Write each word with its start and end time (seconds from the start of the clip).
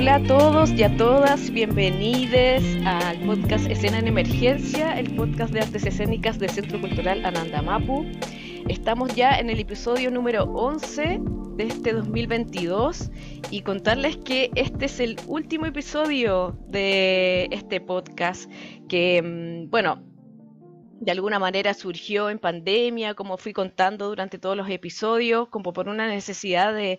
Hola 0.00 0.14
a 0.14 0.22
todos 0.22 0.70
y 0.70 0.82
a 0.82 0.96
todas, 0.96 1.50
bienvenidos 1.50 2.64
al 2.86 3.18
podcast 3.18 3.70
Escena 3.70 3.98
en 3.98 4.08
Emergencia, 4.08 4.98
el 4.98 5.14
podcast 5.14 5.52
de 5.52 5.60
artes 5.60 5.84
escénicas 5.84 6.38
del 6.38 6.48
Centro 6.48 6.80
Cultural 6.80 7.22
Anandamapu. 7.22 8.06
Estamos 8.66 9.14
ya 9.14 9.38
en 9.38 9.50
el 9.50 9.60
episodio 9.60 10.10
número 10.10 10.44
11 10.44 11.20
de 11.54 11.64
este 11.64 11.92
2022 11.92 13.10
y 13.50 13.60
contarles 13.60 14.16
que 14.16 14.50
este 14.54 14.86
es 14.86 15.00
el 15.00 15.16
último 15.26 15.66
episodio 15.66 16.58
de 16.66 17.48
este 17.50 17.82
podcast 17.82 18.50
que, 18.88 19.20
mm, 19.20 19.68
bueno, 19.68 20.02
de 21.00 21.12
alguna 21.12 21.38
manera 21.38 21.72
surgió 21.72 22.28
en 22.28 22.38
pandemia, 22.38 23.14
como 23.14 23.38
fui 23.38 23.54
contando 23.54 24.08
durante 24.08 24.38
todos 24.38 24.56
los 24.56 24.68
episodios, 24.68 25.48
como 25.48 25.72
por 25.72 25.88
una 25.88 26.06
necesidad 26.06 26.74
de, 26.74 26.98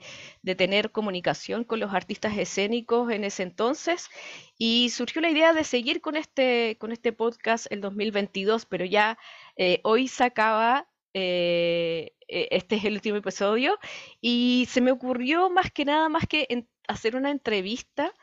tener 0.55 0.91
comunicación 0.91 1.63
con 1.63 1.79
los 1.79 1.93
artistas 1.93 2.35
escénicos 2.37 3.11
en 3.11 3.23
ese 3.23 3.43
entonces. 3.43 4.09
Y 4.57 4.89
surgió 4.89 5.21
la 5.21 5.29
idea 5.29 5.53
de 5.53 5.63
seguir 5.63 6.01
con 6.01 6.15
este, 6.15 6.77
con 6.79 6.91
este 6.91 7.13
podcast 7.13 7.67
el 7.69 7.79
2022, 7.81 8.65
pero 8.65 8.85
ya 8.85 9.19
eh, 9.55 9.81
hoy 9.83 10.07
se 10.07 10.23
acaba, 10.23 10.87
eh, 11.13 12.13
e, 12.27 12.47
este 12.51 12.77
es 12.77 12.85
el 12.85 12.95
último 12.95 13.17
episodio, 13.17 13.77
y 14.20 14.67
se 14.70 14.81
me 14.81 14.91
ocurrió 14.91 15.51
más 15.51 15.71
que 15.71 15.85
nada, 15.85 16.09
más 16.09 16.26
que 16.27 16.65
hacer 16.87 17.15
una 17.15 17.29
entrevista. 17.29 18.13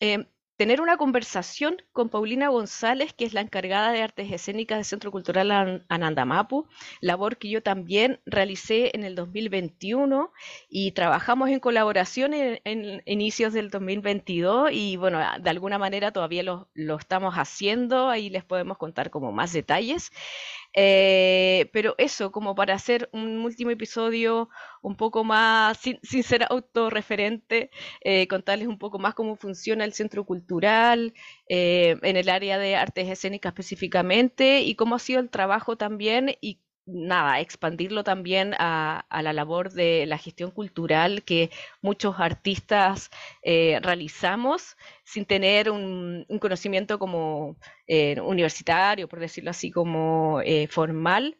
Em, 0.00 0.26
tener 0.56 0.80
una 0.80 0.96
conversación 0.96 1.76
con 1.92 2.08
Paulina 2.08 2.48
González, 2.48 3.12
que 3.12 3.24
es 3.24 3.34
la 3.34 3.40
encargada 3.40 3.90
de 3.90 4.02
artes 4.02 4.30
escénicas 4.30 4.78
del 4.78 4.84
Centro 4.84 5.10
Cultural 5.10 5.84
Anandamapu, 5.88 6.66
labor 7.00 7.38
que 7.38 7.48
yo 7.48 7.62
también 7.62 8.20
realicé 8.24 8.92
en 8.94 9.04
el 9.04 9.14
2021 9.14 10.32
y 10.68 10.92
trabajamos 10.92 11.50
en 11.50 11.60
colaboración 11.60 12.34
en, 12.34 13.02
inicios 13.06 13.52
del 13.52 13.70
2022 13.70 14.70
y 14.72 14.96
bueno, 14.96 15.20
de 15.40 15.50
alguna 15.50 15.78
manera 15.78 16.12
todavía 16.12 16.42
lo, 16.42 16.68
lo 16.74 16.96
estamos 16.96 17.34
haciendo, 17.34 18.08
ahí 18.08 18.30
les 18.30 18.44
podemos 18.44 18.78
contar 18.78 19.10
como 19.10 19.32
más 19.32 19.52
detalles. 19.52 20.12
Eh, 20.74 21.70
pero 21.72 21.94
eso, 21.98 22.32
como 22.32 22.54
para 22.54 22.74
hacer 22.74 23.08
un 23.12 23.38
último 23.38 23.70
episodio 23.70 24.48
un 24.82 24.96
poco 24.96 25.24
más, 25.24 25.78
sin, 25.78 26.22
ser 26.22 26.46
autorreferente, 26.50 27.70
eh, 28.00 28.26
contarles 28.28 28.68
un 28.68 28.78
poco 28.78 28.98
más 28.98 29.14
cómo 29.14 29.36
funciona 29.36 29.84
el 29.84 29.92
centro 29.94 30.24
cultural 30.24 31.14
eh, 31.48 31.96
en 32.02 32.16
el 32.16 32.28
área 32.28 32.58
de 32.58 32.76
artes 32.76 33.08
escénicas 33.08 33.50
específicamente 33.52 34.60
y 34.62 34.74
cómo 34.74 34.96
ha 34.96 34.98
sido 34.98 35.20
el 35.20 35.30
trabajo 35.30 35.76
también 35.76 36.36
y 36.40 36.60
nada, 36.86 37.40
expandirlo 37.40 38.04
también 38.04 38.54
a, 38.58 39.06
la 39.10 39.32
labor 39.32 39.72
de 39.72 40.06
la 40.06 40.18
gestión 40.18 40.50
cultural 40.50 41.22
que 41.24 41.50
muchos 41.82 42.16
artistas 42.18 43.10
eh, 43.42 43.80
realizamos 43.82 44.76
sin 45.04 45.24
tener 45.24 45.70
un, 45.70 46.26
conocimiento 46.40 46.98
como 46.98 47.56
eh, 47.86 48.20
universitario, 48.20 49.08
por 49.08 49.20
decirlo 49.20 49.50
así, 49.50 49.70
como 49.70 50.40
eh, 50.42 50.68
formal, 50.68 51.38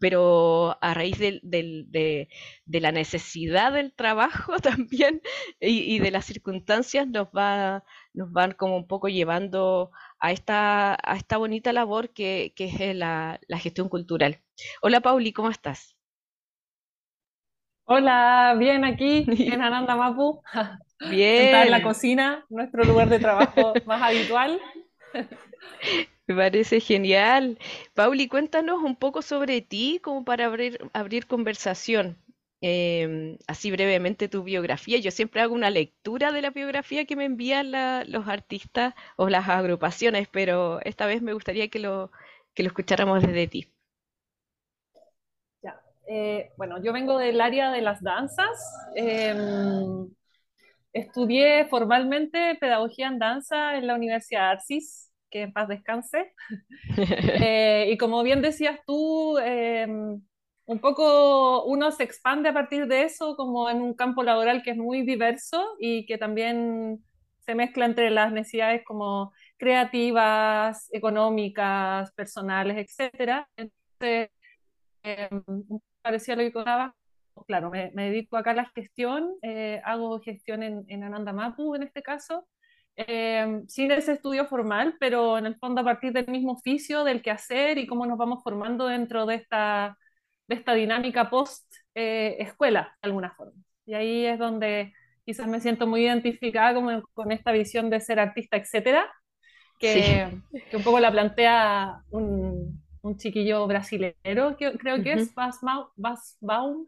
pero 0.00 0.76
a 0.80 0.94
raíz 0.94 1.18
de, 1.18 2.28
la 2.66 2.92
necesidad 2.92 3.72
del 3.72 3.92
trabajo 3.92 4.58
también 4.60 5.22
y, 5.60 5.98
de 5.98 6.10
las 6.10 6.26
circunstancias 6.26 7.06
nos, 7.08 7.28
va, 7.28 7.84
nos 8.12 8.32
van 8.32 8.52
como 8.52 8.76
un 8.76 8.86
poco 8.86 9.08
llevando 9.08 9.90
a 10.24 10.32
esta, 10.32 10.94
a 10.94 11.16
esta 11.16 11.36
bonita 11.36 11.74
labor 11.74 12.08
que, 12.08 12.54
es 12.56 12.96
la, 12.96 13.38
gestión 13.58 13.90
cultural. 13.90 14.38
Hola 14.80 15.02
Pauli, 15.02 15.34
¿cómo 15.34 15.50
estás? 15.50 15.98
Hola, 17.84 18.56
bien 18.58 18.86
aquí 18.86 19.26
en 19.28 19.60
Ananda 19.60 19.96
Mapu. 19.96 20.40
Bien. 21.10 21.54
en 21.54 21.70
la 21.70 21.82
cocina, 21.82 22.46
nuestro 22.48 22.84
lugar 22.84 23.10
de 23.10 23.18
trabajo 23.18 23.74
más 23.84 24.00
habitual. 24.00 24.58
Me 26.26 26.34
parece 26.34 26.80
genial. 26.80 27.58
Pauli, 27.92 28.26
cuéntanos 28.26 28.82
un 28.82 28.96
poco 28.96 29.20
sobre 29.20 29.60
ti, 29.60 30.00
como 30.02 30.24
para 30.24 30.46
abrir, 30.46 30.78
abrir 30.94 31.26
conversación. 31.26 32.16
Em, 32.66 33.36
así 33.46 33.70
brevemente 33.70 34.26
tu 34.26 34.42
biografía. 34.42 34.96
Yo 34.98 35.10
siempre 35.10 35.42
hago 35.42 35.54
una 35.54 35.68
lectura 35.68 36.32
de 36.32 36.40
la 36.40 36.48
biografía 36.48 37.04
que 37.04 37.14
me 37.14 37.26
envían 37.26 37.72
los 38.10 38.26
artistas 38.26 38.94
o 39.16 39.28
las 39.28 39.50
agrupaciones, 39.50 40.28
pero 40.28 40.80
esta 40.80 41.04
vez 41.04 41.20
me 41.20 41.34
gustaría 41.34 41.68
que 41.68 41.78
lo, 41.78 42.10
que 42.54 42.62
lo 42.62 42.68
escucháramos 42.68 43.20
desde 43.20 43.48
ti. 43.48 43.70
Ya. 45.62 45.78
Eh, 46.08 46.52
bueno, 46.56 46.82
yo 46.82 46.94
vengo 46.94 47.18
del 47.18 47.42
área 47.42 47.70
de 47.70 47.82
las 47.82 48.02
danzas. 48.02 48.56
Em, 48.96 50.08
estudié 50.94 51.66
formalmente 51.66 52.56
pedagogía 52.58 53.08
en 53.08 53.18
danza 53.18 53.76
en 53.76 53.86
la 53.86 53.94
Universidad 53.94 54.40
de 54.40 54.46
Arcis 54.52 55.12
que 55.30 55.42
en 55.42 55.52
paz 55.52 55.68
descanse. 55.68 56.32
Eh, 57.46 57.90
y 57.90 57.98
como 57.98 58.22
bien 58.22 58.40
decías 58.40 58.78
tú, 58.86 59.36
em, 59.38 60.22
un 60.66 60.78
poco 60.78 61.64
uno 61.64 61.90
se 61.92 62.04
expande 62.04 62.48
a 62.48 62.54
partir 62.54 62.86
de 62.86 63.02
eso 63.04 63.36
como 63.36 63.68
en 63.68 63.82
un 63.82 63.94
campo 63.94 64.22
laboral 64.22 64.62
que 64.62 64.70
es 64.70 64.76
muy 64.76 65.02
diverso 65.02 65.76
y 65.78 66.06
que 66.06 66.18
también 66.18 67.04
se 67.40 67.54
mezcla 67.54 67.84
entre 67.84 68.10
las 68.10 68.32
necesidades 68.32 68.82
como 68.84 69.32
creativas, 69.58 70.88
económicas, 70.92 72.12
personales, 72.12 72.76
etc. 72.78 73.46
Entonces, 73.56 74.30
em, 75.02 75.42
parecía 76.02 76.36
lo 76.36 76.42
que 76.42 76.52
contaba. 76.52 76.94
Claro, 77.46 77.70
me, 77.70 77.90
dedico 77.92 78.36
acá 78.36 78.52
a 78.52 78.54
la 78.54 78.66
gestión, 78.74 79.34
eh, 79.42 79.80
hago 79.84 80.20
gestión 80.20 80.62
en, 80.62 80.84
en 80.88 81.02
Ananda 81.02 81.32
Mapu 81.32 81.74
en 81.74 81.82
este 81.82 82.02
caso, 82.02 82.46
eh, 82.96 83.62
sin 83.68 83.90
ese 83.90 84.12
estudio 84.12 84.46
formal, 84.46 84.96
pero 85.00 85.36
en 85.36 85.46
el 85.46 85.56
fondo 85.56 85.80
a 85.80 85.84
partir 85.84 86.12
del 86.12 86.28
mismo 86.28 86.52
oficio, 86.52 87.04
del 87.04 87.22
quehacer 87.22 87.78
y 87.78 87.86
cómo 87.86 88.06
nos 88.06 88.18
vamos 88.18 88.42
formando 88.44 88.86
dentro 88.86 89.26
de 89.26 89.34
esta, 89.36 89.98
de 90.46 90.54
esta 90.54 90.74
dinámica 90.74 91.30
post-escuela, 91.30 92.80
eh, 92.80 92.98
de 93.02 93.08
alguna 93.08 93.34
forma. 93.34 93.60
Y 93.86 93.94
ahí 93.94 94.26
es 94.26 94.38
donde 94.38 94.92
quizás 95.24 95.46
me 95.46 95.60
siento 95.60 95.86
muy 95.86 96.04
identificada 96.04 96.74
como 96.74 97.02
con 97.14 97.32
esta 97.32 97.52
visión 97.52 97.90
de 97.90 98.00
ser 98.00 98.18
artista, 98.18 98.56
etcétera, 98.56 99.10
que, 99.78 100.28
que, 100.70 100.76
un 100.76 100.82
poco 100.82 101.00
la 101.00 101.10
plantea 101.10 102.02
un, 102.10 102.84
un 103.04 103.16
chiquillo 103.18 103.66
brasilero, 103.66 104.56
que 104.56 104.72
creo 104.78 105.02
que 105.02 105.12
es 105.12 105.34
Bas, 105.34 105.60
Baum, 106.40 106.86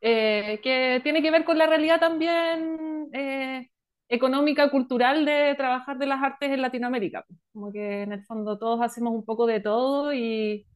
eh, 0.00 0.60
que 0.62 1.00
tiene 1.02 1.22
que 1.22 1.30
ver 1.30 1.44
con 1.44 1.56
la 1.56 1.66
realidad 1.66 1.98
también 1.98 3.08
eh, 3.12 3.68
económica, 4.08 4.70
cultural 4.70 5.24
de 5.24 5.54
trabajar 5.56 5.98
de 5.98 6.06
las 6.06 6.22
artes 6.22 6.50
en 6.50 6.62
Latinoamérica. 6.62 7.24
Como 7.52 7.72
que 7.72 8.02
en 8.02 8.12
el 8.12 8.24
fondo 8.24 8.58
todos 8.58 8.82
hacemos 8.82 9.14
un 9.14 9.24
poco 9.24 9.46
de 9.46 9.60
todo 9.60 10.12
y, 10.12 10.66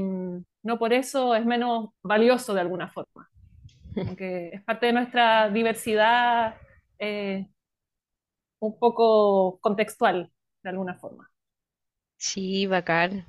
mm, 0.00 0.44
no 0.64 0.78
por 0.78 0.92
eso 0.92 1.34
es 1.34 1.44
menos 1.44 1.90
valioso 2.02 2.54
de 2.54 2.60
alguna 2.60 2.88
forma. 2.88 3.30
Como 3.94 4.16
que 4.16 4.50
es 4.54 4.62
parte 4.62 4.86
de 4.86 4.92
nuestra 4.92 5.50
diversidad 5.50 6.56
eh, 6.98 7.46
un 8.60 8.78
poco 8.78 9.58
contextual, 9.60 10.30
de 10.62 10.70
alguna 10.70 10.94
forma. 10.94 11.30
Sí, 12.16 12.66
bacán. 12.66 13.26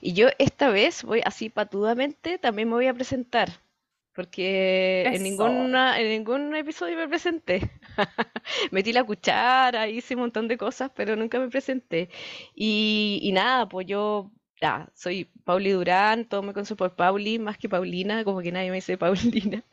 Y 0.00 0.14
yo 0.14 0.28
esta 0.38 0.70
vez 0.70 1.04
voy 1.04 1.22
así 1.24 1.50
patudamente, 1.50 2.38
también 2.38 2.68
me 2.68 2.74
voy 2.74 2.86
a 2.86 2.94
presentar 2.94 3.50
porque 4.14 5.04
en, 5.06 5.22
ninguna, 5.22 6.00
en 6.00 6.08
ningún 6.08 6.54
episodio 6.54 6.96
me 6.96 7.08
presenté. 7.08 7.70
Metí 8.70 8.92
la 8.92 9.04
cuchara, 9.04 9.88
hice 9.88 10.14
un 10.14 10.22
montón 10.22 10.48
de 10.48 10.58
cosas, 10.58 10.90
pero 10.94 11.16
nunca 11.16 11.38
me 11.38 11.48
presenté. 11.48 12.10
Y, 12.54 13.30
nada, 13.32 13.68
pues 13.68 13.86
yo 13.86 14.30
soy 14.94 15.26
Pauli 15.44 15.70
Durán, 15.70 16.26
todo 16.26 16.42
me 16.42 16.52
conoce 16.52 16.76
por 16.76 16.94
Pauli, 16.94 17.38
más 17.38 17.58
que 17.58 17.68
Paulina, 17.68 18.24
como 18.24 18.40
que 18.40 18.52
nadie 18.52 18.70
me 18.70 18.76
dice 18.76 18.98
Paulina. 18.98 19.64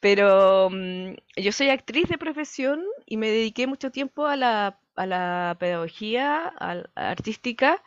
Pero 0.00 0.70
mm, 0.70 1.14
yo 1.36 1.52
soy 1.52 1.70
actriz 1.70 2.08
de 2.08 2.18
profesión 2.18 2.84
y 3.06 3.16
me 3.16 3.28
dediqué 3.30 3.66
mucho 3.66 3.90
tiempo 3.90 4.26
a 4.26 4.36
la, 4.36 4.78
a 4.96 5.06
la 5.06 5.56
pedagogía 5.58 6.52
artística, 6.94 7.82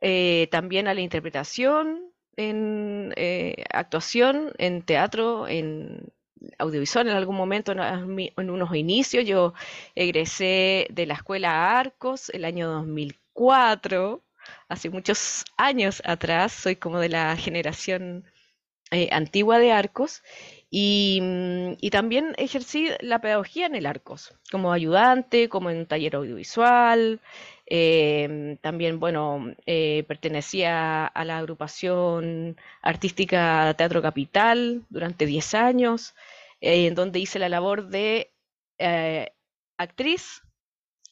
eh, 0.00 0.48
también 0.50 0.88
a 0.88 0.94
la 0.94 1.00
interpretación 1.00 2.10
en 2.36 3.12
eh, 3.16 3.64
actuación, 3.72 4.52
en 4.58 4.82
teatro, 4.82 5.48
en 5.48 6.12
audiovisual 6.58 7.08
en 7.08 7.16
algún 7.16 7.36
momento, 7.36 7.72
en, 7.72 8.50
unos 8.50 8.74
inicios. 8.74 9.24
Yo 9.26 9.54
egresé 9.94 10.86
de 10.90 11.06
la 11.06 11.14
escuela 11.14 11.78
Arcos 11.78 12.30
el 12.30 12.44
año 12.44 12.70
2004, 12.70 14.22
hace 14.68 14.90
muchos 14.90 15.44
años 15.56 16.02
atrás, 16.04 16.52
soy 16.52 16.76
como 16.76 16.98
de 16.98 17.08
la 17.08 17.36
generación 17.36 18.24
eh, 18.90 19.08
antigua 19.12 19.58
de 19.58 19.72
Arcos. 19.72 20.22
Y, 20.70 21.20
mm, 21.22 21.72
y, 21.80 21.90
también 21.90 22.34
ejercí 22.38 22.88
la 23.00 23.20
pedagogía 23.20 23.66
en 23.66 23.74
el 23.74 23.86
Arcos, 23.86 24.34
como 24.52 24.72
ayudante, 24.72 25.48
como 25.48 25.70
en 25.70 25.86
taller 25.86 26.16
audiovisual, 26.16 27.20
Em, 27.72 28.56
también, 28.56 28.98
bueno, 28.98 29.54
eh, 29.64 30.04
pertenecía 30.08 31.06
a 31.06 31.24
la 31.24 31.38
agrupación 31.38 32.56
artística 32.82 33.72
Teatro 33.78 34.02
Capital 34.02 34.84
durante 34.90 35.24
10 35.24 35.54
años, 35.54 36.16
eh, 36.60 36.88
en 36.88 36.96
donde 36.96 37.20
hice 37.20 37.38
la 37.38 37.48
labor 37.48 37.86
de 37.86 38.32
eh, 38.78 39.30
actriz 39.78 40.42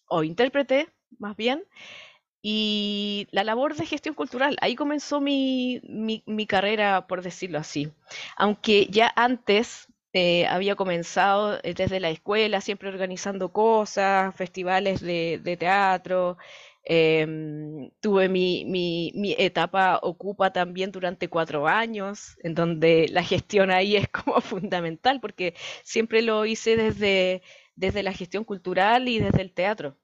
o 0.09 0.25
intérprete, 0.25 0.89
más 1.19 1.37
bien, 1.37 1.65
y 2.51 3.29
la 3.31 3.45
labor 3.45 3.77
de 3.77 3.85
gestión 3.85 4.15
cultural. 4.15 4.57
Ahí 4.63 4.75
comenzó 4.75 5.21
mi, 5.21 5.83
mi, 5.85 6.47
carrera, 6.47 7.07
por 7.07 7.21
decirlo 7.21 7.59
así. 7.59 7.93
Aunque 8.39 8.87
ya 8.91 9.13
antes 9.17 9.89
eh, 10.15 10.47
había 10.47 10.75
comenzado 10.75 11.59
eh, 11.63 11.75
desde 11.75 12.01
la 12.01 12.09
escuela, 12.09 12.63
siempre 12.63 12.89
organizando 12.89 13.53
cosas, 13.53 14.35
festivales 14.35 15.03
de, 15.03 15.57
teatro, 15.61 16.39
Em, 16.91 17.91
tuve 18.01 18.31
mi, 18.31 18.65
mi, 18.65 19.13
mi, 19.15 19.35
etapa 19.39 19.99
Ocupa 20.03 20.51
también 20.55 20.91
durante 20.91 21.29
cuatro 21.29 21.69
años, 21.69 22.39
en 22.43 22.55
donde 22.55 23.09
la 23.11 23.23
gestión 23.23 23.71
ahí 23.71 23.97
es 23.97 24.09
como 24.25 24.41
fundamental, 24.41 25.21
porque 25.21 25.55
siempre 25.85 26.23
lo 26.23 26.47
hice 26.47 26.77
desde, 26.77 27.43
desde 27.77 28.03
la 28.03 28.15
gestión 28.15 28.45
cultural 28.45 29.07
y 29.09 29.19
desde 29.19 29.43
el 29.43 29.53
teatro. 29.53 29.99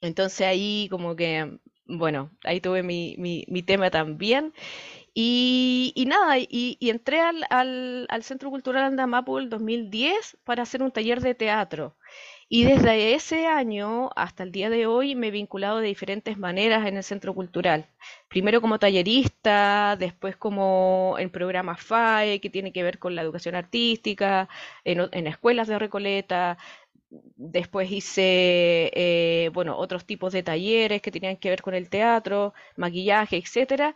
Entonces 0.00 0.46
ahí 0.46 0.88
como 0.90 1.16
que, 1.16 1.58
bueno, 1.86 2.30
ahí 2.44 2.60
tuve 2.60 2.82
mi, 2.82 3.16
mi, 3.18 3.62
tema 3.62 3.90
también. 3.90 4.52
Y, 5.14 6.04
nada, 6.06 6.38
y, 6.38 6.78
entré 6.80 7.20
al, 7.20 7.44
al, 8.08 8.22
Centro 8.22 8.50
Cultural 8.50 8.84
Andamapu 8.84 9.38
el 9.38 9.50
2010 9.50 10.38
para 10.44 10.62
hacer 10.62 10.82
un 10.82 10.92
taller 10.92 11.20
de 11.20 11.34
teatro. 11.34 11.96
Y 12.52 12.64
desde 12.64 13.14
ese 13.14 13.46
año 13.46 14.10
hasta 14.16 14.42
el 14.42 14.50
día 14.50 14.70
de 14.70 14.86
hoy 14.86 15.14
me 15.14 15.28
he 15.28 15.30
vinculado 15.30 15.78
de 15.78 15.86
diferentes 15.86 16.36
maneras 16.36 16.84
en 16.84 16.96
el 16.96 17.04
centro 17.04 17.32
cultural. 17.32 17.86
Primero 18.28 18.60
como 18.60 18.80
tallerista, 18.80 19.96
después 19.96 20.36
como 20.36 21.14
en 21.20 21.30
programas 21.30 21.80
FAE, 21.80 22.40
que 22.40 22.50
tiene 22.50 22.72
que 22.72 22.82
ver 22.82 22.98
con 22.98 23.14
la 23.14 23.22
educación 23.22 23.54
artística, 23.54 24.48
en, 24.84 25.26
escuelas 25.28 25.68
de 25.68 25.78
Recoleta. 25.78 26.58
Después 27.10 27.90
hice, 27.90 28.90
eh, 28.94 29.50
bueno, 29.52 29.76
otros 29.78 30.04
tipos 30.06 30.32
de 30.32 30.42
talleres 30.42 31.02
que 31.02 31.10
tenían 31.10 31.36
que 31.36 31.50
ver 31.50 31.62
con 31.62 31.74
el 31.74 31.90
teatro, 31.90 32.54
maquillaje, 32.76 33.36
etcétera. 33.36 33.94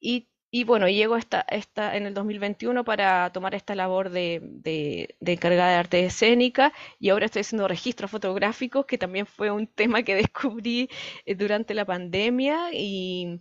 Y 0.00 0.28
y 0.52 0.64
bueno, 0.64 0.88
llego 0.88 1.16
esta, 1.16 1.42
esta, 1.48 1.96
en 1.96 2.06
el 2.06 2.14
2021 2.14 2.84
para 2.84 3.30
tomar 3.32 3.54
esta 3.54 3.76
labor 3.76 4.10
de, 4.10 4.40
de, 4.42 5.16
encargada 5.20 5.70
de 5.70 5.76
arte 5.76 6.04
escénica 6.04 6.72
y 6.98 7.10
ahora 7.10 7.26
estoy 7.26 7.40
haciendo 7.42 7.68
registros 7.68 8.10
fotográficos, 8.10 8.84
que 8.86 8.98
también 8.98 9.26
fue 9.26 9.50
un 9.52 9.68
tema 9.68 10.02
que 10.02 10.14
descubrí 10.16 10.88
eh, 11.24 11.36
durante 11.36 11.72
la 11.74 11.84
pandemia 11.84 12.70
y, 12.72 13.40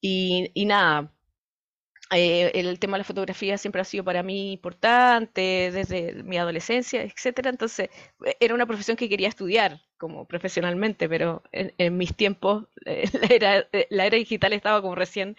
y, 0.00 0.64
nada. 0.66 1.12
Eh, 2.12 2.52
el 2.54 2.78
tema 2.78 2.96
de 2.96 3.00
la 3.00 3.04
fotografía 3.04 3.58
siempre 3.58 3.80
ha 3.80 3.84
sido 3.84 4.04
para 4.04 4.22
mí 4.22 4.52
importante 4.52 5.70
desde 5.72 6.22
mi 6.22 6.38
adolescencia, 6.38 7.02
etcétera. 7.02 7.50
Entonces, 7.50 7.90
eh, 8.24 8.36
era 8.40 8.54
una 8.54 8.66
profesión 8.66 8.96
que 8.96 9.08
quería 9.08 9.28
estudiar 9.28 9.80
como 9.98 10.26
profesionalmente, 10.26 11.08
pero 11.08 11.42
en, 11.52 11.96
mis 11.96 12.14
tiempos 12.14 12.66
la, 12.84 13.26
era, 13.28 13.68
la 13.90 14.06
era 14.06 14.16
digital 14.16 14.52
estaba 14.52 14.80
como 14.82 14.94
recién 14.94 15.36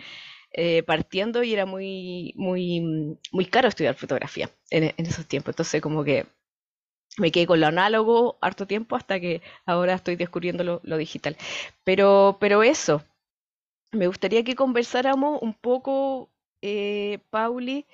eh, 0.59 0.81
partiendo 0.83 1.43
y 1.43 1.53
era 1.53 1.65
muy, 1.65 2.33
muy, 2.35 2.81
muy 3.31 3.45
caro 3.45 3.67
estudiar 3.67 3.95
fotografía 3.95 4.49
en, 4.69 4.93
esos 4.97 5.27
tiempos. 5.27 5.51
Entonces 5.53 5.81
como 5.81 6.03
que 6.03 6.25
me 7.17 7.31
quedé 7.31 7.47
con 7.47 7.59
lo 7.59 7.67
análogo 7.67 8.37
harto 8.41 8.65
tiempo 8.67 8.95
hasta 8.95 9.19
que 9.19 9.41
ahora 9.65 9.93
estoy 9.95 10.15
descubriendo 10.15 10.63
lo, 10.63 10.97
digital. 10.97 11.37
Pero, 11.83 12.37
pero 12.39 12.63
eso, 12.63 13.03
me 13.91 14.07
gustaría 14.07 14.43
que 14.43 14.55
conversáramos 14.55 15.41
un 15.41 15.53
poco, 15.53 16.31
eh, 16.61 17.19
Pauli, 17.29 17.85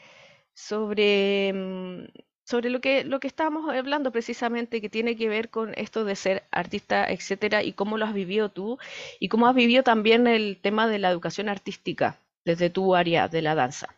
sobre, 0.54 1.54
mm, 1.54 2.06
sobre 2.46 2.70
lo 2.70 2.82
que, 2.82 3.04
lo 3.06 3.20
que 3.20 3.28
estábamos 3.28 3.70
hablando 3.74 4.12
precisamente, 4.12 4.82
que 4.82 4.90
tiene 4.90 5.16
que 5.18 5.30
ver 5.30 5.50
con 5.50 5.74
esto 5.78 6.06
de 6.06 6.16
ser 6.16 6.44
artista, 6.52 7.10
etcétera, 7.12 7.64
y 7.64 7.74
cómo 7.74 7.98
lo 7.98 8.06
has 8.06 8.14
vivido 8.14 8.50
tú, 8.50 8.78
y 9.20 9.30
cómo 9.30 9.48
has 9.48 9.56
vivido 9.56 9.84
también 9.84 10.28
el 10.28 10.60
tema 10.62 10.88
de 10.88 11.00
la 11.00 11.10
educación 11.12 11.50
artística 11.50 12.20
desde 12.46 12.70
tu 12.70 12.96
área 12.96 13.28
de 13.30 13.42
la 13.42 13.56
danza? 13.56 13.96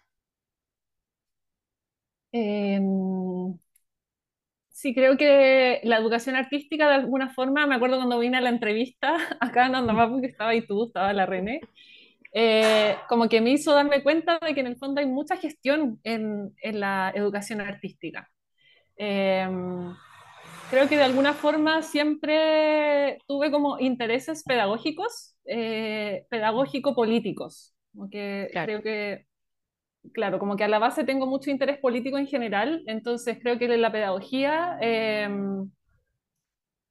Em, 2.32 3.58
sí, 4.70 4.94
creo 4.94 5.18
que 5.18 5.82
la 5.84 5.98
educación 5.98 6.36
artística 6.36 6.88
de 6.88 6.96
alguna 6.96 7.34
forma, 7.34 7.66
me 7.68 7.76
acuerdo 7.76 7.98
cuando 7.98 8.20
vine 8.20 8.38
a 8.38 8.42
la 8.42 8.50
entrevista 8.50 9.16
acá 9.40 9.68
en 9.68 9.76
Andamapu, 9.76 10.22
que 10.22 10.28
estaba 10.28 10.52
ahí 10.52 10.66
tú, 10.66 10.86
estaba 10.88 11.14
la 11.14 11.26
René, 11.26 11.62
eh, 12.38 12.98
como 13.08 13.30
que 13.30 13.40
me 13.40 13.52
hizo 13.52 13.74
darme 13.74 14.04
cuenta 14.04 14.40
de 14.42 14.54
que 14.54 14.60
en 14.60 14.68
el 14.68 14.76
fondo 14.76 15.00
hay 15.00 15.08
mucha 15.08 15.38
gestión 15.38 16.02
en, 16.04 16.54
en 16.62 16.80
la 16.82 17.14
educación 17.16 17.62
artística. 17.62 18.30
Em, 18.98 19.94
creo 20.70 20.90
que 20.90 20.98
de 20.98 21.04
alguna 21.04 21.34
forma 21.34 21.82
siempre 21.82 23.20
tuve 23.26 23.52
como 23.52 23.80
intereses 23.80 24.44
pedagógicos, 24.44 25.38
eh, 25.46 26.26
pedagógico-políticos. 26.30 27.74
Que 28.12 28.50
creo 28.52 28.82
que, 28.82 29.26
claro, 30.14 30.38
como 30.38 30.58
que 30.58 30.66
a 30.66 30.68
la 30.68 30.80
base 30.80 31.06
tengo 31.06 31.28
mucho 31.28 31.50
interés 31.52 31.78
político 31.80 32.18
en 32.18 32.28
general, 32.28 32.84
entonces 32.88 33.40
creo 33.42 33.58
que 33.58 33.70
la 33.78 33.94
pedagogía 33.94 34.78
em, 34.82 35.72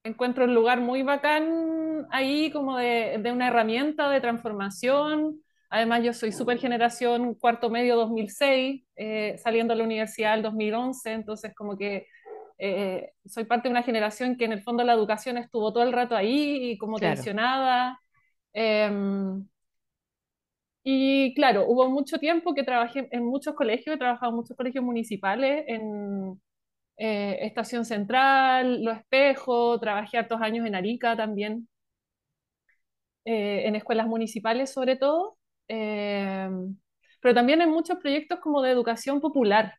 encuentro 0.04 0.44
un 0.44 0.54
lugar 0.54 0.80
muy 0.80 1.02
bacán 1.02 2.06
ahí 2.10 2.50
como 2.50 2.76
de, 2.76 3.18
de 3.20 3.32
una 3.32 3.48
herramienta 3.48 4.08
de 4.08 4.20
transformación. 4.20 5.40
Además, 5.70 6.04
yo 6.04 6.12
soy 6.12 6.30
super 6.30 6.58
generación 6.58 7.34
cuarto 7.34 7.70
medio 7.70 7.96
2006, 7.96 8.84
eh, 8.96 9.36
saliendo 9.38 9.72
a 9.72 9.76
la 9.76 9.84
universidad 9.84 10.34
el 10.34 10.42
2011, 10.42 11.12
entonces 11.12 11.52
como 11.54 11.76
que 11.76 12.06
eh, 12.58 13.10
soy 13.24 13.44
parte 13.44 13.68
de 13.68 13.72
una 13.72 13.82
generación 13.82 14.36
que 14.36 14.44
en 14.44 14.52
el 14.52 14.62
fondo 14.62 14.84
la 14.84 14.92
educación 14.92 15.38
estuvo 15.38 15.72
todo 15.72 15.82
el 15.82 15.92
rato 15.92 16.14
ahí 16.14 16.70
y 16.70 16.78
como 16.78 16.98
tensionada. 16.98 17.98
Em, 18.52 19.44
y 20.82 21.34
claro, 21.34 21.66
hubo 21.66 21.88
mucho 21.88 22.18
tiempo 22.18 22.54
que 22.54 22.62
trabajé 22.62 23.08
en 23.10 23.24
muchos 23.24 23.54
colegios, 23.54 23.96
he 23.96 23.98
trabajado 23.98 24.30
en 24.30 24.36
muchos 24.36 24.56
colegios 24.56 24.84
municipales, 24.84 25.64
en 25.66 26.40
eh, 26.96 27.38
Estación 27.42 27.84
Central, 27.84 28.82
Los 28.82 28.98
Espejos, 28.98 29.80
trabajé 29.80 30.18
hartos 30.18 30.40
años 30.40 30.66
en 30.66 30.74
Arica 30.74 31.16
también, 31.16 31.68
eh, 33.24 33.66
en 33.66 33.76
escuelas 33.76 34.06
municipales 34.06 34.72
sobre 34.72 34.96
todo, 34.96 35.36
eh, 35.68 36.48
pero 37.20 37.34
también 37.34 37.60
en 37.62 37.70
muchos 37.70 37.98
proyectos 37.98 38.40
como 38.40 38.62
de 38.62 38.70
educación 38.70 39.20
popular 39.20 39.78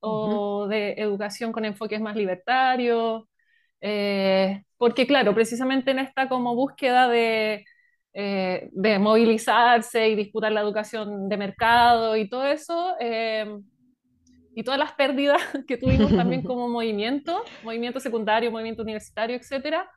o 0.00 0.66
de 0.68 0.94
educación 0.98 1.52
con 1.52 1.64
enfoques 1.64 2.00
más 2.00 2.16
libertarios, 2.16 3.24
porque 4.78 5.06
claro, 5.06 5.34
precisamente 5.34 5.90
en 5.92 6.00
esta 6.00 6.28
como 6.28 6.54
búsqueda 6.54 7.08
de 7.08 7.64
eh, 8.12 8.68
de 8.72 8.98
movilizarse 8.98 10.08
y 10.08 10.16
disputar 10.16 10.50
la 10.50 10.62
educación 10.62 11.28
de 11.28 11.36
mercado 11.36 12.16
y 12.16 12.28
todo 12.28 12.44
eso, 12.46 12.94
eh, 12.98 13.46
y 14.54 14.64
todas 14.64 14.78
las 14.78 14.92
pérdidas 14.92 15.40
que 15.68 15.76
tuvimos 15.76 16.14
también 16.14 16.42
como 16.44 16.68
movimiento, 16.68 17.44
movimiento 17.64 18.00
secundario, 18.00 18.50
movimiento 18.50 18.82
universitario, 18.82 19.36
etcétera, 19.36 19.90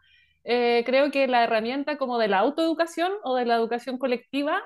eh, 0.43 0.83
creo 0.86 1.12
que 1.12 1.27
la 1.27 1.43
herramienta 1.43 1.98
como 1.98 2.17
de 2.17 2.27
la 2.27 2.39
autoeducación 2.39 3.12
o 3.24 3.36
de 3.36 3.45
la 3.45 3.55
educación 3.55 3.98
colectiva 3.98 4.62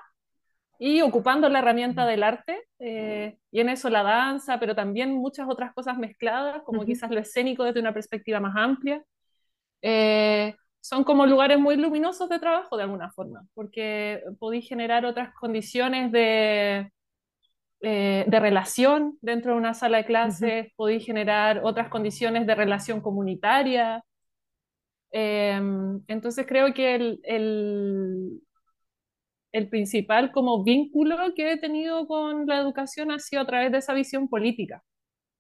y 0.80 1.02
ocupando 1.02 1.50
la 1.50 1.60
herramienta 1.60 2.06
del 2.06 2.22
arte, 2.22 2.62
y 2.80 3.60
en 3.60 3.70
eso 3.70 3.90
la 3.90 4.04
danza, 4.04 4.60
pero 4.60 4.76
también 4.76 5.12
muchas 5.12 5.48
otras 5.50 5.74
cosas 5.74 5.98
mezcladas, 5.98 6.62
como 6.64 6.86
quizás 6.86 7.10
lo 7.10 7.20
escénico 7.20 7.64
desde 7.64 7.80
una 7.80 7.96
perspectiva 7.96 8.40
más 8.40 8.56
amplia, 8.56 9.04
son 10.80 11.04
como 11.04 11.26
lugares 11.26 11.60
muy 11.60 11.78
luminosos 11.78 12.30
de 12.30 12.38
trabajo 12.38 12.78
de 12.78 12.84
alguna 12.84 13.12
forma, 13.12 13.46
porque 13.56 14.22
podéis 14.40 14.70
generar 14.70 15.04
otras 15.04 15.34
condiciones 15.34 16.12
de, 16.12 16.92
eh, 17.90 18.26
de 18.28 18.40
relación 18.42 19.18
dentro 19.22 19.54
de 19.54 19.60
una 19.60 19.74
sala 19.74 20.00
de 20.00 20.06
clases, 20.06 20.68
podéis 20.76 21.06
generar 21.06 21.62
otras 21.64 21.88
condiciones 21.88 22.46
de 22.46 22.54
relación 22.54 23.00
comunitaria. 23.00 24.04
Em, 25.10 26.02
entonces 26.08 26.46
creo 26.46 26.74
que 26.74 26.96
el, 26.96 27.22
el, 27.24 28.42
el, 29.54 29.70
principal 29.70 30.34
como 30.34 30.66
vínculo 30.66 31.16
que 31.34 31.54
he 31.54 31.58
tenido 31.58 32.08
con 32.08 32.46
la 32.46 32.58
educación 32.60 33.10
ha 33.10 33.20
sido 33.20 33.42
a 33.44 33.48
través 33.48 33.72
de 33.72 33.78
esa 33.78 33.94
visión 33.94 34.28
política. 34.28 34.84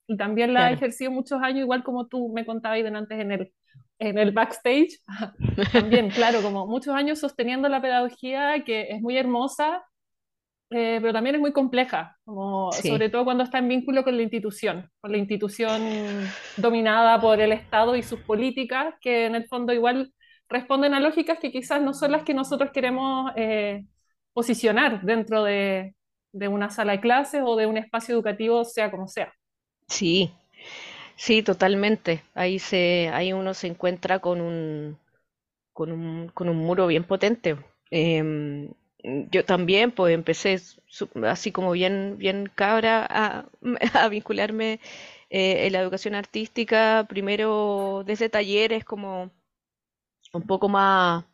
Y 0.07 0.15
también 0.15 0.53
la 0.53 0.71
he 0.71 0.75
ejercido 0.75 1.11
muchos 1.11 1.41
años, 1.41 1.63
igual 1.63 1.83
como 1.83 2.07
tú 2.07 2.31
me 2.33 2.45
contabas 2.45 2.85
antes 2.85 3.19
en 3.19 3.31
el 3.33 3.51
en 3.99 4.17
el 4.19 4.31
backstage, 4.31 4.99
también, 5.73 6.09
claro, 6.11 6.41
como 6.41 6.65
muchos 6.67 6.95
años 6.95 7.19
sosteniendo 7.19 7.67
la 7.67 7.81
pedagogía, 7.81 8.63
que 8.63 8.91
es 8.91 9.01
muy 9.01 9.17
hermosa, 9.17 9.83
eh, 10.69 10.99
pero 11.01 11.13
también 11.13 11.35
es 11.35 11.41
muy 11.41 11.53
compleja, 11.53 12.17
como, 12.25 12.81
sobre 12.81 13.09
todo 13.09 13.23
cuando 13.25 13.43
está 13.43 13.59
en 13.59 13.69
vínculo 13.69 14.03
con 14.03 14.17
la 14.17 14.23
institución, 14.23 14.89
con 14.99 15.11
la 15.11 15.17
institución 15.17 15.81
dominada 16.57 17.19
por 17.21 17.39
el 17.39 17.51
Estado 17.53 17.95
y 17.95 18.03
sus 18.03 18.19
políticas, 18.21 18.95
que 19.01 19.25
en 19.25 19.35
el 19.35 19.47
fondo 19.47 19.73
igual 19.73 20.13
responden 20.49 20.93
a 20.93 20.99
lógicas 20.99 21.39
que 21.39 21.51
quizás 21.51 21.81
no 21.81 21.93
son 21.93 22.11
las 22.11 22.23
que 22.23 22.33
nosotros 22.33 22.71
queremos 22.71 23.31
eh, 23.35 23.85
posicionar 24.33 25.01
dentro 25.03 25.43
de, 25.43 25.95
de 26.33 26.47
una 26.47 26.69
sala 26.69 26.93
de 26.93 27.01
clases 27.01 27.41
o 27.45 27.55
de 27.55 27.65
un 27.65 27.77
espacio 27.77 28.13
educativo, 28.15 28.63
sea 28.65 28.91
como 28.91 29.07
sea. 29.07 29.33
Sí, 29.87 30.31
Sí, 31.17 31.43
totalmente. 31.43 32.23
Ahí 32.35 32.59
se, 32.59 33.09
ahí 33.13 33.33
uno 33.33 33.53
se 33.53 33.67
encuentra 33.67 34.19
con 34.19 34.41
un, 34.41 34.97
con 35.73 35.91
un, 35.91 36.29
con 36.29 36.49
un 36.49 36.57
muro 36.57 36.87
bien 36.87 37.05
potente. 37.05 37.57
Em, 37.91 38.69
yo 39.31 39.45
también, 39.45 39.91
pues 39.91 40.13
empecé 40.13 40.59
así 41.25 41.51
como 41.51 41.71
bien, 41.71 42.17
bien 42.17 42.51
cabra 42.53 43.05
a, 43.09 43.45
a 43.93 44.09
vincularme 44.09 44.79
eh, 45.29 45.67
en 45.67 45.73
la 45.73 45.81
educación 45.81 46.15
artística, 46.15 47.05
primero 47.09 48.03
desde 48.05 48.29
talleres 48.29 48.83
como 48.85 49.31
un 50.33 50.43
poco 50.43 50.69
más, 50.69 51.25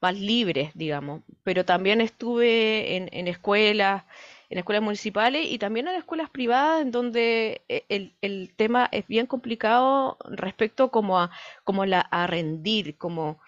más 0.00 0.14
libres, 0.18 0.70
digamos, 0.74 1.22
pero 1.44 1.64
también 1.64 2.00
estuve 2.00 2.96
en, 2.96 3.08
en 3.12 3.28
escuelas, 3.28 4.04
en 4.50 4.58
escuelas 4.58 4.82
municipales 4.82 5.46
y 5.50 5.58
también 5.58 5.88
en 5.88 5.96
escuelas 5.96 6.30
privadas 6.30 6.82
en 6.82 6.90
donde 6.90 7.62
eh, 7.68 7.84
el, 7.88 8.16
el 8.22 8.54
tema 8.56 8.88
es 8.92 9.06
bien 9.06 9.26
complicado 9.26 10.16
respecto 10.30 10.90
como 10.90 11.18
a, 11.20 11.30
como 11.64 11.84
la, 11.86 12.00
a 12.00 12.26
rendir, 12.26 12.96
como 12.96 13.40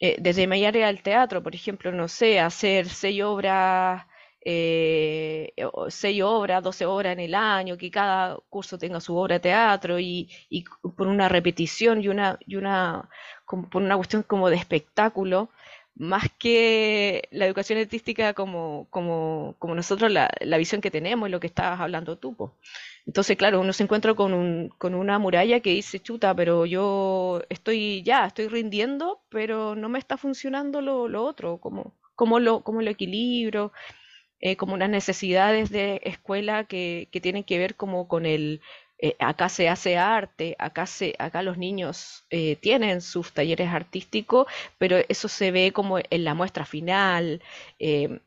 eh, 0.00 0.16
desde 0.20 0.46
área 0.66 0.88
al 0.88 1.02
teatro, 1.02 1.42
por 1.42 1.54
ejemplo, 1.54 1.92
no 1.92 2.08
sé, 2.08 2.40
hacer 2.40 2.88
seis 2.88 3.22
obras, 3.22 4.06
eh, 4.44 5.52
seis 5.88 6.22
obras, 6.22 6.62
doce 6.62 6.84
obras 6.86 7.12
en 7.14 7.20
el 7.20 7.34
año, 7.34 7.76
que 7.78 7.90
cada 7.90 8.36
curso 8.50 8.78
tenga 8.78 9.00
su 9.00 9.16
obra 9.16 9.34
de 9.36 9.40
teatro 9.40 9.98
y, 10.00 10.30
y 10.50 10.64
por 10.96 11.06
una 11.06 11.28
repetición 11.28 12.02
y 12.02 12.08
una, 12.08 12.38
y 12.46 12.56
una, 12.56 13.08
como 13.44 13.68
por 13.70 13.82
una 13.82 13.96
cuestión 13.96 14.22
como 14.22 14.50
de 14.50 14.56
espectáculo, 14.56 15.50
más 15.96 16.24
que 16.38 17.28
la 17.30 17.46
educación 17.46 17.78
artística 17.78 18.34
como, 18.34 18.86
como, 18.90 19.54
como 19.58 19.74
nosotros 19.74 20.10
la, 20.10 20.30
la 20.40 20.58
visión 20.58 20.80
que 20.80 20.90
tenemos 20.90 21.28
y 21.28 21.32
lo 21.32 21.40
que 21.40 21.46
estabas 21.46 21.80
hablando 21.80 22.18
tú, 22.18 22.34
po. 22.34 22.56
Entonces, 23.06 23.36
claro, 23.36 23.60
uno 23.60 23.72
se 23.72 23.82
encuentra 23.82 24.14
con 24.14 24.34
un, 24.34 24.70
con 24.78 24.94
una 24.94 25.18
muralla 25.18 25.60
que 25.60 25.70
dice, 25.70 26.00
chuta, 26.00 26.34
pero 26.34 26.66
yo 26.66 27.42
estoy 27.48 28.02
ya, 28.02 28.26
estoy 28.26 28.48
rindiendo, 28.48 29.20
pero 29.28 29.76
no 29.76 29.88
me 29.88 29.98
está 29.98 30.16
funcionando 30.16 30.80
lo, 30.80 31.08
lo 31.08 31.24
otro, 31.24 31.58
como, 31.58 31.94
como 32.14 32.40
lo, 32.40 32.62
como 32.62 32.82
lo 32.82 32.90
equilibrio, 32.90 33.72
eh, 34.40 34.56
como 34.56 34.74
unas 34.74 34.90
necesidades 34.90 35.70
de 35.70 36.00
escuela 36.04 36.64
que, 36.64 37.08
que 37.12 37.20
tienen 37.20 37.44
que 37.44 37.58
ver 37.58 37.76
como 37.76 38.08
con 38.08 38.26
el, 38.26 38.60
eh, 39.08 39.16
acá 39.20 39.48
se 39.48 39.68
hace 39.68 39.96
arte, 39.98 40.56
acá, 40.58 40.86
se, 40.86 41.14
acá 41.18 41.42
los 41.42 41.58
niños 41.58 42.24
eh, 42.30 42.56
tienen 42.56 43.00
sus 43.02 43.32
talleres 43.32 43.68
artísticos, 43.70 44.46
pero 44.78 44.96
eso 45.08 45.28
se 45.28 45.50
ve 45.50 45.72
como 45.72 45.98
en 45.98 46.24
la 46.24 46.34
muestra 46.34 46.64
final. 46.66 47.42
eh, 47.78 48.20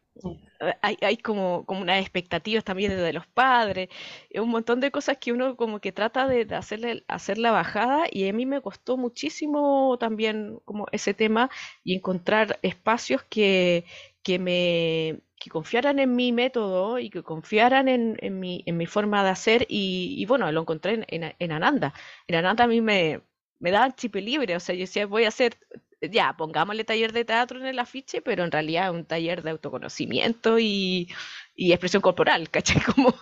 hay, 0.81 0.97
hay 1.01 1.17
como, 1.17 1.65
como 1.65 1.81
unas 1.81 2.01
expectativas 2.01 2.63
también 2.63 2.91
desde 2.91 3.13
los 3.13 3.27
padres, 3.27 3.89
un 4.33 4.49
montón 4.49 4.79
de 4.79 4.91
cosas 4.91 5.17
que 5.17 5.31
uno 5.31 5.55
como 5.55 5.79
que 5.79 5.91
trata 5.91 6.27
de, 6.27 6.45
de 6.45 6.55
hacerle, 6.55 7.03
hacer 7.07 7.37
la 7.37 7.51
bajada 7.51 8.05
y 8.11 8.27
a 8.27 8.33
mí 8.33 8.45
me 8.45 8.61
costó 8.61 8.97
muchísimo 8.97 9.97
también 9.99 10.59
como 10.65 10.87
ese 10.91 11.13
tema 11.13 11.49
y 11.83 11.95
encontrar 11.95 12.59
espacios 12.63 13.23
que, 13.23 13.85
que 14.23 14.39
me 14.39 15.19
que 15.39 15.49
confiaran 15.49 15.99
en 15.99 16.15
mi 16.15 16.31
método 16.31 16.99
y 16.99 17.09
que 17.09 17.23
confiaran 17.23 17.87
en, 17.87 18.17
en 18.21 18.39
mi, 18.39 18.63
en 18.65 18.77
mi 18.77 18.85
forma 18.85 19.23
de 19.23 19.29
hacer 19.29 19.65
y, 19.69 20.15
y 20.17 20.25
bueno, 20.25 20.51
lo 20.51 20.61
encontré 20.61 21.05
en, 21.07 21.35
en, 21.39 21.51
Ananda. 21.51 21.93
En 22.27 22.35
Ananda 22.35 22.63
a 22.65 22.67
mí 22.67 22.81
me, 22.81 23.21
me 23.59 23.71
da 23.71 23.93
chip 23.95 24.15
libre, 24.15 24.55
o 24.55 24.59
sea, 24.59 24.75
yo 24.75 24.81
decía, 24.81 25.05
voy 25.05 25.25
a 25.25 25.29
hacer 25.29 25.57
ya, 26.01 26.35
pongámosle 26.37 26.83
taller 26.83 27.11
de 27.13 27.25
teatro 27.25 27.59
en 27.59 27.65
el 27.65 27.79
afiche, 27.79 28.21
pero 28.21 28.43
en 28.43 28.51
realidad 28.51 28.91
un 28.93 29.05
taller 29.05 29.41
de 29.43 29.51
autoconocimiento 29.51 30.59
y, 30.59 31.09
y 31.55 31.71
expresión 31.71 32.01
corporal, 32.01 32.49
¿cachai? 32.51 32.81
Como, 32.81 33.13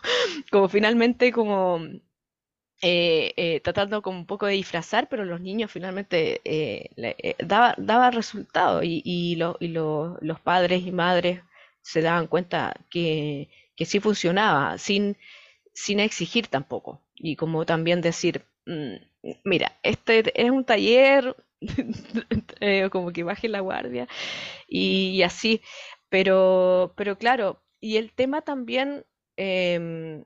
como 0.51 0.67
finalmente 0.69 1.31
como 1.31 1.79
eh, 2.81 3.33
eh, 3.37 3.61
tratando 3.61 4.01
como 4.01 4.19
un 4.19 4.25
poco 4.25 4.45
de 4.45 4.53
disfrazar, 4.53 5.07
pero 5.09 5.25
los 5.25 5.41
niños 5.41 5.71
finalmente 5.71 6.41
eh, 6.45 6.89
le- 6.95 7.15
eh, 7.19 7.35
daba, 7.39 7.73
daba 7.77 8.11
resultado 8.11 8.83
y, 8.83 9.01
y, 9.05 9.35
lo- 9.37 9.57
y 9.59 9.69
lo- 9.69 10.17
los 10.21 10.39
padres 10.41 10.85
y 10.85 10.91
madres 10.91 11.41
se 11.85 12.01
daban 12.01 12.27
cuenta 12.27 12.73
que, 12.89 13.49
que 13.77 13.85
sí 13.85 13.99
funcionaba, 14.01 14.77
sin, 14.79 15.17
sin 15.73 15.99
exigir 15.99 16.47
tampoco. 16.47 17.01
Y 17.15 17.35
como 17.37 17.65
también 17.65 18.01
decir, 18.01 18.45
mm, 18.65 18.95
mira, 19.43 19.77
este 19.83 20.23
es 20.41 20.51
un 20.51 20.65
taller, 20.65 21.35
eh, 22.61 22.89
como 22.91 23.11
que 23.11 23.23
baje 23.23 23.47
la 23.49 23.61
guardia 23.61 24.07
y, 24.67 25.21
así, 25.23 25.61
pero, 26.09 26.93
pero 26.97 27.17
claro, 27.17 27.61
y 27.81 27.97
el 27.97 28.11
tema 28.13 28.41
también 28.41 29.05
em, 29.37 30.23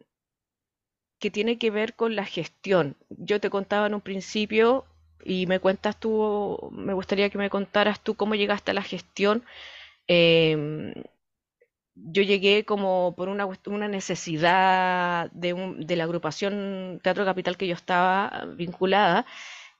que 1.19 1.31
tiene 1.31 1.57
que 1.57 1.71
ver 1.71 1.95
con 1.95 2.15
la 2.15 2.25
gestión. 2.25 2.95
Yo 3.09 3.39
te 3.39 3.49
contaba 3.49 3.87
en 3.87 3.93
un 3.93 4.01
principio 4.01 4.85
y 5.23 5.47
me 5.47 5.59
cuentas 5.59 5.99
tú, 5.99 6.69
me 6.71 6.93
gustaría 6.93 7.29
que 7.29 7.37
me 7.37 7.49
contaras 7.49 8.01
tú 8.01 8.15
cómo 8.15 8.35
llegaste 8.35 8.71
a 8.71 8.73
la 8.73 8.83
gestión. 8.83 9.43
em, 10.07 10.93
yo 12.05 12.21
llegué 12.23 12.65
como 12.65 13.13
por 13.15 13.29
una, 13.29 13.47
una 13.67 13.87
necesidad 13.87 15.29
de, 15.31 15.53
un- 15.53 15.81
de 15.85 15.95
la 15.95 16.03
agrupación 16.05 16.99
Teatro 17.03 17.25
Capital 17.25 17.57
que 17.57 17.67
yo 17.67 17.75
estaba 17.75 18.45
vinculada, 18.55 19.25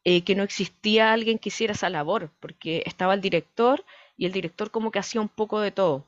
eh, 0.06 0.24
que 0.24 0.36
no 0.36 0.44
existía 0.44 1.14
alguien 1.14 1.40
que 1.40 1.50
hiciera 1.50 1.74
esa 1.74 1.90
labor, 1.90 2.32
porque 2.40 2.84
estaba 2.86 3.14
el 3.16 3.22
director 3.22 3.84
y 4.18 4.26
el 4.26 4.32
director 4.34 4.72
como 4.72 4.92
que 4.92 5.00
hacía 5.00 5.22
un 5.22 5.30
poco 5.30 5.62
de 5.62 5.72
todo. 5.72 6.06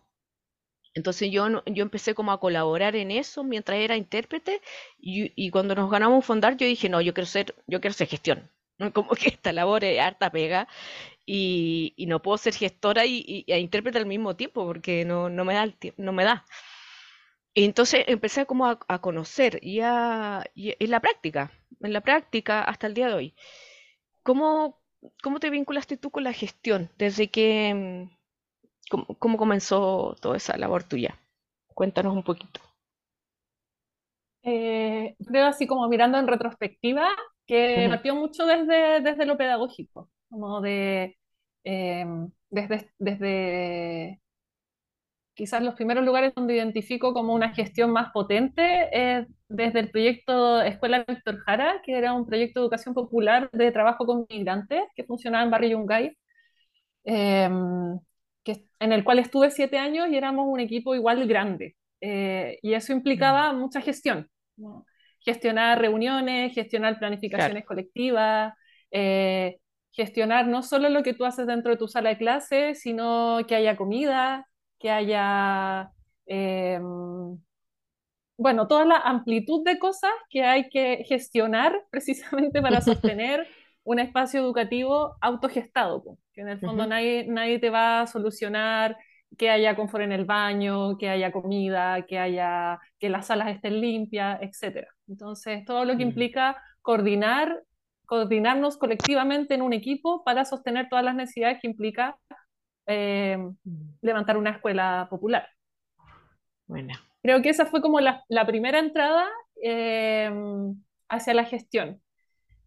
Entonces 0.93 1.31
yo, 1.31 1.63
yo 1.65 1.83
empecé 1.83 2.13
como 2.15 2.31
a 2.33 2.39
colaborar 2.39 2.95
en 2.95 3.11
eso 3.11 3.43
mientras 3.43 3.79
era 3.79 3.95
intérprete 3.95 4.61
y, 4.99 5.31
y 5.35 5.49
cuando 5.51 5.73
nos 5.75 5.89
ganamos 5.89 6.17
un 6.29 6.41
yo 6.57 6.65
dije, 6.67 6.89
no, 6.89 6.99
yo 7.01 7.13
quiero 7.13 7.27
ser, 7.27 7.55
yo 7.67 7.79
quiero 7.81 7.93
ser 7.93 8.07
gestión. 8.07 8.49
Como 8.93 9.11
que 9.11 9.29
esta 9.29 9.53
labor 9.53 9.83
es 9.85 9.99
harta 9.99 10.31
pega 10.31 10.67
y, 11.25 11.93
y 11.97 12.05
no 12.07 12.21
puedo 12.21 12.37
ser 12.37 12.53
gestora 12.55 13.05
y, 13.05 13.23
y- 13.27 13.45
e 13.51 13.59
intérprete 13.59 13.97
al 13.99 14.05
mismo 14.07 14.35
tiempo 14.35 14.65
porque 14.65 15.05
no, 15.05 15.29
no 15.29 15.45
me 15.45 15.53
da 15.55 15.63
el 15.63 15.75
no 15.97 16.13
me 16.13 16.23
da. 16.25 16.45
Y 17.53 17.65
entonces 17.65 18.05
empecé 18.07 18.45
como 18.45 18.65
a, 18.67 18.79
a 18.87 18.99
conocer 19.01 19.59
y, 19.61 19.81
a, 19.81 20.43
y 20.55 20.73
en 20.83 20.91
la 20.91 20.99
práctica, 21.01 21.51
en 21.81 21.93
la 21.93 22.01
práctica 22.01 22.61
hasta 22.63 22.87
el 22.87 22.93
día 22.93 23.07
de 23.07 23.13
hoy. 23.13 23.35
¿Cómo, 24.23 24.79
cómo 25.23 25.39
te 25.41 25.49
vinculaste 25.51 25.97
tú 25.97 26.11
con 26.11 26.23
la 26.25 26.33
gestión? 26.33 26.91
Desde 26.97 27.29
que, 27.31 27.73
mm, 27.75 28.17
cómo, 28.91 29.05
cómo 29.19 29.37
comenzó 29.37 30.15
toda 30.21 30.37
esa 30.37 30.57
labor 30.57 30.83
tuya? 30.85 31.19
Cuéntanos 31.75 32.15
un 32.15 32.23
poquito. 32.23 32.61
Eh, 34.43 35.15
creo 35.27 35.45
así 35.47 35.67
como 35.67 35.87
mirando 35.87 36.17
en 36.17 36.27
retrospectiva, 36.27 37.09
que 37.47 37.85
Ujú, 37.85 37.89
partió 37.89 38.15
mucho 38.15 38.45
desde, 38.45 39.01
desde 39.01 39.25
lo 39.25 39.37
pedagógico, 39.37 40.09
como 40.31 40.61
de, 40.61 41.17
eh, 41.65 42.05
desde, 42.51 42.91
desde 42.99 44.21
quizás 45.33 45.63
los 45.63 45.75
primeros 45.75 46.05
lugares 46.05 46.33
donde 46.35 46.55
identifico 46.55 47.13
como 47.13 47.33
una 47.33 47.53
gestión 47.53 47.91
más 47.91 48.11
potente, 48.11 48.89
es 49.19 49.27
desde 49.49 49.79
el 49.81 49.91
proyecto 49.91 50.61
Escuela 50.61 51.05
Víctor 51.07 51.39
Jara, 51.39 51.81
que 51.85 51.97
era 51.97 52.13
un 52.13 52.25
proyecto 52.27 52.59
de 52.59 52.65
educación 52.65 52.93
popular 52.95 53.49
de 53.51 53.71
trabajo 53.71 54.05
con 54.05 54.25
migrantes 54.29 54.83
que 54.95 55.03
funcionaba 55.05 55.43
en 55.43 55.51
Barrio 55.51 55.69
Yungay, 55.79 56.17
eh, 57.05 57.49
que, 58.43 58.65
en 58.79 58.91
el 58.91 59.03
cual 59.03 59.19
estuve 59.19 59.51
siete 59.51 59.77
años 59.77 60.09
y 60.09 60.17
éramos 60.17 60.47
un 60.47 60.59
equipo 60.59 60.95
igual 60.95 61.27
grande. 61.27 61.75
Eh, 62.01 62.59
y 62.63 62.73
eso 62.73 62.93
mm, 62.93 62.97
implicaba 62.97 63.53
mucha 63.53 63.81
gestión, 63.81 64.29
¿no? 64.57 64.85
Gestionar 65.19 65.79
reuniones, 65.79 66.53
gestionar 66.53 66.97
Claro. 66.97 66.99
planificaciones 66.99 67.65
colectivas, 67.65 68.53
eh, 68.91 69.59
gestionar 69.91 70.47
no 70.47 70.63
solo 70.63 70.89
lo 70.89 71.03
que 71.03 71.13
tú 71.13 71.25
haces 71.25 71.47
dentro 71.47 71.71
de 71.71 71.77
tu 71.77 71.87
sala 71.87 72.09
de 72.09 72.17
clase, 72.17 72.75
sino 72.75 73.39
que 73.47 73.55
haya 73.55 73.77
comida, 73.77 74.47
que 74.79 74.89
haya, 74.91 75.91
eh, 76.27 76.79
bueno, 78.37 78.67
toda 78.67 78.85
la 78.85 78.97
amplitud 78.97 79.63
de 79.63 79.77
cosas 79.79 80.11
que 80.29 80.43
hay 80.43 80.69
que 80.69 81.03
gestionar 81.07 81.73
precisamente 81.91 82.61
para 82.61 82.81
sostener 82.81 83.47
un 83.83 83.99
espacio 83.99 84.39
educativo 84.41 85.15
autogestado, 85.21 86.17
que 86.33 86.41
en 86.41 86.49
el 86.49 86.61
fondo 86.61 86.85
Ujú, 86.85 86.87
nadie, 86.87 87.25
nadie 87.27 87.59
te 87.59 87.69
va 87.69 88.01
a 88.01 88.07
solucionar 88.07 88.97
que 89.37 89.49
haya 89.49 89.75
confort 89.75 90.03
en 90.03 90.11
el 90.11 90.25
baño, 90.25 90.97
que 90.97 91.09
haya 91.09 91.31
comida, 91.31 92.05
que 92.05 92.19
haya, 92.19 92.79
que 92.99 93.09
las 93.09 93.27
salas 93.27 93.49
estén 93.49 93.79
limpias, 93.79 94.39
etcétera. 94.41 94.87
Entonces, 95.07 95.63
todo 95.65 95.85
lo 95.85 95.95
que 95.95 96.03
mm, 96.03 96.03
implica 96.03 96.61
coordinar, 96.81 97.63
coordinarnos 98.11 98.75
colectivamente 98.75 99.53
en 99.53 99.61
un 99.61 99.71
equipo 99.71 100.21
para 100.25 100.43
sostener 100.43 100.89
todas 100.89 101.05
las 101.05 101.15
necesidades 101.15 101.59
que 101.61 101.67
implica 101.69 102.17
eh, 102.85 103.37
mm. 103.37 103.99
levantar 104.01 104.35
una 104.35 104.49
escuela 104.49 105.07
popular. 105.09 105.47
Bueno. 106.67 106.93
Creo 107.23 107.41
que 107.41 107.47
esa 107.47 107.67
fue 107.67 107.81
como 107.81 108.01
la, 108.01 108.21
la 108.27 108.45
primera 108.45 108.79
entrada 108.79 109.29
eh, 109.63 110.29
hacia 111.07 111.33
la 111.33 111.45
gestión. 111.45 112.01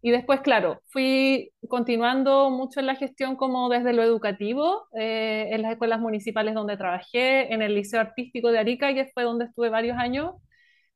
Y 0.01 0.09
después, 0.09 0.41
claro, 0.41 0.81
fui 0.87 1.51
continuando 1.69 2.49
mucho 2.49 2.79
en 2.79 2.87
la 2.87 2.95
gestión 2.95 3.35
como 3.35 3.69
desde 3.69 3.93
lo 3.93 4.01
educativo, 4.01 4.87
eh, 4.97 5.49
en 5.51 5.61
las 5.61 5.73
escuelas 5.73 5.99
municipales 5.99 6.55
donde 6.55 6.75
trabajé, 6.75 7.53
en 7.53 7.61
el 7.61 7.75
Liceo 7.75 7.99
Artístico 8.01 8.51
de 8.51 8.57
Arica, 8.57 8.95
que 8.95 9.11
fue 9.13 9.21
donde 9.21 9.45
estuve 9.45 9.69
varios 9.69 9.99
años. 9.99 10.31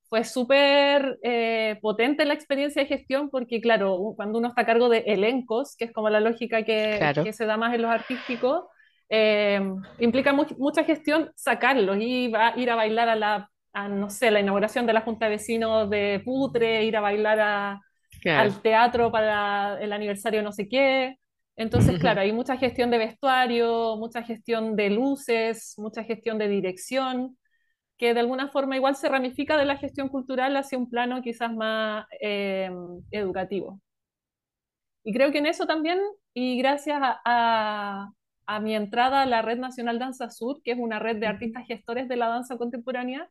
Fue 0.10 0.24
súper 0.24 1.20
eh, 1.22 1.78
potente 1.82 2.26
la 2.26 2.34
experiencia 2.34 2.82
de 2.82 2.88
gestión 2.88 3.30
porque, 3.30 3.62
claro, 3.62 4.14
cuando 4.16 4.40
uno 4.40 4.50
está 4.50 4.64
a 4.64 4.66
cargo 4.66 4.90
de 4.90 5.04
elencos, 5.06 5.76
que 5.78 5.86
es 5.86 5.94
como 5.94 6.10
la 6.10 6.20
lógica 6.20 6.64
que, 6.64 7.00
que 7.24 7.34
se 7.34 7.46
da 7.46 7.58
más 7.58 7.76
en 7.76 7.84
los 7.84 7.92
artísticos, 7.92 8.64
eh, 9.08 9.62
implica 10.00 10.34
mucha 10.34 10.84
gestión 10.84 11.32
sacarlos 11.36 11.98
y 12.00 12.28
va, 12.28 12.54
ir 12.58 12.70
a 12.72 12.76
bailar 12.76 13.10
a 13.10 13.16
la, 13.16 13.52
no 13.90 14.10
sé, 14.10 14.32
la 14.32 14.40
inauguración 14.40 14.86
de 14.86 14.94
la 14.94 15.02
Junta 15.02 15.26
de 15.26 15.32
Vecinos 15.32 15.90
de 15.90 16.22
Putre, 16.26 16.84
ir 16.84 16.98
a 16.98 17.02
bailar 17.02 17.40
a, 17.40 17.82
al 18.26 18.62
teatro 18.62 19.12
para 19.12 19.80
el 19.82 19.94
aniversario 19.94 20.42
no 20.42 20.52
sé 20.52 20.68
qué. 20.68 21.18
Entonces, 21.56 22.00
claro, 22.00 22.22
hay 22.22 22.32
mucha 22.32 22.56
gestión 22.56 22.90
de 22.90 22.98
vestuario, 22.98 23.98
mucha 23.98 24.24
gestión 24.24 24.78
de 24.78 24.90
luces, 24.90 25.74
mucha 25.78 26.06
gestión 26.06 26.38
de 26.38 26.48
dirección, 26.48 27.38
que 28.00 28.14
de 28.14 28.22
alguna 28.22 28.48
forma 28.48 28.78
igual 28.78 28.96
se 28.96 29.10
ramifica 29.10 29.58
de 29.58 29.66
la 29.66 29.76
gestión 29.78 30.08
cultural 30.08 30.56
hacia 30.56 30.78
un 30.78 30.90
plano 30.90 31.22
quizás 31.22 31.54
más 31.54 32.06
eh, 32.22 32.72
educativo. 33.12 33.82
Y 35.04 35.14
creo 35.14 35.32
que 35.32 35.40
en 35.40 35.48
eso 35.48 35.68
también, 35.68 36.00
y 36.34 36.58
gracias 36.58 36.98
a, 37.02 38.12
a, 38.46 38.60
mi 38.62 38.74
entrada 38.76 39.22
a 39.22 39.26
la 39.26 39.42
Red 39.42 39.60
Nacional 39.60 40.00
Danza 40.00 40.30
Sur, 40.30 40.62
que 40.64 40.72
es 40.72 40.78
una 40.80 40.98
red 40.98 41.18
de 41.18 41.28
artistas 41.28 41.68
gestores 41.68 42.08
de 42.08 42.16
la 42.16 42.30
danza 42.30 42.58
contemporánea, 42.58 43.30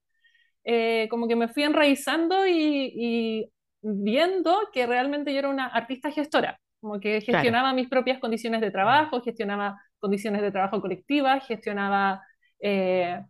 eh, 0.65 1.09
como 1.11 1.29
que 1.29 1.37
me 1.37 1.49
fui 1.49 1.63
enraizando 1.63 2.47
y, 2.47 2.93
y, 2.95 3.53
viendo 3.81 4.59
que 4.73 4.87
realmente 4.87 5.33
yo 5.33 5.39
era 5.39 5.49
una 5.49 5.67
artista 5.67 6.11
gestora, 6.11 6.61
como 6.81 7.01
que 7.01 7.21
gestionaba 7.23 7.73
mis 7.73 7.89
propias 7.89 8.19
condiciones 8.19 8.61
de 8.61 8.71
trabajo, 8.71 9.23
gestionaba 9.23 9.81
condiciones 9.99 10.43
de 10.43 10.53
trabajo 10.53 10.81
colectivas, 10.81 11.47
gestionaba 11.47 12.23
eh, 12.61 13.21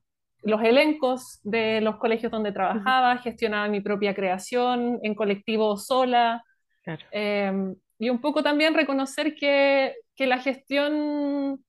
los 0.43 0.63
elencos 0.63 1.41
de 1.43 1.81
los 1.81 1.97
colegios 1.97 2.31
donde 2.33 2.53
trabajaba, 2.53 3.19
gestionaba 3.19 3.69
mi 3.69 3.81
propia 3.81 4.15
creación 4.15 4.99
en 5.03 5.15
colectivo 5.15 5.77
sola. 5.77 6.45
Em, 7.11 7.75
y 7.99 8.09
un 8.09 8.21
poco 8.21 8.43
también 8.43 8.75
reconocer 8.75 9.35
que, 9.35 9.95
que, 10.17 10.27
la 10.27 10.39
gestión, 10.39 11.63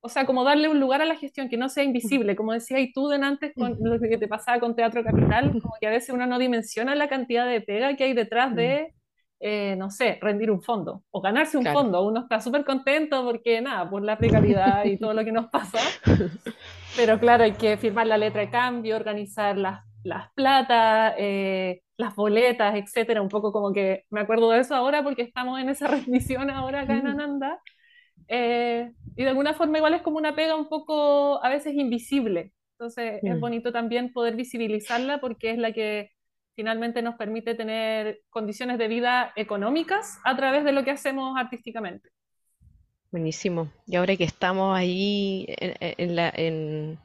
o 0.00 0.08
sea, 0.08 0.26
como 0.26 0.42
darle 0.42 0.68
un 0.68 0.80
lugar 0.80 1.00
a 1.00 1.04
la 1.04 1.16
gestión 1.16 1.48
que 1.48 1.56
no 1.56 1.68
sea 1.68 1.84
invisible, 1.84 2.34
como 2.34 2.52
decía 2.52 2.80
y 2.80 2.92
tú 2.92 3.10
antes 3.10 3.52
con 3.54 3.76
lo 3.80 4.00
que 4.00 4.18
te 4.18 4.26
pasaba 4.26 4.58
con 4.58 4.74
Teatro 4.74 5.04
Capital, 5.04 5.52
como 5.52 5.74
que 5.80 5.86
a 5.86 5.90
veces 5.90 6.12
uno 6.12 6.26
no 6.26 6.38
dimensiona 6.38 6.94
la 6.94 7.08
cantidad 7.08 7.46
de 7.46 7.60
pega 7.60 7.94
que 7.94 8.04
hay 8.04 8.14
detrás 8.14 8.54
de, 8.56 8.94
eh, 9.40 9.74
no 9.76 9.90
sé, 9.90 10.18
rendir 10.20 10.50
un 10.50 10.62
fondo 10.62 11.02
o 11.10 11.20
ganarse 11.20 11.58
un 11.58 11.66
fondo. 11.66 12.02
Uno 12.06 12.20
está 12.20 12.40
súper 12.40 12.64
contento 12.64 13.24
porque 13.24 13.60
nada, 13.60 13.88
por 13.88 14.02
la 14.02 14.16
precariedad 14.16 14.84
y 14.84 14.96
todo 14.98 15.12
lo 15.12 15.24
que 15.24 15.32
nos 15.32 15.46
pasa. 15.50 15.78
Pero 16.96 17.18
claro, 17.18 17.44
hay 17.44 17.52
que 17.52 17.76
firmar 17.76 18.06
la 18.06 18.18
letra 18.18 18.40
de 18.40 18.50
cambio, 18.50 18.96
organizar 18.96 19.58
las, 19.58 19.84
las 20.02 20.32
platas, 20.32 21.14
eh, 21.18 21.82
las 21.96 22.14
boletas, 22.14 22.74
etcétera. 22.76 23.20
Un 23.20 23.28
poco 23.28 23.52
como 23.52 23.72
que 23.72 24.04
me 24.10 24.20
acuerdo 24.20 24.50
de 24.50 24.60
eso 24.60 24.74
ahora 24.74 25.02
porque 25.02 25.22
estamos 25.22 25.60
en 25.60 25.68
esa 25.68 25.88
rendición 25.88 26.50
ahora 26.50 26.82
acá 26.82 26.96
en 26.96 27.06
Ananda. 27.06 27.60
Eh, 28.28 28.90
y 29.16 29.22
de 29.22 29.28
alguna 29.28 29.54
forma 29.54 29.78
igual 29.78 29.94
es 29.94 30.02
como 30.02 30.16
una 30.16 30.34
pega 30.34 30.56
un 30.56 30.68
poco 30.68 31.44
a 31.44 31.48
veces 31.48 31.74
invisible. 31.74 32.52
Entonces 32.78 33.20
es 33.22 33.36
mm. 33.36 33.40
bonito 33.40 33.72
también 33.72 34.12
poder 34.12 34.36
visibilizarla 34.36 35.20
porque 35.20 35.50
es 35.50 35.58
la 35.58 35.72
que 35.72 36.10
finalmente 36.54 37.02
nos 37.02 37.16
permite 37.16 37.54
tener 37.54 38.20
condiciones 38.30 38.78
de 38.78 38.88
vida 38.88 39.32
económicas 39.36 40.18
a 40.24 40.36
través 40.36 40.64
de 40.64 40.72
lo 40.72 40.84
que 40.84 40.92
hacemos 40.92 41.36
artísticamente. 41.36 42.10
Buenísimo. 43.14 43.70
Y 43.86 43.94
ahora 43.94 44.16
que 44.16 44.24
estamos 44.24 44.76
ahí 44.76 45.46
en, 45.48 46.16
la, 46.16 46.32
en, 46.34 46.98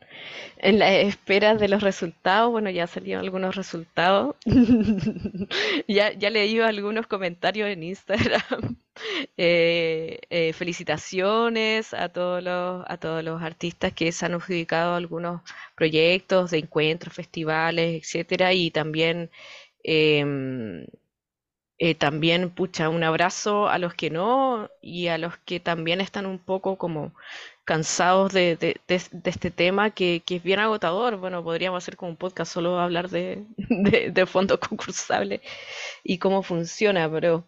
la 0.64 0.96
espera 1.02 1.54
de 1.54 1.68
los 1.68 1.84
resultados, 1.84 2.50
bueno, 2.50 2.72
ya 2.72 2.88
salieron 2.88 3.24
algunos 3.24 3.56
resultados. 3.56 4.36
ya, 5.88 6.12
ya 6.14 6.32
leí 6.32 6.60
algunos 6.62 7.06
comentarios 7.06 7.70
en 7.70 7.84
Instagram. 7.84 8.76
Eh, 9.38 10.20
eh, 10.30 10.52
felicitaciones 10.52 11.94
a 11.94 12.10
todos 12.10 12.44
los, 12.44 12.84
a 12.86 12.98
todos 12.98 13.24
los 13.24 13.42
artistas 13.42 13.94
que 13.94 14.12
se 14.12 14.26
han 14.26 14.34
adjudicado 14.34 14.96
algunos 14.96 15.42
proyectos 15.76 16.52
de 16.52 16.58
encuentros, 16.58 17.14
festivales, 17.14 18.04
etcétera, 18.04 18.52
y 18.54 18.72
también 18.72 19.32
em, 19.84 20.86
eh, 21.80 21.96
también, 21.96 22.50
pucha, 22.50 22.90
un 22.90 23.04
abrazo 23.04 23.70
a 23.70 23.78
los 23.80 23.94
que 23.94 24.10
no 24.10 24.70
y 24.82 25.08
a 25.08 25.18
los 25.18 25.38
que 25.40 25.62
también 25.62 26.02
están 26.02 26.26
un 26.26 26.38
poco 26.40 26.78
como 26.78 27.14
cansados 27.64 28.34
de, 28.34 28.58
de, 28.58 28.82
este 29.26 29.52
tema 29.52 29.92
que, 29.92 30.22
que, 30.26 30.38
es 30.38 30.44
bien 30.44 30.60
agotador. 30.60 31.18
Bueno, 31.18 31.44
podríamos 31.44 31.84
hacer 31.84 31.96
como 31.98 32.12
un 32.12 32.18
podcast 32.18 32.52
solo 32.52 32.80
hablar 32.80 33.10
de, 33.12 33.46
de, 33.60 34.26
fondos 34.26 34.60
concursables 34.60 35.42
y 36.04 36.18
cómo 36.18 36.44
funciona, 36.44 37.10
pero, 37.10 37.46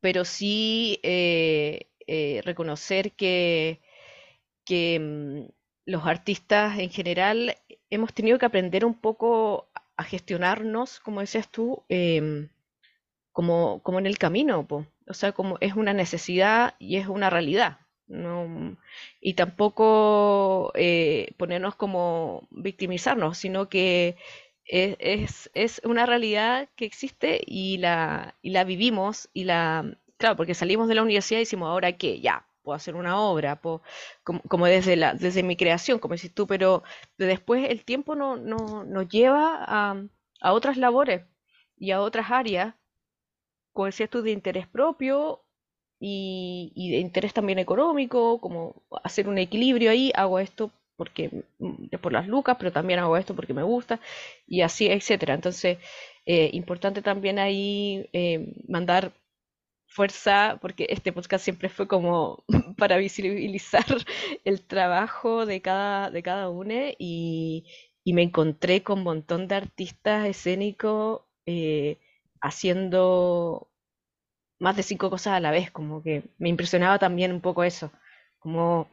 pero 0.00 0.24
sí 0.24 0.98
eh, 1.02 1.86
eh, 2.06 2.40
reconocer 2.44 3.12
que, 3.12 3.80
que 4.64 4.98
mm, 5.00 5.52
los 5.86 6.06
artistas 6.06 6.78
en 6.78 6.90
general 6.90 7.56
hemos 7.90 8.14
tenido 8.14 8.38
que 8.38 8.46
aprender 8.46 8.84
un 8.84 8.94
poco 8.94 9.68
a 9.96 10.04
gestionarnos, 10.04 11.00
como 11.00 11.20
decías 11.20 11.50
tú, 11.50 11.84
em, 11.88 12.48
como, 13.38 13.80
como 13.84 14.00
en 14.00 14.06
el 14.06 14.18
camino, 14.18 14.66
o 14.68 15.14
sea, 15.14 15.30
como 15.30 15.58
es 15.60 15.74
una 15.74 15.92
necesidad 15.92 16.74
y 16.80 16.96
es 16.96 17.06
una 17.06 17.30
realidad. 17.30 17.78
No, 18.08 18.76
y 19.20 19.34
tampoco 19.34 20.72
eh, 20.74 21.34
ponernos 21.36 21.76
como 21.76 22.48
victimizarnos, 22.50 23.38
sino 23.38 23.68
que 23.68 24.16
es, 24.64 25.50
es, 25.54 25.80
una 25.84 26.04
realidad 26.04 26.68
que 26.74 26.84
existe 26.84 27.40
y 27.46 27.78
la, 27.78 28.34
y 28.42 28.50
la 28.50 28.64
vivimos 28.64 29.30
y 29.32 29.44
la, 29.44 29.96
claro, 30.16 30.34
porque 30.36 30.54
salimos 30.54 30.88
de 30.88 30.96
la 30.96 31.02
universidad 31.02 31.38
y 31.38 31.42
decimos, 31.44 31.68
ahora 31.68 31.92
qué, 31.92 32.20
ya, 32.20 32.44
puedo 32.62 32.74
hacer 32.74 32.96
una 32.96 33.20
obra, 33.20 33.60
como, 34.24 34.66
desde, 34.66 34.96
la, 34.96 35.14
desde 35.14 35.44
mi 35.44 35.56
creación, 35.56 36.00
como 36.00 36.16
decís 36.16 36.34
tú, 36.34 36.48
pero 36.48 36.82
después 37.18 37.70
el 37.70 37.84
tiempo 37.84 38.16
no, 38.16 38.36
no, 38.36 38.82
nos 38.82 39.08
lleva 39.08 39.64
a, 39.64 40.02
a 40.40 40.52
otras 40.52 40.76
labores 40.76 41.22
y 41.76 41.92
a 41.92 42.00
otras 42.00 42.32
áreas 42.32 42.74
tú, 44.10 44.22
de 44.22 44.30
interés 44.32 44.66
propio 44.66 45.40
y, 46.00 46.90
de 46.90 46.98
interés 46.98 47.32
también 47.34 47.58
económico, 47.58 48.40
como 48.40 48.82
hacer 49.04 49.28
un 49.28 49.38
equilibrio 49.38 49.90
ahí, 49.90 50.12
hago 50.14 50.38
esto 50.38 50.70
porque 50.96 51.30
mm, 51.58 51.88
por 52.00 52.12
las 52.12 52.26
lucas, 52.28 52.56
pero 52.58 52.72
también 52.72 52.98
hago 53.00 53.16
esto 53.16 53.34
porque 53.34 53.54
me 53.54 53.62
gusta, 53.62 54.00
y 54.46 54.62
así, 54.62 54.88
etcétera. 54.88 55.34
Entonces, 55.34 55.78
eh, 56.26 56.50
importante 56.52 57.02
también 57.02 57.38
ahí 57.38 58.08
eh, 58.12 58.54
mandar 58.68 59.12
fuerza, 59.86 60.58
porque 60.60 60.86
este 60.90 61.12
podcast 61.12 61.44
siempre 61.44 61.68
fue 61.68 61.88
como 61.88 62.44
para 62.78 62.98
visibilizar 62.98 63.84
el 64.44 64.62
trabajo 64.62 65.46
de 65.46 65.60
cada, 65.60 66.10
de 66.10 66.22
cada 66.22 66.50
uno 66.50 66.74
y, 66.98 67.64
me 68.06 68.22
encontré 68.22 68.82
con 68.82 68.98
un 69.00 69.04
montón 69.04 69.48
de 69.48 69.54
artistas 69.56 70.26
escénicos 70.26 71.20
eh, 71.46 71.98
haciendo 72.40 73.68
más 74.58 74.76
de 74.76 74.82
cinco 74.82 75.10
cosas 75.10 75.34
a 75.34 75.40
la 75.40 75.50
vez, 75.50 75.70
como 75.70 76.02
que 76.02 76.24
me 76.38 76.48
impresionaba 76.48 76.98
también 76.98 77.32
un 77.32 77.40
poco 77.40 77.64
eso, 77.64 77.92
como, 78.38 78.88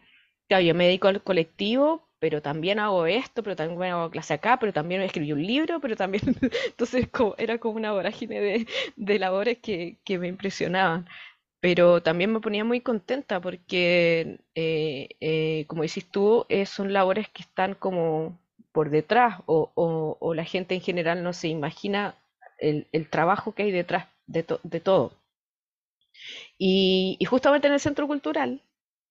claro, 0.48 0.64
yo 0.64 0.76
me 0.76 0.86
dedico 0.86 1.08
al 1.08 1.24
colectivo, 1.24 2.08
pero 2.20 2.42
también 2.42 2.80
hago 2.80 3.06
esto, 3.06 3.44
pero 3.44 3.56
también 3.56 3.94
hago 3.94 4.10
clase 4.10 4.34
acá, 4.34 4.58
pero 4.60 4.74
también 4.74 5.02
escribí 5.02 5.32
un 5.34 5.46
libro, 5.46 5.80
pero 5.80 5.96
también, 5.96 6.24
entonces 6.68 7.08
era 7.38 7.58
como 7.60 7.76
una 7.76 7.92
vorágine 7.94 8.42
de, 8.42 8.68
de 8.96 9.20
labores 9.20 9.60
que, 9.60 9.98
que, 10.04 10.18
me 10.18 10.28
impresionaban. 10.28 11.08
Pero 11.60 12.02
también 12.04 12.32
me 12.34 12.42
ponía 12.42 12.64
muy 12.64 12.82
contenta 12.82 13.42
porque, 13.42 14.40
eh, 14.56 15.10
eh, 15.20 15.66
como 15.68 15.84
dices 15.84 16.06
tú, 16.10 16.46
eh, 16.50 16.66
son 16.66 16.94
labores 16.94 17.30
que 17.30 17.42
están 17.44 17.76
como 17.76 18.40
por 18.72 18.90
detrás 18.90 19.42
o, 19.46 19.72
o, 19.76 20.18
o, 20.20 20.34
la 20.36 20.46
gente 20.46 20.76
en 20.76 20.82
general 20.82 21.24
no 21.24 21.34
se 21.34 21.48
imagina 21.48 22.16
el, 22.58 23.10
trabajo 23.10 23.54
que 23.54 23.64
hay 23.64 23.72
detrás 23.72 24.08
de, 24.28 24.44
todo. 24.44 25.14
Y, 26.58 27.18
justamente 27.30 27.68
en 27.68 27.74
el 27.74 27.80
centro 27.80 28.08
cultural, 28.08 28.62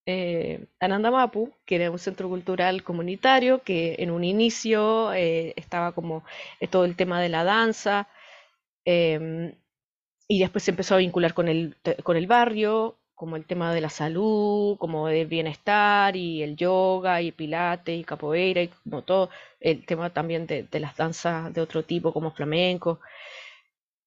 eh, 0.07 0.67
Anandamapu, 0.81 1.53
que 1.65 1.77
era 1.77 1.91
un 1.91 1.99
centro 1.99 2.29
cultural 2.29 2.83
comunitario, 2.83 3.63
que 3.63 3.97
en 3.99 4.11
un 4.11 4.25
inicio 4.25 5.13
eh, 5.15 5.55
estaba 5.57 5.93
como 5.93 6.25
eh, 6.61 6.69
todo 6.69 6.85
el 6.85 6.97
tema 6.97 7.21
de 7.21 7.29
la 7.31 7.45
danza, 7.45 8.09
em, 8.85 9.55
y 10.29 10.41
después 10.41 10.65
se 10.65 10.71
empezó 10.73 10.95
a 10.95 10.99
vincular 10.99 11.35
con 11.35 11.49
el 11.49 12.27
barrio, 12.27 12.99
como 13.15 13.37
el 13.37 13.45
tema 13.47 13.73
de 13.73 13.81
la 13.81 13.91
salud, 13.91 14.77
como 14.79 15.09
del 15.09 15.27
bienestar, 15.27 16.17
y 16.17 16.43
el 16.43 16.57
yoga, 16.57 17.23
y 17.23 17.33
pilates, 17.33 17.99
y 18.01 18.05
capoeira, 18.05 18.63
y 18.63 18.69
como 18.69 19.03
todo, 19.03 19.31
el 19.61 19.87
tema 19.87 20.11
también 20.11 20.47
de, 20.47 20.69
las 20.81 20.97
danzas 20.97 21.53
de 21.55 21.61
otro 21.61 21.85
tipo, 21.85 22.13
como 22.13 22.33
flamenco. 22.33 23.01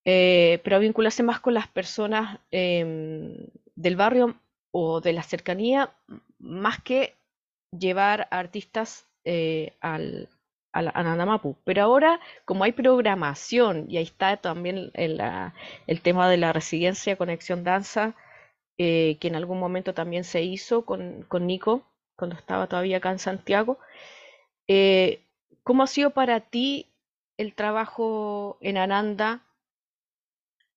Eh, 0.06 0.62
pero 0.64 0.80
vincularse 0.80 1.24
más 1.24 1.40
con 1.40 1.54
las 1.54 1.68
personas 1.68 2.40
em, 2.52 3.36
del 3.76 3.96
barrio 3.96 4.36
o 4.72 5.02
de 5.02 5.14
la 5.14 5.24
cercanía, 5.24 5.92
más 6.40 6.82
que 6.82 7.16
llevar 7.78 8.28
artistas 8.32 9.06
eh, 9.26 9.74
al, 9.82 10.30
a, 10.72 10.82
la, 10.82 10.92
Nandamapu. 10.92 11.58
Pero 11.64 11.84
ahora, 11.84 12.20
como 12.46 12.64
hay 12.64 12.72
programación 12.72 13.86
y 13.90 13.98
ahí 13.98 14.04
está 14.04 14.38
también 14.38 14.92
el, 14.94 15.22
el 15.88 16.02
tema 16.02 16.30
de 16.30 16.38
la 16.38 16.54
residencia 16.54 17.18
Conexión 17.18 17.64
Danza, 17.64 18.16
eh, 18.78 19.18
que 19.20 19.28
en 19.28 19.36
algún 19.36 19.60
momento 19.60 19.94
también 19.94 20.24
se 20.24 20.44
hizo 20.44 20.86
con, 20.86 21.24
con 21.28 21.48
Nico, 21.48 21.84
cuando 22.16 22.36
estaba 22.36 22.68
todavía 22.68 22.98
acá 22.98 23.12
en 23.12 23.20
Santiago. 23.20 23.80
Eh, 24.68 25.22
¿Cómo 25.64 25.84
ha 25.84 25.88
sido 25.88 26.12
para 26.12 26.40
ti 26.42 26.88
el 27.38 27.54
trabajo 27.54 28.58
en 28.62 28.78
Ananda 28.78 29.42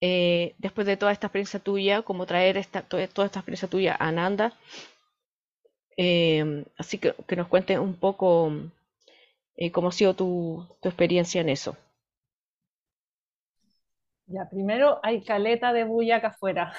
eh, 0.00 0.54
después 0.58 0.86
de 0.86 0.96
toda 0.96 1.12
esta 1.12 1.26
experiencia 1.26 1.60
tuya, 1.60 2.02
como 2.02 2.26
traer 2.26 2.56
esta, 2.56 2.82
toda, 2.82 3.02
esta 3.02 3.24
experiencia 3.24 3.68
tuya 3.68 3.96
a 3.98 4.08
Ananda? 4.08 4.54
así 6.78 6.96
que 6.96 7.14
que 7.26 7.36
nos 7.36 7.48
cuentes 7.48 7.78
un 7.78 7.94
poco 7.94 8.50
cómo 9.72 9.88
ha 9.88 9.92
sido 9.92 10.14
tu, 10.14 10.66
tu 10.80 10.88
experiencia 10.88 11.42
en 11.42 11.50
eso. 11.50 11.76
Ya, 14.30 14.48
primero 14.48 15.00
hay 15.02 15.22
caleta 15.24 15.72
de 15.72 15.84
bulla 15.84 16.16
acá 16.16 16.28
afuera. 16.28 16.72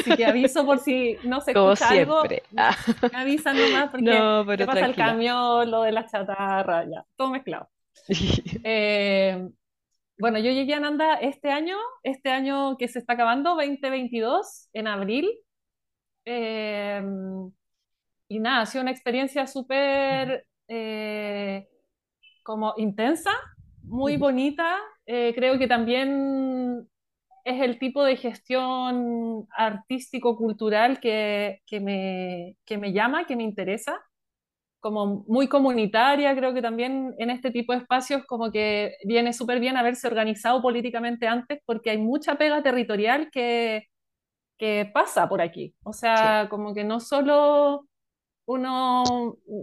Así 0.00 0.16
que 0.16 0.24
aviso 0.24 0.64
por 0.64 0.78
si 0.78 1.16
no 1.24 1.40
se 1.40 1.52
Como 1.52 1.72
escucha 1.72 1.90
algo. 1.90 2.20
siempre. 2.20 2.42
Ah. 2.56 2.76
Me 3.12 3.18
avisan 3.18 3.56
nomás 3.56 3.90
porque 3.90 4.04
No, 4.04 4.44
pero 4.46 4.66
pasa 4.66 4.86
el 4.86 4.94
camión, 4.94 5.70
lo 5.70 5.82
de 5.82 5.92
la 5.92 6.06
chatarra, 6.06 6.84
ya, 6.84 7.04
todo 7.16 7.30
mezclado. 7.30 7.68
Eh, 8.64 9.48
bueno, 10.18 10.38
yo 10.38 10.50
llegué 10.50 10.74
a 10.74 10.80
Nanda 10.80 11.14
este 11.14 11.50
año, 11.50 11.76
este 12.02 12.30
año 12.30 12.76
que 12.76 12.88
se 12.88 12.98
está 12.98 13.12
acabando, 13.14 13.54
2022, 13.54 14.68
en 14.72 14.86
abril. 14.88 15.30
Eh, 16.24 17.02
y 18.28 18.40
nada, 18.40 18.62
ha 18.62 18.66
sido 18.66 18.82
una 18.82 18.90
experiencia 18.90 19.46
súper 19.46 20.46
eh, 20.68 21.66
como 22.42 22.74
intensa, 22.76 23.30
muy 23.82 24.16
bonita. 24.16 24.78
Eh, 25.06 25.32
creo 25.34 25.58
que 25.58 25.66
también 25.66 26.86
es 27.44 27.62
el 27.62 27.78
tipo 27.78 28.04
de 28.04 28.16
gestión 28.16 29.46
artístico-cultural 29.56 31.00
que, 31.00 31.60
que, 31.66 31.80
me, 31.80 32.56
que 32.64 32.78
me 32.78 32.92
llama, 32.92 33.26
que 33.26 33.36
me 33.36 33.44
interesa, 33.44 34.00
como 34.80 35.24
muy 35.26 35.48
comunitaria, 35.48 36.34
creo 36.36 36.54
que 36.54 36.62
también 36.62 37.14
en 37.18 37.30
este 37.30 37.50
tipo 37.50 37.72
de 37.72 37.80
espacios 37.80 38.24
como 38.26 38.52
que 38.52 38.94
viene 39.04 39.32
súper 39.32 39.60
bien 39.60 39.76
haberse 39.76 40.06
organizado 40.06 40.62
políticamente 40.62 41.26
antes 41.26 41.60
porque 41.66 41.90
hay 41.90 41.98
mucha 41.98 42.36
pega 42.36 42.62
territorial 42.62 43.30
que, 43.32 43.84
que 44.58 44.90
pasa 44.92 45.28
por 45.28 45.40
aquí. 45.40 45.74
O 45.84 45.92
sea, 45.92 46.48
como 46.50 46.74
que 46.74 46.84
no 46.84 47.00
solo 47.00 47.88
uno 48.46 49.04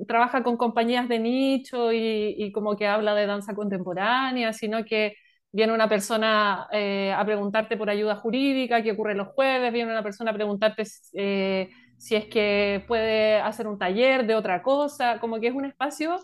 trabaja 0.07 0.43
con 0.43 0.57
compañías 0.57 1.09
de 1.09 1.19
nicho 1.19 1.91
y, 1.91 2.51
como 2.53 2.75
que 2.77 2.87
habla 2.87 3.15
de 3.15 3.25
danza 3.25 3.55
contemporánea, 3.55 4.53
sino 4.53 4.85
que 4.85 5.15
viene 5.55 5.71
una 5.71 5.87
persona 5.87 6.67
eh, 6.69 7.13
a 7.13 7.23
preguntarte 7.23 7.77
por 7.77 7.89
ayuda 7.89 8.17
jurídica, 8.17 8.83
que 8.83 8.91
ocurre 8.91 9.15
los 9.15 9.29
jueves, 9.29 9.71
viene 9.71 9.89
una 9.89 10.03
persona 10.03 10.31
a 10.31 10.33
preguntarte 10.33 10.83
eh, 11.13 11.69
si 11.97 12.15
es 12.15 12.25
que 12.25 12.83
puede 12.89 13.37
hacer 13.37 13.65
un 13.65 13.79
taller 13.79 14.27
de 14.27 14.35
otra 14.35 14.61
cosa, 14.61 15.17
como 15.21 15.39
que 15.39 15.47
es 15.47 15.55
un 15.55 15.63
espacio, 15.63 16.17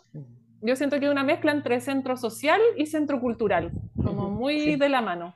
yo 0.61 0.75
siento 0.75 0.99
que 0.99 1.05
es 1.05 1.11
una 1.11 1.23
mezcla 1.23 1.53
entre 1.53 1.79
centro 1.79 2.17
social 2.17 2.59
y 2.75 2.87
centro 2.87 3.21
cultural, 3.21 3.71
como 4.03 4.29
muy 4.29 4.75
de 4.75 4.89
la 4.89 5.01
mano. 5.01 5.33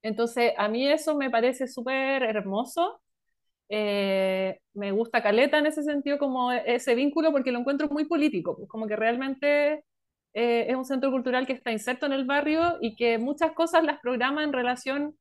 Entonces, 0.00 0.54
a 0.56 0.66
mí 0.68 0.88
eso 0.88 1.18
me 1.18 1.28
parece 1.28 1.66
súper 1.68 2.22
hermoso. 2.22 3.02
Eh, 3.68 4.58
me 4.72 4.90
gusta 4.92 5.22
Caleta 5.22 5.58
en 5.58 5.66
ese 5.66 5.82
sentido, 5.82 6.16
como 6.16 6.50
ese 6.50 6.94
vínculo, 6.94 7.30
porque 7.30 7.52
lo 7.52 7.58
encuentro 7.58 7.88
muy 7.90 8.06
político, 8.06 8.56
pues 8.56 8.70
como 8.70 8.86
que 8.86 8.96
realmente 8.96 9.84
eh, 10.36 10.66
es 10.68 10.76
un 10.76 10.84
centro 10.84 11.10
cultural 11.10 11.46
que 11.46 11.54
está 11.54 11.72
inserto 11.72 12.04
en 12.04 12.12
el 12.12 12.26
barrio 12.26 12.76
y 12.82 12.94
que 12.94 13.16
muchas 13.18 13.52
cosas 13.52 13.84
las 13.84 14.00
programa 14.00 14.44
en 14.44 14.52
relación, 14.52 15.16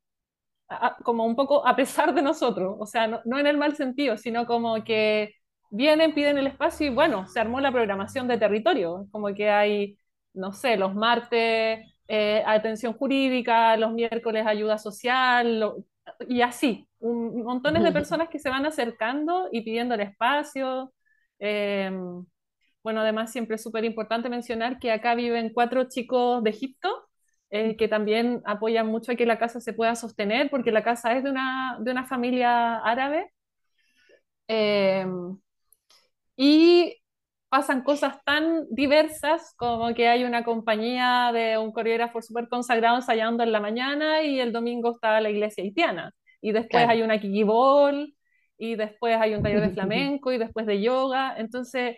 como 1.03 1.25
un 1.25 1.35
poco 1.37 1.65
a 1.67 1.75
pesar 1.75 2.13
de 2.13 2.21
nosotros, 2.21 2.75
o 2.79 2.85
sea, 2.85 3.07
no, 3.07 3.39
en 3.39 3.47
el 3.47 3.57
mal 3.57 3.75
sentido, 3.77 4.17
sino 4.17 4.45
como 4.45 4.83
que 4.83 5.35
vienen, 5.71 6.13
piden 6.13 6.37
el 6.37 6.47
espacio 6.47 6.87
y 6.87 6.89
bueno, 6.89 7.27
se 7.27 7.39
armó 7.39 7.61
la 7.61 7.71
programación 7.71 8.27
de 8.27 8.37
territorio, 8.37 9.07
como 9.11 9.33
que 9.33 9.49
hay, 9.49 9.97
no 10.33 10.51
sé, 10.53 10.77
los 10.77 10.93
martes. 10.95 11.79
Eh, 12.07 12.43
atención 12.45 12.93
jurídica, 12.93 13.77
los 13.77 13.91
miércoles 13.93 14.45
ayuda 14.45 14.77
social, 14.77 15.73
y 16.27 16.41
así, 16.41 16.87
un, 16.99 17.43
montones 17.43 17.83
de 17.83 17.91
personas 17.91 18.29
que 18.29 18.39
se 18.39 18.49
van 18.49 18.65
acercando 18.65 19.49
y 19.51 19.61
pidiendo 19.61 19.95
el 19.95 20.01
espacio. 20.01 20.93
Em, 21.39 22.25
bueno, 22.85 23.01
además 23.01 23.31
siempre 23.31 23.55
es 23.55 23.63
súper 23.63 23.83
importante 23.83 24.29
mencionar 24.29 24.77
que 24.77 24.91
acá 24.91 25.15
viven 25.15 25.51
cuatro 25.51 25.89
chicos 25.89 26.43
de 26.43 26.51
Egipto 26.51 27.07
eh, 27.49 27.75
que 27.77 27.87
también 27.87 28.43
apoyan 28.45 28.85
mucho 28.85 29.11
a 29.11 29.15
que 29.15 29.25
la 29.25 29.39
casa 29.39 29.59
se 29.59 29.73
pueda 29.73 29.95
sostener, 29.95 30.51
porque 30.51 30.71
la 30.71 30.83
casa 30.83 31.13
es 31.17 31.23
de 31.23 31.31
una, 31.31 31.77
de 31.79 31.91
una 31.91 32.05
familia 32.05 32.77
árabe. 32.77 33.31
Em, 34.47 35.37
y 36.37 36.95
pasan 37.49 37.81
cosas 37.83 38.17
tan 38.25 38.65
diversas 38.69 39.53
como 39.57 39.93
que 39.95 40.07
hay 40.07 40.23
una 40.25 40.43
compañía 40.43 41.31
de 41.33 41.57
un 41.57 41.71
coreógrafo 41.71 42.21
súper 42.21 42.49
consagrado 42.49 42.97
ensayando 42.97 43.43
en 43.43 43.51
la 43.51 43.59
mañana 43.61 44.21
y 44.23 44.39
el 44.39 44.51
domingo 44.51 44.91
está 44.91 45.19
la 45.21 45.29
iglesia 45.31 45.63
haitiana. 45.63 46.11
Y 46.41 46.51
después 46.51 46.87
hay 46.87 47.01
una 47.01 47.19
kiki 47.19 47.43
ball, 47.43 48.13
y 48.57 48.75
después 48.75 49.17
hay 49.19 49.35
un 49.35 49.43
taller 49.43 49.61
de 49.61 49.69
flamenco, 49.73 50.31
y 50.31 50.37
después 50.37 50.65
de 50.65 50.81
yoga. 50.81 51.35
Entonces, 51.37 51.97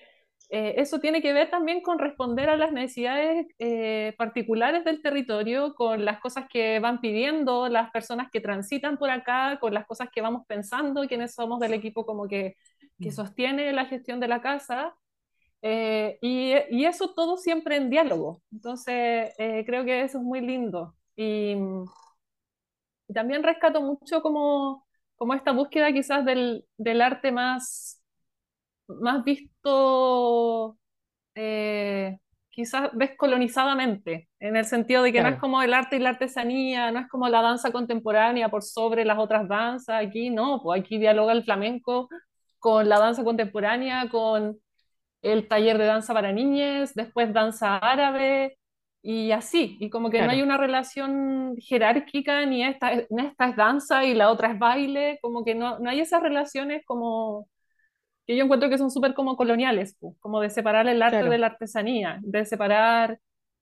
eh, 0.50 0.76
eso 0.78 1.00
tiene 1.00 1.22
que 1.22 1.34
ver 1.34 1.50
también 1.50 1.82
con 1.82 2.00
responder 2.00 2.50
a 2.50 2.56
las 2.56 2.72
necesidades 2.72 3.48
eh, 3.60 4.16
particulares 4.18 4.86
del 4.86 5.02
territorio, 5.02 5.76
con 5.76 6.06
las 6.06 6.20
cosas 6.20 6.46
que 6.50 6.80
van 6.80 7.02
pidiendo 7.02 7.68
las 7.68 7.92
personas 7.92 8.30
que 8.32 8.40
transitan 8.40 8.98
por 8.98 9.10
acá, 9.10 9.58
con 9.60 9.74
las 9.74 9.86
cosas 9.86 10.10
que 10.10 10.22
vamos 10.22 10.46
pensando, 10.48 11.08
quienes 11.08 11.34
somos 11.34 11.60
del 11.60 11.74
equipo 11.74 12.06
como 12.06 12.28
que, 12.28 12.56
que 13.00 13.10
mm. 13.10 13.12
sostiene 13.12 13.74
la 13.74 13.86
gestión 13.86 14.20
de 14.22 14.28
la 14.30 14.42
casa. 14.42 14.96
Eh, 15.62 16.18
y, 16.22 16.54
y, 16.70 16.86
eso 16.86 17.14
todo 17.14 17.38
siempre 17.38 17.78
en 17.78 17.90
diálogo. 17.90 18.42
Entonces, 18.52 19.34
creo 19.38 19.84
que 19.86 20.04
eso 20.04 20.20
es 20.20 20.24
muy 20.24 20.40
lindo. 20.42 20.96
Y, 21.16 21.56
y, 23.08 23.14
también 23.14 23.44
rescato 23.44 23.82
mucho 23.82 24.22
como, 24.22 24.86
como 25.18 25.34
esta 25.34 25.52
búsqueda 25.52 25.92
quizás 25.92 26.24
del, 26.26 26.66
del 26.78 27.02
arte 27.02 27.32
más, 27.32 27.97
más 28.88 29.24
visto, 29.24 30.78
eh, 31.36 32.18
quizás 32.50 32.90
descolonizadamente, 32.94 34.30
en 34.40 34.56
el 34.56 34.66
sentido 34.66 35.04
de 35.04 35.12
que 35.12 35.22
no 35.22 35.30
es 35.30 35.38
como 35.38 35.62
el 35.62 35.74
arte 35.74 35.98
y 35.98 36.00
la 36.00 36.10
artesanía, 36.10 36.92
no 36.92 37.00
es 37.00 37.08
como 37.08 37.30
la 37.30 37.42
danza 37.42 37.72
contemporánea 37.72 38.50
por 38.50 38.64
sobre 38.64 39.06
las 39.06 39.20
otras 39.20 39.48
danzas. 39.48 40.04
Aquí 40.04 40.30
no, 40.30 40.62
pues 40.64 40.82
aquí 40.82 40.98
dialoga 40.98 41.34
el 41.34 41.44
flamenco 41.44 42.10
con 42.60 42.90
la 42.90 43.00
danza 43.00 43.24
contemporánea, 43.24 44.10
con 44.10 44.58
el 45.22 45.48
taller 45.48 45.78
de 45.78 45.86
danza 45.86 46.14
para 46.14 46.32
niñas, 46.32 46.94
después 46.96 47.34
danza 47.34 47.78
árabe 47.78 48.58
y 49.02 49.32
así, 49.32 49.78
y 49.80 49.90
como 49.90 50.10
que 50.10 50.22
no 50.22 50.32
hay 50.32 50.42
una 50.42 50.58
relación 50.58 51.56
jerárquica, 51.60 52.46
ni 52.46 52.64
esta, 52.64 52.92
esta 52.92 53.50
es 53.50 53.56
danza 53.56 54.04
y 54.04 54.14
la 54.14 54.32
otra 54.32 54.52
es 54.52 54.60
baile, 54.60 55.20
como 55.22 55.46
que 55.46 55.56
no, 55.56 55.80
no 55.80 55.90
hay 55.90 56.02
esas 56.02 56.22
relaciones 56.22 56.84
como 56.86 57.48
que 58.28 58.36
yo 58.36 58.44
encuentro 58.44 58.70
que 58.70 58.78
son 58.78 58.92
súper 58.92 59.14
como 59.14 59.38
coloniales, 59.38 59.98
como 60.20 60.42
de 60.42 60.50
separar 60.50 60.88
el 60.88 61.02
arte 61.02 61.24
de 61.24 61.38
la 61.38 61.48
artesanía, 61.48 62.20
de 62.22 62.46
separar 62.46 63.20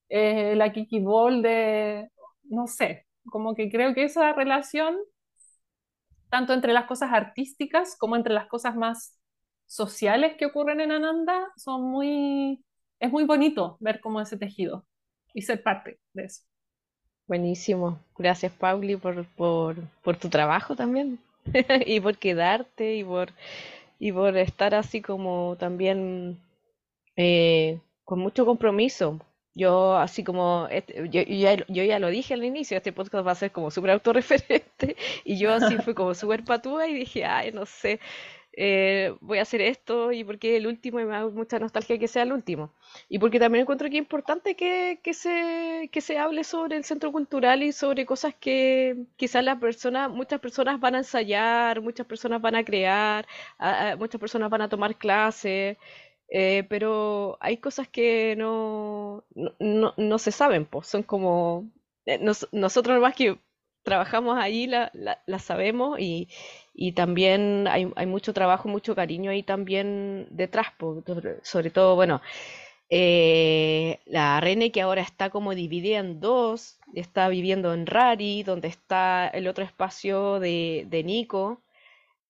eh, 0.10 0.56
la 0.56 0.74
kiki 0.74 1.00
ball 1.00 1.44
de, 1.44 2.10
no 2.44 2.66
sé, 2.66 3.06
como 3.30 3.54
que 3.54 3.70
creo 3.70 3.94
que 3.94 4.04
esa 4.04 4.34
relación, 4.34 4.98
tanto 6.30 6.54
entre 6.54 6.74
las 6.74 6.86
cosas 6.86 7.12
artísticas 7.14 7.96
como 7.96 8.16
entre 8.16 8.34
las 8.34 8.48
cosas 8.48 8.76
más 8.76 9.20
sociales 9.68 10.36
que 10.38 10.48
ocurren 10.48 10.82
en 10.82 10.92
Ananda 10.92 11.48
son 11.58 11.84
muy, 11.84 12.64
es 13.00 13.12
muy 13.12 13.24
bonito 13.24 13.78
ver 13.80 14.00
cómo 14.02 14.20
ese 14.20 14.38
tejido 14.38 14.86
y 15.34 15.44
ser 15.44 15.62
parte 15.62 16.00
de 16.14 16.26
eso. 16.26 16.44
Buenísimo. 17.28 18.00
Gracias, 18.18 18.52
Pauli, 18.52 18.96
por, 18.98 19.26
por, 19.36 19.76
por 20.04 20.18
tu 20.18 20.30
trabajo 20.30 20.76
también 20.76 21.20
y 21.86 22.00
por 22.00 22.18
quedarte 22.18 22.96
y 22.96 23.04
por, 23.04 23.32
y 24.00 24.12
por 24.12 24.38
estar 24.38 24.76
así 24.76 25.02
como 25.02 25.56
también 25.60 26.40
eh, 27.16 27.80
con 28.04 28.20
mucho 28.20 28.46
compromiso. 28.46 29.20
Yo, 29.58 29.96
así 29.96 30.24
como, 30.24 30.68
este, 30.70 31.08
yo, 31.10 31.22
ya, 31.22 31.56
yo, 31.68 31.84
ya, 31.84 31.98
lo 32.00 32.10
dije 32.10 32.34
al 32.34 32.44
inicio, 32.44 32.76
este 32.76 32.92
podcast 32.92 33.26
va 33.26 33.32
a 33.32 33.36
ser 33.36 33.52
como 33.52 33.72
súper 33.72 33.92
autorreferente 33.92 34.98
y 35.24 35.38
yo 35.38 35.54
así 35.54 35.78
fui 35.78 35.94
como 35.94 36.14
súper 36.14 36.44
patúa 36.44 36.88
y 36.88 36.94
dije, 36.94 37.24
ay, 37.24 37.54
no 37.54 37.66
sé, 37.66 38.02
eh, 38.58 39.16
voy 39.22 39.40
a 39.40 39.42
hacer 39.44 39.62
esto 39.62 40.12
y 40.12 40.24
porque 40.24 40.58
el 40.58 40.68
último 40.68 41.00
y 41.00 41.06
me 41.06 41.12
da 41.14 41.28
mucha 41.28 41.60
nostalgia 41.60 41.98
que 42.00 42.08
sea 42.08 42.24
el 42.24 42.34
último. 42.34 42.74
Y 43.10 43.20
porque 43.20 43.40
también 43.40 43.64
encuentro 43.64 43.90
que 43.90 43.98
es 43.98 44.02
importante 44.04 44.56
que, 44.56 45.00
que, 45.04 45.14
se, 45.14 45.90
que 45.92 46.02
se 46.02 46.18
hable 46.18 46.44
sobre 46.44 46.78
el 46.78 46.84
centro 46.86 47.12
cultural 47.12 47.64
y 47.64 47.72
sobre 47.72 48.06
cosas 48.06 48.34
que 48.36 49.06
quizás 49.18 49.44
las 49.44 49.60
personas, 49.60 50.10
muchas 50.10 50.40
personas 50.40 50.80
van 50.80 50.96
a 50.96 51.00
ensayar, 51.00 51.82
muchas 51.82 52.06
personas 52.08 52.42
van 52.42 52.56
a 52.56 52.64
crear, 52.64 53.26
muchas 53.98 54.20
personas 54.20 54.50
van 54.50 54.62
a 54.62 54.70
tomar 54.70 54.98
clases. 54.98 55.78
eh, 56.30 56.66
pero 56.70 57.38
hay 57.42 57.58
cosas 57.58 57.88
que 57.88 58.36
no, 58.38 59.24
no, 59.60 59.94
no, 59.98 60.20
se 60.20 60.32
saben, 60.32 60.66
pues 60.66 60.88
son 60.88 61.04
como, 61.04 61.70
eh, 62.06 62.20
nosotros 62.52 63.00
más 63.02 63.16
que 63.16 63.40
trabajamos 63.86 64.38
allí 64.38 64.68
las 64.68 64.92
la, 64.94 65.40
sabemos 65.40 66.00
y, 66.00 66.28
y 66.74 66.92
también 66.94 67.68
hay, 67.70 67.90
hay, 67.96 68.06
mucho 68.08 68.34
trabajo, 68.34 68.68
mucho 68.68 68.96
cariño 68.96 69.32
ahí 69.32 69.44
también 69.44 70.28
detrás, 70.32 70.68
sobre 71.44 71.70
todo, 71.70 71.96
bueno, 71.96 72.22
eh, 72.90 74.00
la 74.06 74.40
Rene 74.42 74.72
que 74.72 74.82
ahora 74.82 75.02
está 75.02 75.30
como 75.30 75.56
dividida 75.56 76.00
en 76.00 76.20
dos, 76.20 76.80
está 76.94 77.30
viviendo 77.30 77.74
en 77.74 77.86
Rari, 77.86 78.44
donde 78.44 78.68
está 78.68 79.28
el 79.28 79.48
otro 79.48 79.64
espacio 79.64 80.40
de, 80.40 80.86
de 80.90 81.04
Nico, 81.04 81.62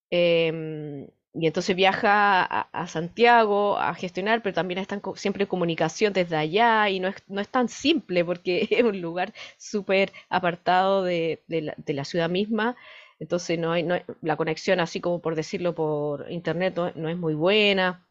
em, 0.09 1.07
y 1.37 1.47
entonces 1.47 1.75
viaja 1.75 2.43
a, 2.43 2.87
Santiago 2.87 3.77
a 3.77 3.93
gestionar, 3.95 4.41
pero 4.41 4.53
también 4.55 4.77
están 4.79 5.01
siempre 5.15 5.43
en 5.43 5.49
comunicación 5.49 6.13
desde 6.13 6.37
allá 6.37 6.89
y 6.89 6.99
no 6.99 7.09
es, 7.09 7.15
no 7.27 7.41
es 7.41 7.49
tan 7.49 7.67
simple 7.69 8.23
porque 8.23 8.67
es 8.71 8.83
un 8.83 9.01
lugar 9.01 9.33
súper 9.57 10.13
apartado 10.29 11.03
de, 11.03 11.43
de, 11.47 11.93
la, 11.93 12.05
ciudad 12.05 12.29
misma. 12.29 12.77
Entonces 13.19 13.59
no 13.59 13.71
hay, 13.73 13.83
no 13.83 13.95
la 14.21 14.37
conexión, 14.37 14.79
así 14.79 15.01
como 15.01 15.21
por 15.21 15.35
decirlo 15.35 15.75
por 15.75 16.31
internet, 16.31 16.75
no, 16.95 17.09
es 17.09 17.17
muy 17.17 17.33
buena, 17.35 18.05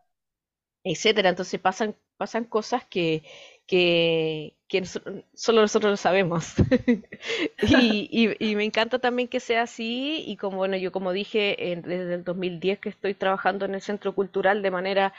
etcétera. 0.85 1.31
Entonces 1.31 1.61
pasan, 1.61 1.97
pasan 2.17 2.45
cosas 2.45 2.85
que, 2.87 3.23
que, 3.67 4.54
solo 5.35 5.61
nosotros 5.61 5.91
lo 5.91 5.97
sabemos. 5.97 6.55
y, 7.63 8.55
me 8.55 8.65
encanta 8.65 8.99
también 8.99 9.29
que 9.29 9.41
sea 9.41 9.63
así 9.63 10.25
y 10.27 10.37
como 10.37 10.59
bueno, 10.59 10.77
yo 10.77 10.93
como 10.93 11.13
dije 11.13 11.57
desde 11.85 12.15
el 12.15 12.25
2010 12.25 12.79
que 12.79 12.89
estoy 12.89 13.15
trabajando 13.15 13.65
en 13.65 13.75
el 13.75 13.81
Centro 13.81 14.15
Cultural 14.15 14.63
de 14.63 14.71
manera, 14.71 15.15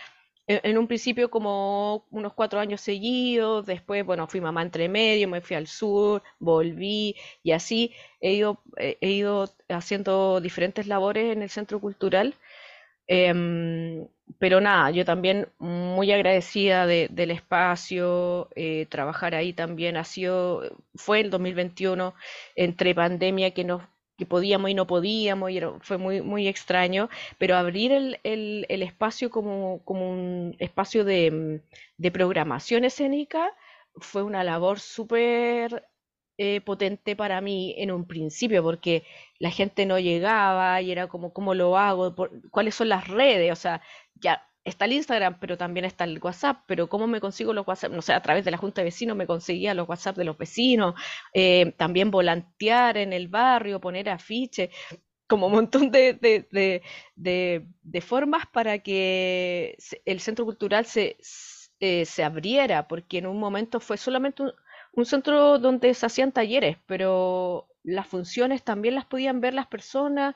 en, 0.48 0.78
un 0.78 0.88
principio 0.88 1.32
como 1.32 2.06
unos 2.12 2.34
cuatro 2.34 2.60
años 2.60 2.82
seguidos, 2.82 3.66
después 3.66 4.06
bueno, 4.06 4.28
fui 4.28 4.42
mamá 4.42 4.62
entre 4.62 4.90
medio, 4.90 5.28
me 5.28 5.42
fui 5.42 5.56
al 5.56 5.68
sur, 5.68 6.22
volví 6.40 7.16
y 7.44 7.52
así 7.52 7.94
he 8.22 8.34
ido, 8.34 8.62
he 8.78 9.10
ido 9.10 9.50
haciendo 9.70 10.42
diferentes 10.42 10.88
labores 10.88 11.34
en 11.34 11.42
el 11.42 11.50
Centro 11.50 11.80
Cultural. 11.80 12.36
Em, 13.08 14.08
pero 14.40 14.60
nada, 14.62 14.92
yo 14.92 15.06
también 15.06 15.48
muy 15.60 16.12
agradecida 16.12 16.88
del 16.88 17.32
espacio, 17.32 18.50
eh, 18.56 18.88
trabajar 18.90 19.36
ahí 19.36 19.54
también 19.54 19.98
ha 19.98 20.04
sido, 20.04 20.64
fue 20.96 21.22
el 21.22 21.30
2021 21.30 22.14
entre 22.56 22.96
pandemia 22.96 23.52
que 23.52 23.64
nos 23.64 23.82
que 24.18 24.26
podíamos 24.26 24.70
y 24.70 24.74
no 24.74 24.88
podíamos, 24.88 25.52
y 25.52 25.60
fue 25.82 25.98
muy, 25.98 26.22
muy 26.22 26.48
extraño, 26.48 27.10
pero 27.38 27.58
abrir 27.58 27.92
el, 27.92 28.20
el, 28.24 28.66
el 28.70 28.82
espacio 28.82 29.30
como, 29.30 29.82
como, 29.84 30.10
un 30.10 30.56
espacio 30.60 31.04
de, 31.04 31.62
de 31.98 32.12
programación 32.12 32.86
escénica 32.86 33.52
fue 33.98 34.24
una 34.24 34.44
labor 34.44 34.80
súper 34.80 35.86
eh, 36.38 36.62
potente 36.62 37.16
para 37.16 37.42
mí 37.42 37.74
en 37.78 37.92
un 37.92 38.06
principio, 38.08 38.64
porque 38.64 39.04
la 39.40 39.52
gente 39.52 39.86
no 39.86 40.00
llegaba 40.00 40.82
y 40.82 40.92
era 40.92 41.08
como, 41.08 41.34
¿cómo 41.34 41.54
lo 41.54 41.78
hago? 41.78 42.16
¿Cuáles 42.52 42.76
son 42.76 42.90
las 42.90 43.08
redes? 43.08 43.52
O 43.52 43.56
sea, 43.56 43.82
ya 44.16 44.48
está 44.66 44.86
el 44.86 44.94
Instagram, 44.94 45.40
pero 45.40 45.58
también 45.58 45.86
está 45.86 46.04
el 46.04 46.20
WhatsApp, 46.22 46.64
pero 46.68 46.90
¿cómo 46.90 47.08
me 47.08 47.22
consigo 47.22 47.54
los 47.54 47.68
WhatsApp? 47.68 47.92
No 47.92 48.02
sé, 48.02 48.14
a 48.14 48.22
través 48.22 48.44
de 48.46 48.52
la 48.52 48.58
Junta 48.58 48.82
de 48.82 48.86
Vecinos 48.86 49.16
me 49.16 49.28
conseguía 49.28 49.74
los 49.74 49.88
WhatsApp 49.88 50.18
de 50.18 50.26
los 50.26 50.38
vecinos, 50.38 50.96
eh, 51.34 51.74
también 51.78 52.12
volantear 52.12 52.98
en 52.98 53.14
el 53.14 53.28
barrio, 53.28 53.80
poner 53.80 54.10
afiches, 54.10 54.70
como 55.28 55.48
un 55.48 55.54
montón 55.54 55.92
de, 55.92 56.14
de, 56.14 56.84
de, 57.16 58.02
formas 58.02 58.46
para 58.48 58.80
que 58.80 59.78
el 60.06 60.20
centro 60.20 60.46
cultural 60.46 60.86
se, 60.86 61.18
eh, 61.80 62.06
se 62.06 62.24
abriera, 62.24 62.88
porque 62.88 63.20
en 63.20 63.28
un 63.28 63.40
momento 63.40 63.80
fue 63.80 63.98
solamente 63.98 64.44
un, 64.44 64.52
un 64.96 65.06
centro 65.06 65.60
donde 65.60 65.94
se 65.94 66.06
hacían 66.06 66.32
talleres, 66.32 66.78
pero 66.88 67.68
las 67.84 68.08
funciones 68.08 68.64
también 68.64 68.96
las 68.96 69.06
podían 69.06 69.42
ver 69.42 69.54
las 69.54 69.68
personas 69.68 70.36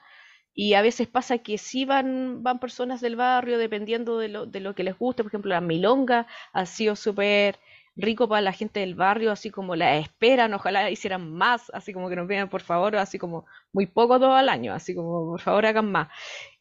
y 0.54 0.74
a 0.74 0.82
veces 0.82 1.08
pasa 1.08 1.38
que 1.40 1.58
sí 1.58 1.86
van, 1.86 2.44
van 2.44 2.60
personas 2.60 3.02
del 3.02 3.16
barrio 3.16 3.58
dependiendo 3.58 4.18
de 4.20 4.28
lo, 4.30 4.46
de 4.46 4.60
lo 4.60 4.76
que 4.76 4.84
les 4.84 4.98
guste. 4.98 5.24
Por 5.24 5.30
ejemplo, 5.32 5.50
la 5.52 5.62
milonga 5.62 6.28
ha 6.54 6.66
sido 6.66 6.96
súper 6.96 7.58
rico 7.96 8.28
para 8.28 8.42
la 8.42 8.54
gente 8.54 8.80
del 8.82 8.96
barrio, 8.96 9.32
así 9.32 9.50
como 9.52 9.76
la 9.76 9.98
esperan, 9.98 10.54
ojalá 10.54 10.90
hicieran 10.90 11.32
más, 11.34 11.70
así 11.74 11.94
como 11.94 12.10
que 12.10 12.16
nos 12.16 12.28
vean 12.28 12.50
por 12.50 12.62
favor, 12.62 12.96
así 12.96 13.18
como 13.20 13.46
muy 13.74 13.88
poco 13.88 14.20
todo 14.20 14.34
al 14.36 14.50
año, 14.50 14.74
así 14.74 14.96
como 14.96 15.32
por 15.32 15.42
favor 15.42 15.66
hagan 15.66 15.92
más. 15.92 16.10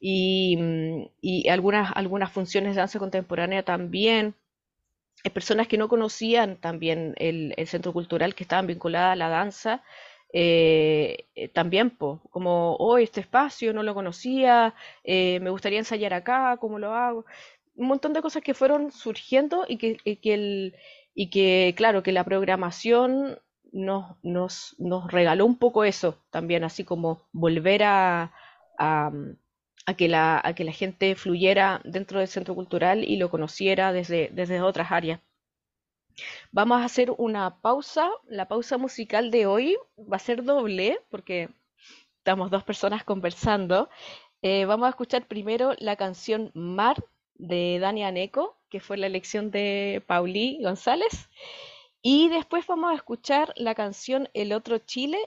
Y, 0.00 0.58
y 1.20 1.48
algunas, 1.48 1.92
algunas 1.94 2.32
funciones 2.32 2.74
de 2.74 2.80
danza 2.80 2.98
contemporánea 2.98 3.62
también 3.64 4.34
personas 5.33 5.68
que 5.68 5.78
no 5.78 5.88
conocían 5.88 6.57
también 6.57 7.14
el, 7.16 7.54
centro 7.66 7.92
cultural, 7.92 8.35
que 8.35 8.44
estaban 8.44 8.66
vinculadas 8.66 9.12
a 9.12 9.16
la 9.16 9.28
danza, 9.28 9.83
eh, 10.33 11.26
eh, 11.35 11.48
también, 11.48 11.90
como, 11.90 12.76
oh, 12.76 12.98
este 12.98 13.20
espacio 13.20 13.72
no 13.72 13.83
lo 13.83 13.94
conocía, 13.94 14.74
eh, 15.04 15.40
me 15.40 15.50
gustaría 15.50 15.78
ensayar 15.78 16.14
acá, 16.14 16.57
¿cómo 16.61 16.78
lo 16.78 16.94
hago? 16.94 17.24
Un 17.74 17.88
montón 17.88 18.12
de 18.12 18.22
cosas 18.22 18.42
que 18.42 18.54
fueron 18.54 18.92
surgiendo 18.92 19.64
y 19.68 19.78
que, 19.78 19.98
el, 20.35 20.76
y 21.14 21.31
que 21.31 21.74
claro, 21.76 22.02
que 22.02 22.12
la 22.12 22.24
programación 22.24 23.38
nos, 23.72 24.16
nos, 24.22 24.76
nos, 24.78 25.11
regaló 25.11 25.46
un 25.46 25.59
poco 25.59 25.85
eso 25.85 26.18
también, 26.31 26.64
así 26.64 26.85
como 26.85 27.28
volver 27.33 27.83
a, 27.85 28.33
a 29.88 29.94
que 29.94 30.07
la, 30.07 30.38
a 30.44 30.53
que 30.55 30.64
la 30.64 30.72
gente 30.72 31.14
fluyera 31.14 31.81
dentro 31.83 32.18
del 32.18 32.29
centro 32.29 32.55
cultural 32.55 33.05
y 33.05 33.16
lo 33.16 33.31
conociera 33.31 33.90
desde, 33.90 34.29
desde 34.35 34.61
otras 34.61 34.92
áreas. 34.92 35.20
Vamos 36.53 36.83
a 36.83 36.85
hacer 36.85 37.11
una 37.16 37.62
pausa. 37.62 38.11
La 38.27 38.48
pausa 38.48 38.77
musical 38.77 39.31
de 39.31 39.46
hoy 39.46 39.79
va 39.96 40.16
a 40.16 40.27
ser 40.29 40.44
doble 40.44 41.01
porque 41.09 41.48
estamos 42.18 42.51
dos 42.51 42.64
personas 42.64 43.03
conversando. 43.03 43.88
Eh, 44.42 44.66
vamos 44.66 44.88
a 44.88 44.90
escuchar 44.90 45.27
primero 45.27 45.72
la 45.79 45.96
canción 45.96 46.51
Mar 46.53 47.03
de 47.37 47.79
Dani 47.81 48.05
Aneco, 48.05 48.59
que 48.68 48.81
fue 48.81 48.98
la 48.98 49.07
elección 49.07 49.51
de 49.51 50.05
Pauli 50.07 50.59
González. 50.62 51.31
Y 52.03 52.29
después 52.29 52.66
vamos 52.66 52.92
a 52.92 52.94
escuchar 52.94 53.55
la 53.57 53.74
canción 53.74 54.29
El 54.35 54.53
Otro 54.53 54.81
Chile 54.81 55.18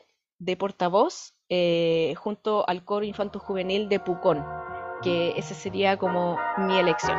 de 0.41 0.57
Portavoz 0.57 1.35
eh, 1.49 2.15
junto 2.17 2.67
al 2.67 2.83
coro 2.83 3.05
infanto 3.05 3.37
juvenil 3.39 3.89
de 3.89 3.99
Pucón, 3.99 4.43
que 5.03 5.33
esa 5.37 5.53
sería 5.53 5.97
como 5.97 6.37
mi 6.57 6.79
elección. 6.79 7.17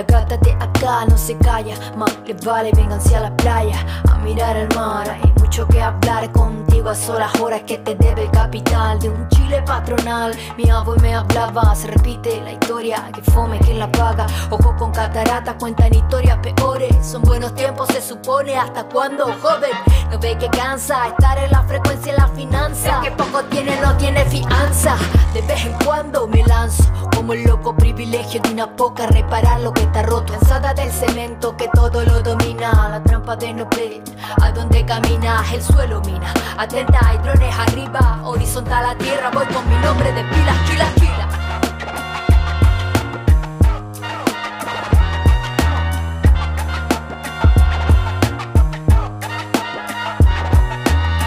La 0.00 0.06
gata 0.06 0.38
de 0.38 0.52
acá 0.52 1.04
no 1.04 1.18
se 1.18 1.36
calla, 1.36 1.76
más 1.94 2.18
le 2.26 2.32
vale 2.32 2.70
venganse 2.72 3.14
a 3.14 3.20
la 3.20 3.36
playa, 3.36 3.84
a 4.10 4.16
mirar 4.20 4.56
el 4.56 4.74
mar. 4.74 5.06
Hay 5.10 5.30
mucho 5.38 5.68
que 5.68 5.82
hablar 5.82 6.32
contigo 6.32 6.88
a 6.88 6.94
solas 6.94 7.38
horas 7.38 7.60
que 7.66 7.76
te 7.76 7.94
debe 7.96 8.22
el 8.22 8.30
capital 8.30 8.98
de 8.98 9.10
un 9.10 9.28
Chile 9.28 9.62
patronal. 9.66 10.34
Mi 10.56 10.70
abuelo 10.70 11.02
me 11.02 11.14
hablaba, 11.14 11.74
se 11.74 11.88
repite 11.88 12.40
la 12.40 12.52
historia, 12.52 13.10
que 13.12 13.20
fome 13.30 13.58
quien 13.58 13.78
la 13.78 13.92
paga. 13.92 14.26
Ojo 14.48 14.74
con 14.78 14.90
catarata, 14.90 15.58
cuentan 15.58 15.92
historias 15.92 16.38
peores. 16.38 16.96
Son 17.02 17.20
buenos 17.20 17.54
tiempos, 17.54 17.88
se 17.88 18.00
supone, 18.00 18.56
hasta 18.56 18.84
cuando 18.84 19.26
joven. 19.26 19.72
No 20.10 20.18
ve 20.18 20.34
que 20.38 20.48
cansa 20.48 21.08
estar 21.08 21.36
en 21.36 21.50
la 21.50 21.62
frecuencia 21.64 22.14
y 22.14 22.16
la 22.16 22.28
finanza. 22.28 23.02
que 23.02 23.10
poco 23.10 23.42
tiene, 23.50 23.78
no 23.82 23.94
tiene 23.98 24.24
fianza. 24.24 24.96
De 25.34 25.42
vez 25.42 25.66
en 25.66 25.74
cuando 25.84 26.26
me 26.26 26.42
lanzo 26.44 26.84
como 27.14 27.34
el 27.34 27.44
loco 27.44 27.76
privilegio 27.76 28.40
de 28.40 28.50
una 28.50 28.74
poca 28.76 29.06
reparar 29.06 29.60
lo 29.60 29.72
que 29.72 29.89
está 29.90 30.02
roto. 30.02 30.32
Cansada 30.32 30.72
del 30.72 30.90
cemento 30.90 31.56
que 31.56 31.68
todo 31.68 32.04
lo 32.04 32.22
domina. 32.22 32.88
La 32.90 33.02
trampa 33.02 33.36
de 33.36 33.52
no 33.52 33.66
ver 33.76 34.00
a 34.40 34.52
dónde 34.52 34.84
caminas, 34.84 35.52
el 35.52 35.62
suelo 35.62 36.00
mina. 36.02 36.32
Atenta, 36.56 37.00
hay 37.04 37.18
drones 37.18 37.54
arriba, 37.58 38.20
horizontal 38.24 38.84
a 38.86 38.94
tierra. 38.96 39.30
Voy 39.32 39.46
con 39.46 39.68
mi 39.68 39.76
nombre 39.76 40.12
de 40.12 40.22
pilas, 40.24 40.56
chila, 40.66 40.86
chila. 40.94 41.28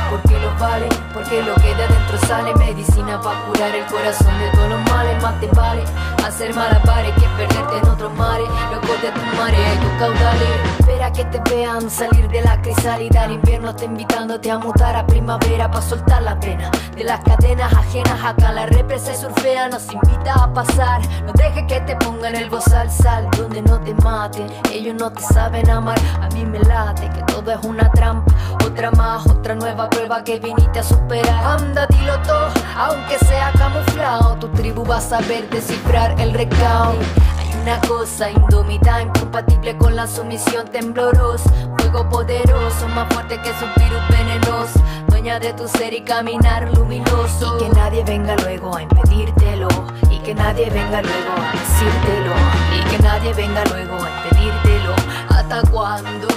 Porque 0.09 0.39
los 0.39 0.59
vale, 0.59 0.89
porque 1.23 1.41
lo 1.41 1.55
que 1.55 1.73
de 1.75 1.83
adentro 1.83 2.17
sale 2.27 2.53
medicina 2.55 3.19
para 3.21 3.39
curar 3.45 3.73
el 3.75 3.85
corazón 3.85 4.37
de 4.39 4.49
todos 4.51 4.69
los 4.69 4.91
males. 4.91 5.21
Más 5.21 5.39
te 5.39 5.47
vale 5.47 5.83
hacer 6.25 6.53
malabares 6.53 7.13
que 7.13 7.27
perderte 7.37 7.77
en 7.77 7.89
otros 7.89 8.13
mares. 8.15 8.47
Loco 8.71 8.93
de 9.01 9.11
tu 9.11 9.37
marea 9.37 9.73
y 9.73 9.77
tus 9.77 9.91
caudales. 9.99 10.49
Espera 10.79 11.11
que 11.11 11.25
te 11.25 11.49
vean 11.49 11.89
salir 11.89 12.27
de 12.29 12.41
la 12.41 12.61
crisálida. 12.61 13.25
El 13.25 13.33
invierno 13.33 13.69
está 13.69 13.85
invitándote 13.85 14.51
a 14.51 14.57
mutar 14.57 14.95
a 14.95 15.05
primavera 15.05 15.69
para 15.69 15.81
soltar 15.81 16.21
la 16.23 16.39
pena 16.39 16.69
de 16.95 17.03
las 17.03 17.21
cadenas 17.21 17.71
ajenas. 17.73 18.23
Acá 18.23 18.51
la 18.51 18.65
represa 18.65 19.13
surfea 19.15 19.69
nos 19.69 19.91
invita 19.91 20.33
a 20.33 20.53
pasar. 20.53 21.01
No 21.25 21.31
dejes 21.33 21.63
que 21.67 21.79
te 21.81 21.95
pongan 21.97 22.35
el 22.35 22.49
al 22.53 22.91
sal 22.91 23.29
donde 23.37 23.61
no 23.61 23.79
te 23.79 23.93
maten. 23.95 24.47
Ellos 24.71 24.95
no 24.95 25.11
te 25.11 25.21
saben 25.21 25.69
amar. 25.69 25.99
A 26.21 26.27
mí 26.29 26.45
me 26.45 26.59
late 26.59 27.09
que 27.09 27.21
todo 27.33 27.51
es 27.51 27.63
una 27.63 27.89
trampa. 27.91 28.33
Otra 28.65 28.91
más, 28.91 29.25
otra 29.27 29.55
nueva 29.55 29.89
prueba 29.89 30.23
que 30.23 30.39
viniste 30.39 30.79
a 30.79 30.83
superar. 30.83 31.12
Anda, 31.21 31.85
dilo 31.87 32.17
todo, 32.23 32.49
aunque 32.75 33.19
sea 33.19 33.51
camuflado. 33.57 34.35
Tu 34.37 34.47
tribu 34.49 34.83
va 34.83 34.97
a 34.97 35.01
saber 35.01 35.47
descifrar 35.49 36.19
el 36.19 36.33
recaudo. 36.33 36.97
Hay 37.37 37.61
una 37.61 37.79
cosa 37.81 38.31
indómita, 38.31 39.01
incompatible 39.01 39.77
con 39.77 39.95
la 39.95 40.07
sumisión 40.07 40.67
temblorosa. 40.67 41.49
Fuego 41.77 42.09
poderoso, 42.09 42.87
más 42.89 43.13
fuerte 43.13 43.39
que 43.41 43.51
su 43.53 43.65
virus 43.79 44.01
venenoso. 44.09 44.81
Dueña 45.07 45.39
de 45.39 45.53
tu 45.53 45.67
ser 45.67 45.93
y 45.93 46.01
caminar 46.01 46.75
luminoso. 46.75 47.57
Y 47.57 47.63
que 47.63 47.69
nadie 47.69 48.03
venga 48.03 48.35
luego 48.37 48.75
a 48.75 48.81
impedírtelo. 48.81 49.67
Y 50.09 50.17
que 50.19 50.33
nadie 50.33 50.69
venga 50.71 51.01
luego 51.01 51.31
a 51.37 51.51
decírtelo. 51.51 52.33
Y 52.75 52.89
que 52.89 53.03
nadie 53.03 53.33
venga 53.33 53.63
luego 53.65 53.97
a 54.03 54.09
impedírtelo. 54.09 54.95
¿Hasta 55.29 55.61
cuándo? 55.69 56.27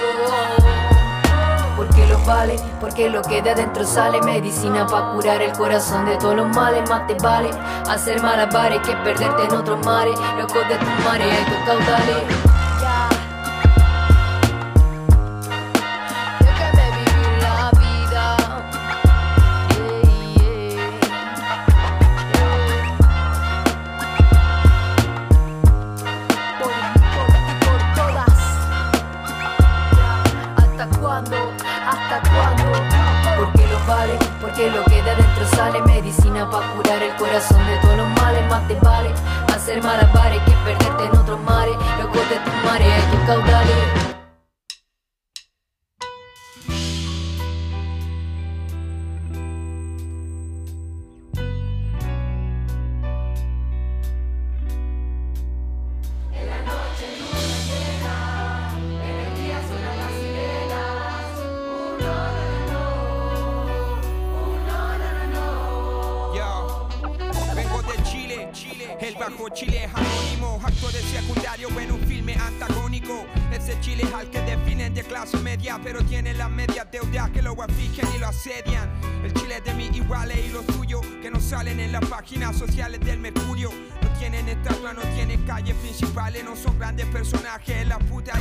Porque 1.77 2.07
lo 2.07 2.19
vale, 2.25 2.57
porque 2.81 3.11
lo 3.11 3.23
que 3.23 3.43
de 3.43 3.51
adentro 3.51 3.85
sale 3.85 4.21
medicina 4.23 4.87
para 4.87 5.13
curar 5.13 5.43
el 5.43 5.53
corazón 5.53 6.07
de 6.07 6.17
todos 6.17 6.37
los 6.37 6.49
males, 6.49 6.89
más 6.89 7.07
te 7.07 7.15
vale 7.15 7.51
hacer 7.89 8.21
malabares 8.23 8.81
que 8.81 8.95
perderte 8.97 9.45
en 9.45 9.53
otros 9.53 9.85
mares, 9.85 10.19
loco 10.39 10.59
de 10.69 10.77
tu 10.77 11.05
marea 11.05 11.41
y 11.41 11.45
tus 11.45 11.59
caudales. 11.67 12.56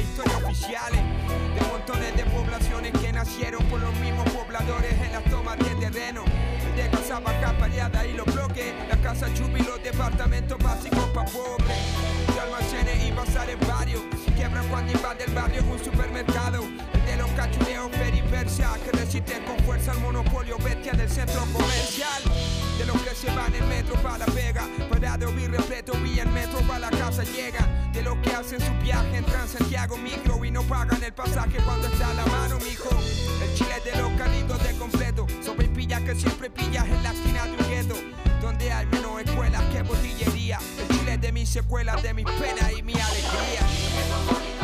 historias 0.06 0.44
oficiales 0.44 1.02
de 1.56 1.62
montones 1.68 2.16
de 2.16 2.24
poblaciones 2.26 2.92
que 3.00 3.12
nacieron 3.12 3.64
por 3.66 3.80
los 3.80 3.94
mismos 4.00 4.30
pobladores 4.30 4.94
en 5.02 5.12
las 5.12 5.24
tomas 5.26 5.58
de 5.58 5.76
terreno. 5.76 6.24
De 6.76 6.90
casaba 6.90 7.32
capareada 7.40 8.06
y 8.06 8.14
los 8.14 8.26
bloques, 8.26 8.74
las 8.90 8.98
casas 9.00 9.34
chupi 9.34 9.62
los 9.64 9.82
departamentos 9.84 10.58
básicos 10.60 11.06
para 11.14 11.30
pobres. 11.30 11.78
De 12.34 12.40
almacenes 12.40 13.04
y 13.06 13.12
bazares 13.12 13.58
varios, 13.68 14.02
quiebran 14.36 14.68
cuando 14.68 14.92
invade 14.92 15.24
el 15.24 15.34
barrio 15.34 15.64
un 15.64 15.84
supermercado. 15.84 16.64
El 16.64 17.06
de 17.06 17.18
los 17.18 17.32
cachureos 17.32 17.90
peripersia 17.92 18.70
que 18.84 18.98
resisten 18.98 19.44
con 19.46 19.58
fuerza 19.60 19.92
al 19.92 20.00
monopolio 20.00 20.58
bestia 20.58 20.94
del 20.94 21.10
centro 21.10 21.42
comercial 21.54 22.24
de 22.78 22.86
los 22.86 23.02
que 23.02 23.16
se 23.16 23.28
van 23.34 23.54
en 23.56 23.68
metro 23.70 23.96
para 24.02 24.20
La 24.20 24.26
Vega, 24.28 24.68
parado 24.90 25.32
y 25.32 25.48
repleto 25.48 25.94
y 26.06 26.20
en 26.20 26.34
metro 26.34 26.60
para 26.68 26.80
la 26.80 26.90
casa 26.90 27.24
llegan, 27.24 27.92
de 27.94 28.02
los 28.02 28.18
que 28.18 28.32
hacen 28.32 28.60
su 28.60 28.74
viaje 28.84 29.18
en 29.18 29.26
Transantiago 29.26 29.98
micro 29.98 30.44
y 30.44 30.52
no 30.52 30.62
pagan 30.64 31.02
el 31.04 31.14
pasaje 31.14 31.58
cuando 31.64 31.88
está 31.88 32.12
a 32.12 32.14
la 32.14 32.26
mano, 32.26 32.58
mijo. 32.60 32.90
El 33.42 33.54
chile 33.54 33.82
de 33.84 34.02
los 34.02 34.12
calitos 34.14 34.62
de 34.64 34.78
completo, 34.78 35.26
sopa 35.42 35.64
y 35.64 35.68
pilla 35.70 36.04
que 36.04 36.16
siempre 36.16 36.50
pillas 36.50 36.86
en 36.86 37.02
la 37.04 37.12
esquina 37.12 37.46
de 37.46 37.52
un 37.52 37.70
gueto, 37.70 37.96
donde 38.42 38.72
hay 38.72 38.86
menos 38.88 39.22
escuelas 39.22 39.62
que 39.72 39.82
botillería, 39.82 40.60
el 40.80 40.98
chile 40.98 41.18
de 41.18 41.32
mis 41.32 41.50
secuelas, 41.50 42.02
de 42.04 42.14
mis 42.14 42.26
penas 42.26 42.72
y 42.78 42.84
mi 42.84 42.94
alegría. 42.94 44.55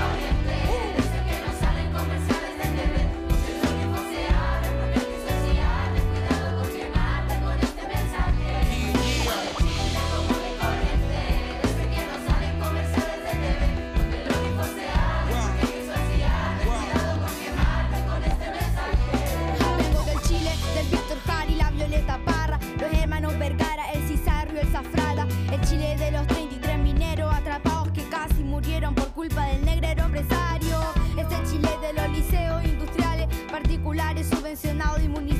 los 26.12 26.28
33 26.28 26.78
mineros 26.80 27.34
atrapados 27.34 27.90
que 27.92 28.04
casi 28.10 28.44
murieron 28.44 28.94
por 28.94 29.08
culpa 29.14 29.46
del 29.46 29.64
negrero 29.64 30.04
empresario. 30.04 30.78
Es 31.18 31.32
el 31.32 31.50
Chile 31.50 31.70
de 31.82 31.94
los 31.94 32.10
liceos 32.10 32.64
industriales, 32.66 33.28
particulares, 33.50 34.28
subvencionados 34.28 35.02
y 35.02 35.08
municipales 35.08 35.31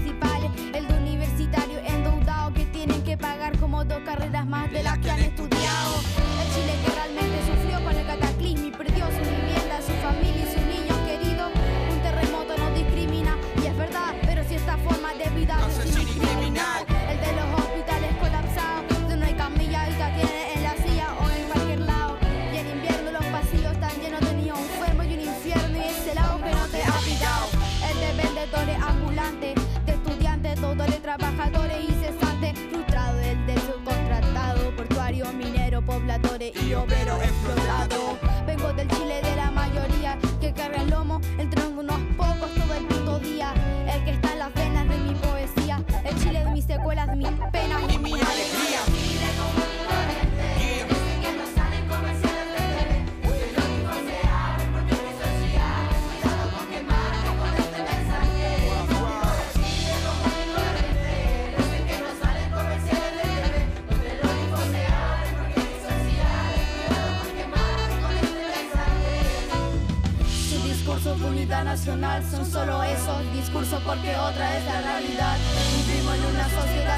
trabajadores 31.18 31.78
y 31.84 31.92
cesantes, 31.94 32.58
frustrado. 32.70 33.20
El 33.20 33.46
del 33.46 33.60
subcontratado, 33.60 34.76
portuario, 34.76 35.26
minero, 35.34 35.82
pobladores 35.82 36.54
y 36.64 36.74
obreros. 36.74 37.20
Son 72.30 72.46
solo 72.46 72.84
esos 72.84 73.34
discursos 73.34 73.80
porque 73.86 74.16
otra 74.16 74.58
es 74.58 74.66
la 74.66 74.82
realidad. 74.82 75.38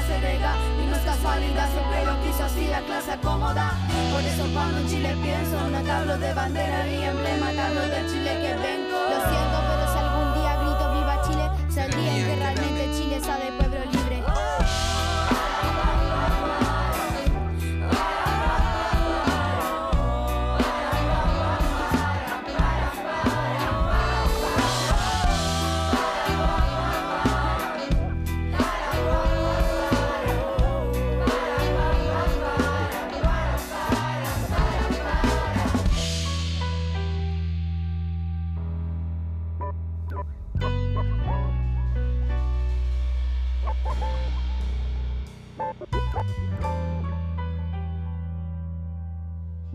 delega 0.08 0.54
y 0.82 0.86
no 0.86 0.96
es 0.96 1.02
casualidad, 1.02 1.68
siempre 1.70 2.04
lo 2.06 2.22
quiso 2.22 2.44
así 2.44 2.66
la 2.68 2.80
clase 2.80 3.12
acomoda. 3.12 3.72
Por 4.10 4.22
eso 4.22 4.44
cuando 4.54 4.78
en 4.78 4.88
Chile 4.88 5.16
pienso, 5.22 5.68
no 5.68 5.82
te 5.82 5.90
hablo 5.90 6.16
de 6.18 6.32
bandera 6.32 6.84
ni 6.86 7.04
emblema, 7.04 7.52
del 7.52 8.10
Chile 8.10 8.30
que 8.42 8.54
vengo. 8.54 8.73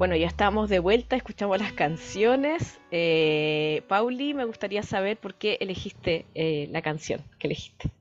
Bueno, 0.09 0.21
ya 0.21 0.27
estamos 0.27 0.69
de 0.69 0.79
vuelta, 0.79 1.15
escuchamos 1.15 1.59
las 1.59 1.71
canciones. 1.71 2.81
Eh, 2.89 3.83
Pauli, 3.87 4.33
me 4.33 4.43
gustaría 4.43 4.81
saber 4.81 5.17
por 5.17 5.35
qué 5.35 5.59
elegiste 5.61 6.25
eh, 6.33 6.67
la 6.71 6.81
canción 6.81 7.21
que 7.37 7.45
elegiste. 7.45 7.91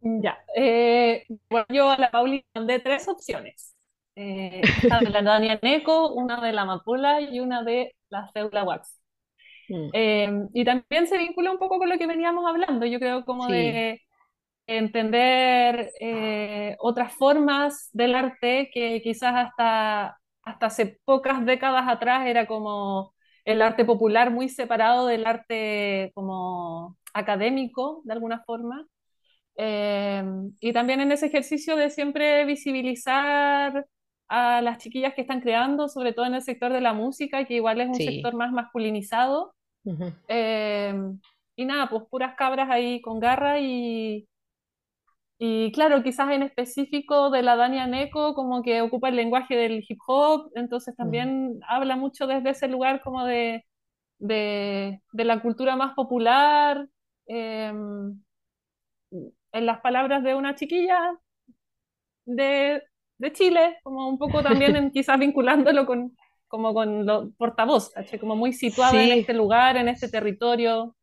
Ya, 0.00 0.36
eh, 0.56 1.24
bueno, 1.48 1.66
yo 1.68 1.88
a 1.88 1.98
la 1.98 2.10
Pauli 2.10 2.44
mandé 2.52 2.80
tres 2.80 3.06
opciones. 3.06 3.76
Esta 4.16 4.98
de 4.98 5.10
la 5.10 5.22
Dania 5.22 5.60
Neco, 5.62 6.12
una 6.12 6.40
de 6.40 6.52
la 6.52 6.64
Mapula 6.64 7.20
y 7.20 7.38
una 7.38 7.62
de 7.62 7.94
la 8.08 8.28
Ceula 8.32 8.64
Wax. 8.64 9.00
Mm, 9.68 10.48
y 10.52 10.64
también 10.64 11.06
se 11.06 11.16
vincula 11.16 11.52
un 11.52 11.58
poco 11.58 11.78
con 11.78 11.88
lo 11.88 11.96
que 11.96 12.08
veníamos 12.08 12.44
hablando, 12.44 12.86
yo 12.86 12.98
creo 12.98 13.24
como 13.24 13.46
sí, 13.46 13.52
de 13.52 14.02
entender 14.66 15.92
eh, 16.00 16.74
otras 16.80 17.12
formas 17.12 17.88
del 17.92 18.16
arte 18.16 18.70
que 18.72 19.00
quizás 19.00 19.32
hasta, 19.36 20.18
hasta 20.44 20.66
hace 20.66 21.00
pocas 21.04 21.44
décadas 21.46 21.84
atrás 21.88 22.26
era 22.26 22.46
como 22.46 23.14
el 23.44 23.62
arte 23.62 23.84
popular 23.84 24.30
muy 24.30 24.48
separado 24.48 25.06
del 25.06 25.26
arte 25.26 26.12
como 26.14 26.96
académico, 27.14 28.02
de 28.04 28.12
alguna 28.14 28.42
forma. 28.44 28.86
Eh, 29.56 30.24
y 30.60 30.72
también 30.72 31.00
en 31.00 31.12
ese 31.12 31.26
ejercicio 31.26 31.76
de 31.76 31.90
siempre 31.90 32.44
visibilizar 32.44 33.86
a 34.28 34.62
las 34.62 34.78
chiquillas 34.78 35.14
que 35.14 35.22
están 35.22 35.40
creando, 35.40 35.88
sobre 35.88 36.12
todo 36.12 36.26
en 36.26 36.34
el 36.34 36.42
sector 36.42 36.72
de 36.72 36.80
la 36.80 36.92
música, 36.94 37.44
que 37.44 37.54
igual 37.54 37.80
es 37.80 37.88
un 37.88 38.00
sí. 38.00 38.02
sector 38.02 38.34
más 38.34 38.52
masculinizado. 38.52 39.54
ujú, 39.84 40.12
Eh, 40.28 40.94
y 41.56 41.64
nada, 41.64 41.88
pues 41.88 42.04
puras 42.10 42.34
cabras 42.36 42.68
ahí 42.70 43.00
con 43.02 43.20
garra 43.20 43.60
y, 43.60 44.28
y 45.46 45.72
claro, 45.72 46.02
quizás 46.02 46.30
en 46.30 46.42
específico 46.42 47.30
de 47.30 47.42
la 47.42 47.56
Dania 47.56 47.86
Neko, 47.86 48.34
como 48.34 48.62
que 48.62 48.80
ocupa 48.82 49.08
el 49.10 49.16
lenguaje 49.16 49.56
del 49.56 49.84
hip 49.88 49.98
hop, 50.06 50.50
entonces 50.54 50.94
mm. 50.98 50.98
también 50.98 51.60
habla 51.68 51.96
mucho 51.96 52.26
desde 52.26 52.50
ese 52.50 52.68
lugar 52.68 53.02
como 53.02 53.24
de, 53.24 53.66
de, 54.18 55.00
de 55.12 55.24
la 55.24 55.40
cultura 55.42 55.76
más 55.76 55.94
popular. 55.94 56.88
eh, 57.26 57.72
en 59.52 59.66
las 59.66 59.80
palabras 59.80 60.22
de 60.22 60.34
una 60.34 60.54
chiquilla 60.54 60.98
de, 62.26 62.82
de 63.18 63.32
Chile, 63.32 63.78
como 63.82 64.08
un 64.08 64.18
poco 64.18 64.42
también 64.42 64.76
en, 64.76 64.90
quizás 64.90 65.18
vinculándolo 65.18 65.86
con, 65.86 66.16
como 66.48 66.74
con 66.74 67.06
lo 67.06 67.30
portavoz. 67.32 67.92
Como 68.20 68.36
muy 68.36 68.52
situada 68.52 69.02
en 69.02 69.10
Sí, 69.12 69.18
este 69.20 69.34
lugar, 69.34 69.76
en 69.76 69.88
este 69.88 70.08
territorio. 70.08 70.96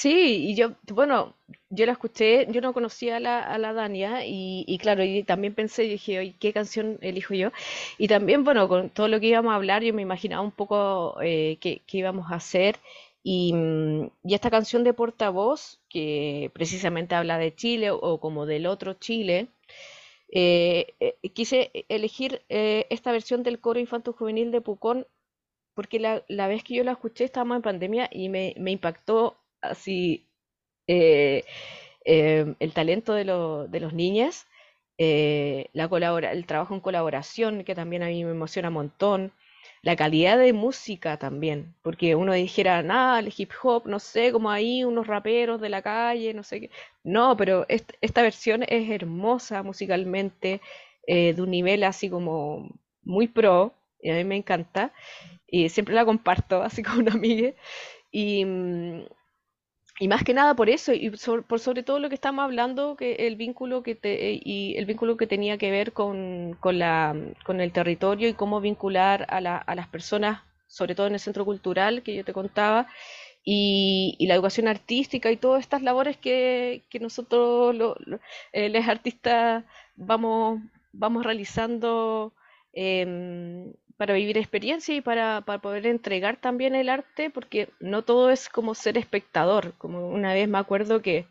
Sí, 0.00 0.48
y 0.50 0.54
yo, 0.56 0.72
bueno, 0.92 1.34
yo 1.70 1.86
la 1.86 1.92
escuché, 1.92 2.46
yo 2.50 2.60
no 2.60 2.72
conocía 2.72 3.16
a 3.16 3.20
la, 3.20 3.40
a 3.42 3.58
la 3.58 3.72
Dania 3.72 4.24
y, 4.26 4.64
y 4.66 4.78
claro, 4.78 5.02
y 5.04 5.22
también 5.24 5.54
pensé, 5.54 5.82
dije, 5.82 6.18
oye, 6.18 6.34
¿qué 6.38 6.52
canción 6.52 6.98
elijo 7.02 7.34
yo? 7.34 7.50
Y 7.98 8.08
también, 8.08 8.44
bueno, 8.44 8.68
con 8.68 8.90
todo 8.90 9.08
lo 9.08 9.20
que 9.20 9.26
íbamos 9.28 9.52
a 9.52 9.56
hablar, 9.56 9.82
yo 9.82 9.94
me 9.94 10.02
imaginaba 10.02 10.42
un 10.42 10.52
poco 10.52 11.16
eh, 11.22 11.58
qué, 11.60 11.82
qué 11.86 11.98
íbamos 11.98 12.30
a 12.30 12.36
hacer 12.36 12.76
y, 13.22 13.52
mm, 13.54 14.10
y 14.24 14.34
esta 14.34 14.50
canción 14.50 14.84
de 14.84 14.94
Portavoz, 14.94 15.80
que 15.88 16.50
precisamente 16.54 17.14
habla 17.14 17.38
de 17.38 17.54
Chile 17.54 17.90
o, 17.90 17.96
o 17.98 18.20
como 18.20 18.46
del 18.46 18.66
otro 18.66 18.94
Chile, 18.94 19.48
eh, 20.32 20.94
eh, 21.00 21.16
quise 21.34 21.70
elegir 21.88 22.42
eh, 22.48 22.86
esta 22.90 23.12
versión 23.12 23.42
del 23.42 23.60
coro 23.60 23.78
infanto 23.80 24.12
juvenil 24.12 24.50
de 24.50 24.60
Pucón 24.60 25.06
porque 25.74 26.00
la, 26.00 26.24
la 26.28 26.48
vez 26.48 26.64
que 26.64 26.74
yo 26.74 26.84
la 26.84 26.92
escuché 26.92 27.24
estábamos 27.24 27.56
en 27.56 27.62
pandemia 27.62 28.08
y 28.12 28.28
me, 28.28 28.54
me 28.58 28.72
impactó 28.72 29.36
así 29.70 30.26
eh, 30.88 31.44
eh, 32.04 32.54
el 32.60 32.72
talento 32.72 33.12
de, 33.14 33.24
lo- 33.24 33.66
de 33.68 33.80
los 33.80 33.92
niños, 33.92 34.46
eh, 34.98 35.68
la 35.72 35.88
colabora, 35.88 36.32
el 36.32 36.46
trabajo 36.46 36.74
en 36.74 36.80
colaboración, 36.80 37.64
que 37.64 37.74
también 37.74 38.02
a 38.02 38.06
mí 38.08 38.24
me 38.24 38.30
emociona 38.30 38.68
un 38.68 38.74
montón, 38.74 39.32
la 39.82 39.96
calidad 39.96 40.38
de 40.38 40.52
música 40.52 41.16
también, 41.18 41.74
porque 41.82 42.14
uno 42.14 42.32
dijera, 42.32 42.82
nada, 42.82 43.18
el 43.20 43.32
hip 43.36 43.50
hop, 43.62 43.86
no 43.86 43.98
sé, 44.00 44.32
como 44.32 44.50
ahí 44.50 44.84
unos 44.84 45.06
raperos 45.06 45.60
de 45.60 45.68
la 45.68 45.82
calle, 45.82 46.34
no 46.34 46.42
sé 46.42 46.60
qué. 46.62 46.70
No, 47.04 47.36
pero 47.36 47.66
est- 47.68 47.92
esta 48.00 48.22
versión 48.22 48.64
es 48.68 48.90
hermosa 48.90 49.62
musicalmente, 49.62 50.60
eh, 51.06 51.34
de 51.34 51.42
un 51.42 51.50
nivel 51.50 51.84
así 51.84 52.10
como 52.10 52.68
muy 53.02 53.28
pro, 53.28 53.74
y 54.00 54.10
a 54.10 54.14
mí 54.16 54.24
me 54.24 54.36
encanta, 54.36 54.92
y 55.46 55.68
siempre 55.70 55.94
la 55.94 56.04
comparto 56.04 56.62
así 56.62 56.82
con 56.82 56.98
una 57.00 57.12
amiga. 57.12 57.52
Y, 58.10 58.44
mm, 58.44 59.04
y 59.98 60.08
más 60.08 60.24
que 60.24 60.34
nada 60.34 60.54
por 60.54 60.68
eso, 60.70 60.92
y 60.92 61.16
sobre- 61.16 61.42
por 61.42 61.58
sobre 61.60 61.82
todo 61.82 61.98
lo 62.00 62.08
que 62.08 62.14
estamos 62.16 62.44
hablando, 62.44 62.96
que 62.96 63.14
el 63.26 63.36
vínculo 63.36 63.82
que 63.82 63.94
te, 63.94 64.32
eh, 64.34 64.40
y 64.44 64.76
el 64.76 64.84
vínculo 64.86 65.16
que 65.16 65.26
tenía 65.26 65.56
que 65.58 65.70
ver 65.70 65.92
con, 65.92 66.56
con 66.60 66.78
la, 66.78 67.14
con 67.44 67.60
el 67.60 67.72
territorio 67.72 68.28
y 68.28 68.34
cómo 68.34 68.60
vincular 68.60 69.26
a 69.30 69.40
la- 69.40 69.56
a 69.58 69.74
las 69.74 69.88
personas, 69.88 70.42
sobre 70.66 70.94
todo 70.94 71.06
en 71.06 71.14
el 71.14 71.20
centro 71.20 71.44
cultural 71.46 72.02
que 72.02 72.14
yo 72.14 72.24
te 72.24 72.32
contaba, 72.34 72.88
y, 73.44 74.16
la 74.26 74.34
educación 74.34 74.68
artística 74.68 75.30
y 75.30 75.36
todas 75.36 75.60
estas 75.62 75.82
labores 75.82 76.16
que, 76.16 76.84
que 76.90 76.98
nosotros 77.00 77.74
lo- 77.74 77.96
lo- 78.06 78.20
eh, 78.52 78.68
los 78.68 78.86
artistas 78.88 79.64
vamos, 79.96 80.60
vamos 80.92 81.24
realizando 81.24 82.32
em, 82.72 83.72
para 83.96 84.14
vivir 84.14 84.38
experiencia 84.38 84.94
y 84.94 85.00
para, 85.00 85.42
para 85.42 85.60
poder 85.60 85.86
entregar 85.86 86.36
también 86.38 86.74
el 86.74 86.88
arte, 86.88 87.30
porque 87.30 87.70
no 87.80 88.02
todo 88.02 88.30
es 88.30 88.48
como 88.48 88.74
ser 88.74 88.98
espectador, 88.98 89.74
como 89.78 90.08
una 90.08 90.34
vez 90.34 90.48
me 90.48 90.58
acuerdo 90.58 91.02
que, 91.02 91.26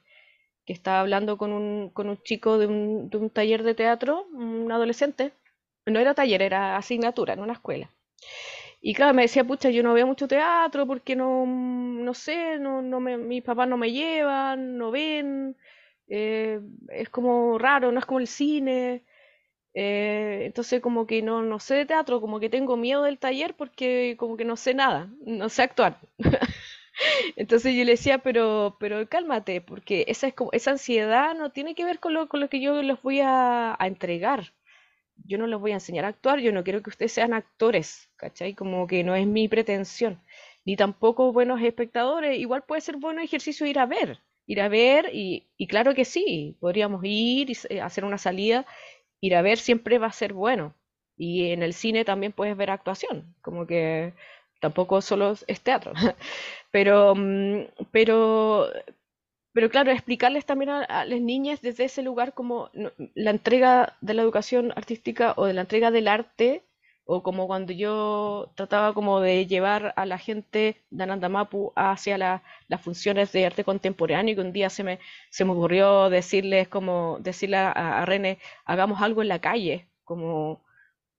que 0.66 0.74
estaba 0.74 1.02
hablando 1.02 1.38
con 1.38 1.52
un, 1.54 1.90
con 1.92 2.10
un 2.10 2.18
chico 2.24 2.58
de 2.60 2.68
un, 2.68 3.10
de 3.10 3.18
un 3.18 3.30
taller 3.32 3.64
de 3.64 3.76
teatro, 3.76 4.26
un 4.34 4.72
adolescente, 4.72 5.34
no 5.86 6.00
era 6.00 6.14
taller, 6.16 6.42
era 6.44 6.78
asignatura 6.78 7.34
en 7.34 7.42
una 7.42 7.54
escuela. 7.54 7.90
Y 8.82 8.94
claro, 8.94 9.14
me 9.14 9.24
decía, 9.24 9.44
pucha, 9.44 9.70
yo 9.70 9.84
no 9.84 9.94
veo 9.94 10.06
mucho 10.08 10.28
teatro 10.28 10.86
porque 10.86 11.16
no, 11.16 11.46
no 11.46 12.14
sé, 12.14 12.60
no, 12.60 12.82
no 12.82 13.00
me, 13.00 13.18
mis 13.18 13.44
papás 13.44 13.68
no 13.68 13.78
me 13.78 13.92
llevan, 13.92 14.78
no 14.78 14.92
ven, 14.92 15.58
eh, 16.08 16.60
es 16.90 17.10
como 17.10 17.58
raro, 17.58 17.92
no 17.92 18.00
es 18.00 18.06
como 18.06 18.20
el 18.20 18.28
cine. 18.28 19.04
Eh, 19.76 20.44
entonces 20.46 20.82
como 20.82 21.06
que 21.08 21.22
no, 21.22 21.44
no 21.44 21.60
sé 21.60 21.76
de 21.76 21.86
teatro, 21.86 22.22
como 22.22 22.40
que 22.40 22.50
tengo 22.50 22.78
miedo 22.78 23.04
del 23.04 23.20
taller 23.20 23.56
porque 23.56 24.16
como 24.18 24.38
que 24.38 24.46
no 24.46 24.58
sé 24.58 24.74
nada, 24.74 25.10
no 25.26 25.50
sé 25.50 25.64
actuar. 25.64 26.00
Entonces 27.36 27.76
yo 27.76 27.84
le 27.84 27.92
decía, 27.92 28.20
pero, 28.20 28.78
pero 28.80 29.08
cálmate, 29.10 29.62
porque 29.62 30.06
esa 30.08 30.28
es 30.28 30.34
como, 30.34 30.52
esa 30.54 30.72
ansiedad 30.72 31.36
no 31.36 31.52
tiene 31.52 31.76
que 31.76 31.86
ver 31.86 32.00
con 32.00 32.14
lo, 32.14 32.28
con 32.30 32.40
lo 32.40 32.50
que 32.50 32.62
yo 32.62 32.82
les 32.82 33.02
voy 33.02 33.20
a, 33.22 33.76
a 33.80 33.88
entregar 33.88 34.54
yo 35.26 35.38
no 35.38 35.48
les 35.48 35.60
voy 35.60 35.72
a 35.72 35.76
enseñar 35.76 36.06
a 36.06 36.10
actuar, 36.10 36.40
yo 36.40 36.52
no 36.52 36.64
quiero 36.64 36.82
que 36.84 36.90
ustedes 36.90 37.12
sean 37.14 37.34
actores, 37.34 38.10
¿cachai? 38.18 38.54
Como 38.54 38.88
que 38.88 39.04
no 39.04 39.16
es 39.16 39.28
mi 39.28 39.48
pretensión, 39.48 40.20
ni 40.66 40.76
tampoco 40.76 41.32
buenos 41.34 41.62
espectadores, 41.62 42.38
igual 42.40 42.64
puede 42.64 42.82
ser 42.82 42.98
bueno 42.98 43.22
ejercicio 43.22 43.66
ir 43.68 43.80
a 43.80 43.86
ver, 43.86 44.20
ir 44.48 44.62
a 44.62 44.68
ver 44.70 45.10
y, 45.14 45.48
y 45.58 45.68
claro 45.68 45.96
que 45.96 46.06
sí, 46.06 46.58
podríamos 46.60 47.02
ir 47.06 47.50
y 47.50 47.54
s- 47.54 47.82
hacer 47.82 48.06
una 48.06 48.18
salida, 48.18 48.66
ir 49.22 49.36
a 49.36 49.42
ver 49.42 49.58
siempre 49.58 49.98
va 50.00 50.08
a 50.08 50.12
ser 50.12 50.34
bueno. 50.34 50.74
Y 51.18 51.52
en 51.52 51.64
el 51.64 51.74
cine 51.74 52.06
también 52.06 52.34
puedes 52.34 52.58
ver 52.58 52.70
actuación, 52.72 53.36
como 53.42 53.66
que 53.68 54.14
tampoco 54.62 55.02
solo 55.02 55.34
es 55.48 55.62
teatro. 55.62 55.94
Pero, 56.72 57.16
mm, 57.16 57.68
pero 57.92 58.68
pero 59.54 59.70
claro, 59.70 59.92
explicarles 59.92 60.46
también 60.46 60.70
a, 60.70 60.84
a 60.84 61.06
las 61.06 61.22
niñas 61.22 61.62
desde 61.62 61.86
ese 61.86 62.02
lugar 62.04 62.34
como 62.34 62.70
la 63.16 63.32
entrega 63.32 63.96
de 64.02 64.14
la 64.14 64.22
educación 64.22 64.74
artística 64.76 65.34
o 65.38 65.46
de 65.46 65.54
la 65.54 65.62
entrega 65.62 65.92
del 65.92 66.08
arte 66.10 66.64
o 67.06 67.22
como 67.24 67.48
cuando 67.48 67.72
yo 67.74 68.52
trataba 68.56 68.94
como 68.94 69.20
de 69.22 69.46
llevar 69.46 69.94
a 69.96 70.06
la 70.06 70.18
gente 70.18 70.82
de 70.90 71.04
Anandamapu 71.04 71.72
hacia 71.76 72.18
las 72.18 72.82
funciones 72.82 73.32
de 73.32 73.46
arte 73.46 73.64
contemporáneo 73.64 74.34
y 74.34 74.36
que 74.36 74.42
un 74.42 74.54
día 74.54 74.70
se 74.70 74.84
me, 74.84 75.00
se 75.30 75.46
me 75.46 75.52
ocurrió 75.52 76.10
decirles 76.10 76.68
como, 76.68 77.18
decirle 77.22 77.58
a, 77.58 77.72
a 77.72 78.06
René, 78.06 78.40
hagamos 78.66 79.02
algo 79.02 79.22
en 79.22 79.28
la 79.30 79.40
calle, 79.40 79.88
como, 80.04 80.64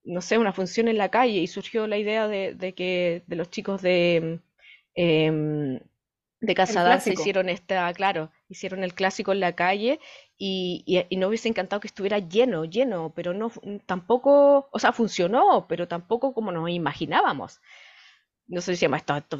no 0.05 0.21
sé, 0.23 0.39
una 0.39 0.53
función 0.53 0.89
en 0.89 0.99
la 0.99 1.11
calle 1.11 1.39
y 1.41 1.47
surgió 1.47 1.87
la 1.87 1.99
idea 1.99 2.29
de, 2.29 2.75
que 2.77 3.23
de 3.27 3.37
los 3.37 3.51
chicos 3.51 3.83
de... 3.83 4.41
Em, 4.95 5.81
de 6.41 6.55
Casadal 6.55 7.01
se 7.01 7.15
hicieron 7.15 7.49
esta, 7.49 7.93
claro, 7.95 8.31
hicieron 8.49 8.85
el 8.85 8.95
clásico 8.95 9.33
en 9.33 9.41
la 9.41 9.55
calle 9.55 10.01
y, 10.37 10.85
y, 11.09 11.17
no 11.17 11.29
hubiese 11.29 11.49
encantado 11.49 11.81
que 11.81 11.89
estuviera 11.89 12.19
lleno, 12.19 12.65
lleno, 12.65 13.13
pero 13.15 13.33
no, 13.33 13.51
tampoco, 13.87 14.69
o 14.71 14.79
sea, 14.79 14.93
funcionó, 14.93 15.67
pero 15.69 15.89
tampoco 15.89 16.35
como 16.35 16.53
nos 16.53 16.69
imaginábamos. 16.71 17.61
No 18.47 18.61
sé 18.61 18.77
si 18.77 18.87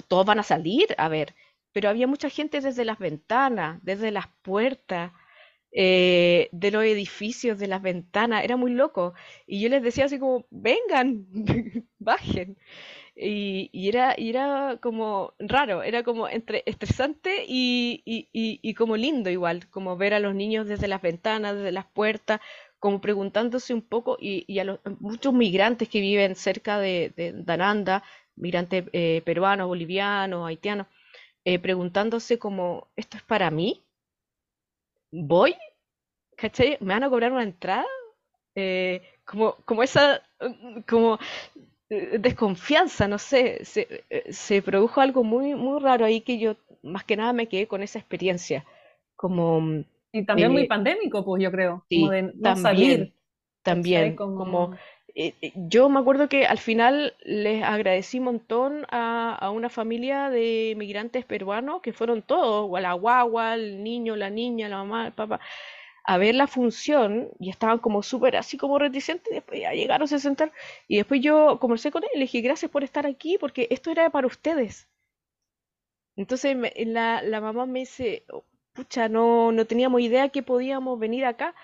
todos 0.09 0.27
van 0.27 0.41
a 0.41 0.43
salir, 0.43 0.95
a 0.99 1.09
ver, 1.09 1.35
pero 1.73 1.91
había 1.91 2.07
mucha 2.07 2.31
gente 2.31 2.61
desde 2.61 2.85
las 2.85 2.99
ventanas, 2.99 3.79
desde 3.83 4.11
las 4.11 4.29
puertas, 4.43 5.13
eh, 5.73 6.49
de 6.53 6.71
los 6.71 6.83
edificios, 6.85 7.59
de 7.59 7.67
las 7.67 7.83
ventanas, 7.83 8.45
era 8.45 8.57
muy 8.57 8.73
loco. 8.73 9.13
Y 9.47 9.61
yo 9.61 9.69
les 9.69 9.83
decía 9.83 10.07
así 10.07 10.19
como, 10.19 10.47
vengan, 10.51 11.27
bajen. 11.99 12.57
Y, 13.19 13.89
era, 13.89 14.13
era 14.13 14.79
como 14.83 15.33
raro, 15.39 15.83
era 15.83 16.03
como 16.03 16.29
entre 16.29 16.63
estresante 16.67 17.47
y, 17.49 18.75
como 18.75 18.97
lindo 18.97 19.31
igual, 19.31 19.69
como 19.71 19.97
ver 19.97 20.13
a 20.13 20.21
los 20.21 20.35
niños 20.35 20.67
desde 20.69 20.87
las 20.87 21.01
ventanas, 21.01 21.57
desde 21.57 21.73
las 21.73 21.87
puertas, 21.87 22.41
como 22.79 23.01
preguntándose 23.01 23.73
un 23.73 23.81
poco, 23.83 24.19
y, 24.21 24.59
a 24.59 24.65
los, 24.65 24.81
muchos 25.01 25.33
migrantes 25.33 25.89
que 25.89 26.01
viven 26.01 26.37
cerca 26.37 26.79
de, 26.79 27.13
de 27.17 27.33
Dananda, 27.35 28.03
migrantes 28.37 28.85
eh, 28.93 29.23
peruanos, 29.25 29.67
bolivianos, 29.67 30.47
haitianos, 30.47 30.87
eh, 31.45 31.59
preguntándose 31.59 32.39
como, 32.39 32.89
¿esto 32.97 33.17
es 33.17 33.23
para 33.23 33.51
mí? 33.51 33.83
¿Voy? 35.11 35.55
¿Cachai? 36.37 36.77
¿Me 36.81 36.93
van 36.95 37.05
a 37.05 37.09
cobrar 37.09 37.33
una 37.33 37.45
entrada? 37.45 37.87
Eh, 38.55 39.03
como, 39.25 39.57
como 39.65 39.83
esa, 39.83 40.23
como 40.87 41.19
desconfianza, 41.89 43.07
no 43.07 43.19
sé, 43.19 43.63
eh, 44.11 44.33
se, 44.33 44.63
produjo 44.63 45.01
algo 45.01 45.23
muy, 45.23 45.55
muy 45.55 45.81
raro 45.81 46.05
ahí 46.05 46.21
que 46.21 46.39
yo 46.39 46.57
más 46.83 47.05
que 47.05 47.17
nada 47.17 47.33
me 47.33 47.49
quedé 47.49 47.67
con 47.67 47.83
esa 47.83 47.99
experiencia, 47.99 48.65
como... 49.15 49.85
Y 50.13 50.25
también 50.25 50.53
muy 50.53 50.63
eh, 50.63 50.69
pandémico, 50.69 51.25
pues 51.25 51.43
yo 51.43 51.51
creo, 51.51 51.85
como 51.91 52.11
de 52.11 52.23
no 52.23 52.33
también, 52.41 52.63
salir. 52.63 53.13
También, 53.63 54.17
como... 54.17 54.77
yo 55.55 55.89
me 55.89 56.01
acuerdo 56.01 56.29
que 56.29 56.47
al 56.47 56.59
final 56.59 57.15
les 57.23 57.63
agradecí 57.63 58.19
un 58.19 58.25
montón 58.25 58.87
a, 58.91 59.35
a, 59.35 59.51
una 59.51 59.69
familia 59.69 60.31
de 60.31 60.75
migrantes 60.77 61.25
peruanos 61.25 61.83
que 61.83 61.93
fueron 61.93 62.23
todos, 62.23 62.71
la 62.81 62.95
guagua, 62.95 63.55
el 63.55 63.83
niño, 63.83 64.17
la 64.17 64.31
niña, 64.31 64.69
la 64.69 64.79
mamá, 64.79 65.07
el 65.09 65.13
papá, 65.13 65.41
a 66.07 66.19
ver 66.19 66.37
la 66.37 66.47
función 66.47 67.31
y 67.41 67.51
estaban 67.51 67.79
como 67.79 68.03
súper 68.03 68.37
así 68.37 68.57
como 68.57 68.79
reticentes, 68.79 69.31
y 69.33 69.35
después 69.37 69.61
ya 69.61 69.73
llegaron, 69.73 70.07
a 70.13 70.19
sentar 70.19 70.53
y 70.89 70.99
después 70.99 71.21
yo 71.21 71.59
conversé 71.61 71.91
con 71.91 72.05
él 72.05 72.11
y 72.15 72.19
le 72.19 72.25
dije 72.25 72.41
gracias 72.43 72.71
por 72.71 72.85
estar 72.85 73.07
aquí 73.07 73.39
porque 73.39 73.67
esto 73.71 73.91
era 73.91 74.09
para 74.11 74.27
ustedes. 74.27 74.89
Entonces 76.17 76.57
la, 76.87 77.23
la, 77.23 77.41
mamá 77.41 77.67
me 77.67 77.81
dice, 77.81 78.25
oh, 78.31 78.45
pucha, 78.73 79.09
no, 79.09 79.53
no 79.53 79.67
teníamos 79.67 80.01
idea 80.01 80.29
que 80.31 80.43
podíamos 80.43 80.99
venir 80.99 81.25
acá. 81.25 81.55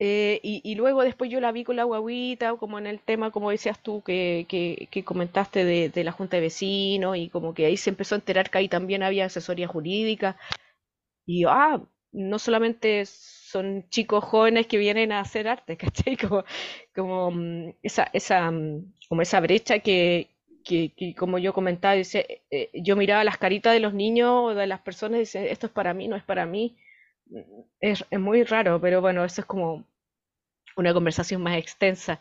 Eh, 0.00 0.40
y, 0.42 0.74
luego 0.74 1.02
después 1.02 1.30
yo 1.30 1.40
la 1.40 1.52
vi 1.52 1.64
con 1.64 1.76
la 1.76 1.84
guaguita, 1.84 2.56
como 2.56 2.78
en 2.78 2.86
el 2.86 3.00
tema, 3.00 3.30
como 3.30 3.50
decías 3.50 3.80
tú, 3.80 4.02
que, 4.02 4.44
que, 4.48 4.88
que 4.90 5.04
comentaste 5.04 5.64
de, 5.64 5.88
de, 5.88 6.04
la 6.04 6.12
Junta 6.12 6.36
de 6.36 6.42
Vecinos, 6.42 7.16
y 7.16 7.28
como 7.30 7.54
que 7.54 7.66
ahí 7.66 7.76
se 7.76 7.90
empezó 7.90 8.14
a 8.14 8.18
enterar 8.18 8.50
que 8.50 8.58
ahí 8.58 8.68
también 8.68 9.02
había 9.02 9.26
asesoría 9.26 9.68
jurídica. 9.68 10.36
Y 11.26 11.44
ah, 11.46 11.80
no 12.12 12.38
solamente 12.38 13.04
son 13.54 13.88
chicos 13.90 14.24
jóvenes 14.24 14.66
que 14.66 14.78
vienen 14.78 15.12
a 15.12 15.20
hacer 15.20 15.48
arte, 15.48 15.76
¿cachai? 15.82 16.16
Como, 16.16 17.30
mm, 17.30 17.70
mm, 18.50 18.92
como 19.08 19.22
esa 19.22 19.40
brecha 19.40 19.78
que, 19.80 20.30
como 21.18 21.38
yo 21.38 21.52
comentaba, 21.52 21.94
dice, 21.94 22.42
eh, 22.50 22.70
yo 22.74 22.96
miraba 22.96 23.24
las 23.24 23.38
caritas 23.38 23.72
de 23.74 23.80
los 23.80 23.94
niños 23.94 24.30
o 24.32 24.54
de 24.54 24.66
las 24.66 24.80
personas 24.80 25.16
y 25.18 25.20
dice, 25.20 25.52
esto 25.52 25.66
es 25.66 25.72
para 25.72 25.94
mí, 25.94 26.08
no 26.08 26.16
es 26.16 26.24
para 26.24 26.46
mí. 26.46 26.76
Es, 27.80 28.04
es 28.10 28.20
muy 28.20 28.44
raro, 28.44 28.80
pero 28.80 29.00
bueno, 29.00 29.24
eso 29.24 29.40
es 29.42 29.46
como 29.46 29.84
una 30.76 30.94
conversación 30.94 31.42
más 31.42 31.58
extensa. 31.58 32.20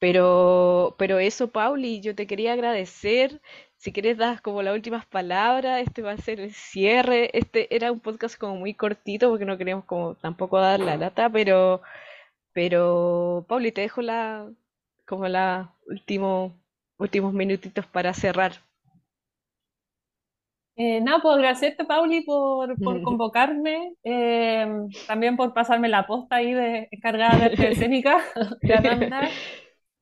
Pero, 0.00 0.96
pero 0.98 1.18
eso, 1.18 1.50
Pauli, 1.52 2.00
yo 2.02 2.14
te 2.14 2.26
quería 2.26 2.54
agradecer 2.54 3.40
si 3.80 3.92
quieres 3.92 4.18
das 4.18 4.42
como 4.42 4.62
las 4.62 4.74
últimas 4.74 5.06
palabras, 5.06 5.80
este 5.80 6.02
va 6.02 6.12
a 6.12 6.18
ser 6.18 6.38
el 6.38 6.52
cierre. 6.52 7.30
Este 7.32 7.74
era 7.74 7.90
un 7.90 8.00
podcast 8.00 8.38
como 8.38 8.56
muy 8.56 8.74
cortito 8.74 9.30
porque 9.30 9.46
no 9.46 9.56
queríamos 9.56 9.86
como 9.86 10.14
tampoco 10.16 10.60
dar 10.60 10.80
la 10.80 10.96
lata, 10.98 11.30
pero 11.30 11.80
pero 12.52 13.46
Pauli, 13.48 13.72
te 13.72 13.80
dejo 13.80 14.02
la 14.02 14.50
como 15.06 15.26
la 15.28 15.72
último, 15.86 16.52
últimos 16.98 17.32
minutitos 17.32 17.86
para 17.86 18.12
cerrar. 18.12 18.52
Eh, 20.76 21.00
nada, 21.00 21.20
pues 21.22 21.36
agradecerte, 21.36 21.84
Pauli, 21.86 22.20
por, 22.22 22.78
por 22.82 23.00
convocarme, 23.02 23.94
eh, 24.04 24.66
también 25.06 25.38
por 25.38 25.54
pasarme 25.54 25.88
la 25.88 26.06
posta 26.06 26.36
ahí 26.36 26.52
de 26.52 26.88
cargada 27.00 27.48
de 27.48 27.68
escénica 27.72 28.18
de 28.60 29.30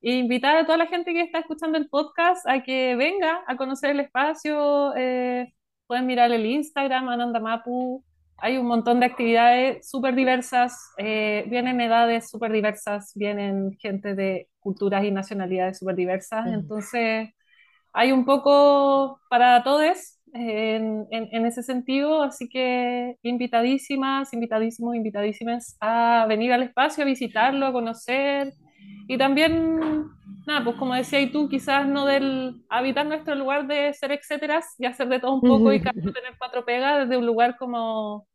invitar 0.01 0.57
a 0.57 0.65
toda 0.65 0.77
la 0.77 0.87
gente 0.87 1.13
que 1.13 1.21
está 1.21 1.39
escuchando 1.39 1.77
el 1.77 1.89
podcast 1.89 2.47
a 2.47 2.63
que 2.63 2.95
venga 2.95 3.43
a 3.47 3.55
conocer 3.57 3.91
el 3.91 3.99
espacio. 3.99 4.95
Eh, 4.95 5.53
pueden 5.87 6.05
mirar 6.05 6.31
el 6.31 6.45
Instagram, 6.45 7.09
Ananda 7.09 7.39
Mapu. 7.39 8.03
Hay 8.37 8.57
un 8.57 8.67
montón 8.67 8.99
de 9.01 9.07
actividades 9.07 9.89
súper 9.89 10.15
diversas. 10.15 10.93
Eh, 10.97 11.45
vienen 11.49 11.81
edades 11.81 12.29
súper 12.29 12.51
diversas, 12.53 13.11
vienen 13.15 13.77
gente 13.79 14.15
de 14.15 14.47
culturas 14.59 15.03
y 15.03 15.11
nacionalidades 15.11 15.79
súper 15.79 15.95
diversas. 15.95 16.47
Entonces, 16.47 17.29
hay 17.91 18.11
un 18.11 18.25
poco 18.25 19.19
para 19.29 19.63
todos 19.63 20.19
en, 20.33 21.07
en, 21.11 21.45
ese 21.45 21.63
sentido. 21.63 22.23
Así 22.23 22.47
que 22.47 23.17
invitadísimas, 23.23 24.33
invitadísimos, 24.33 24.95
invitadísimas 24.95 25.75
a 25.81 26.25
venir 26.29 26.53
al 26.53 26.63
espacio, 26.63 27.03
a 27.03 27.07
visitarlo, 27.07 27.65
a 27.65 27.73
conocer 27.73 28.53
y 29.07 29.17
también, 29.17 29.79
nada, 30.45 30.63
pues 30.63 30.75
como 30.77 30.93
decía 30.93 31.19
y 31.19 31.31
tú, 31.31 31.49
quizás 31.49 31.87
no 31.87 32.05
del 32.05 32.63
habitar 32.69 33.05
nuestro 33.05 33.35
lugar 33.35 33.67
de 33.67 33.93
ser 33.93 34.11
etcétera 34.11 34.61
y 34.77 34.85
hacer 34.85 35.09
de 35.09 35.19
todo 35.19 35.33
un 35.33 35.41
poco 35.41 35.73
y 35.73 35.79
tener 35.81 36.35
cuatro 36.37 36.65
pegas 36.65 37.07
desde 37.07 37.17
un 37.17 37.25
lugar 37.25 37.57
como 37.57 38.27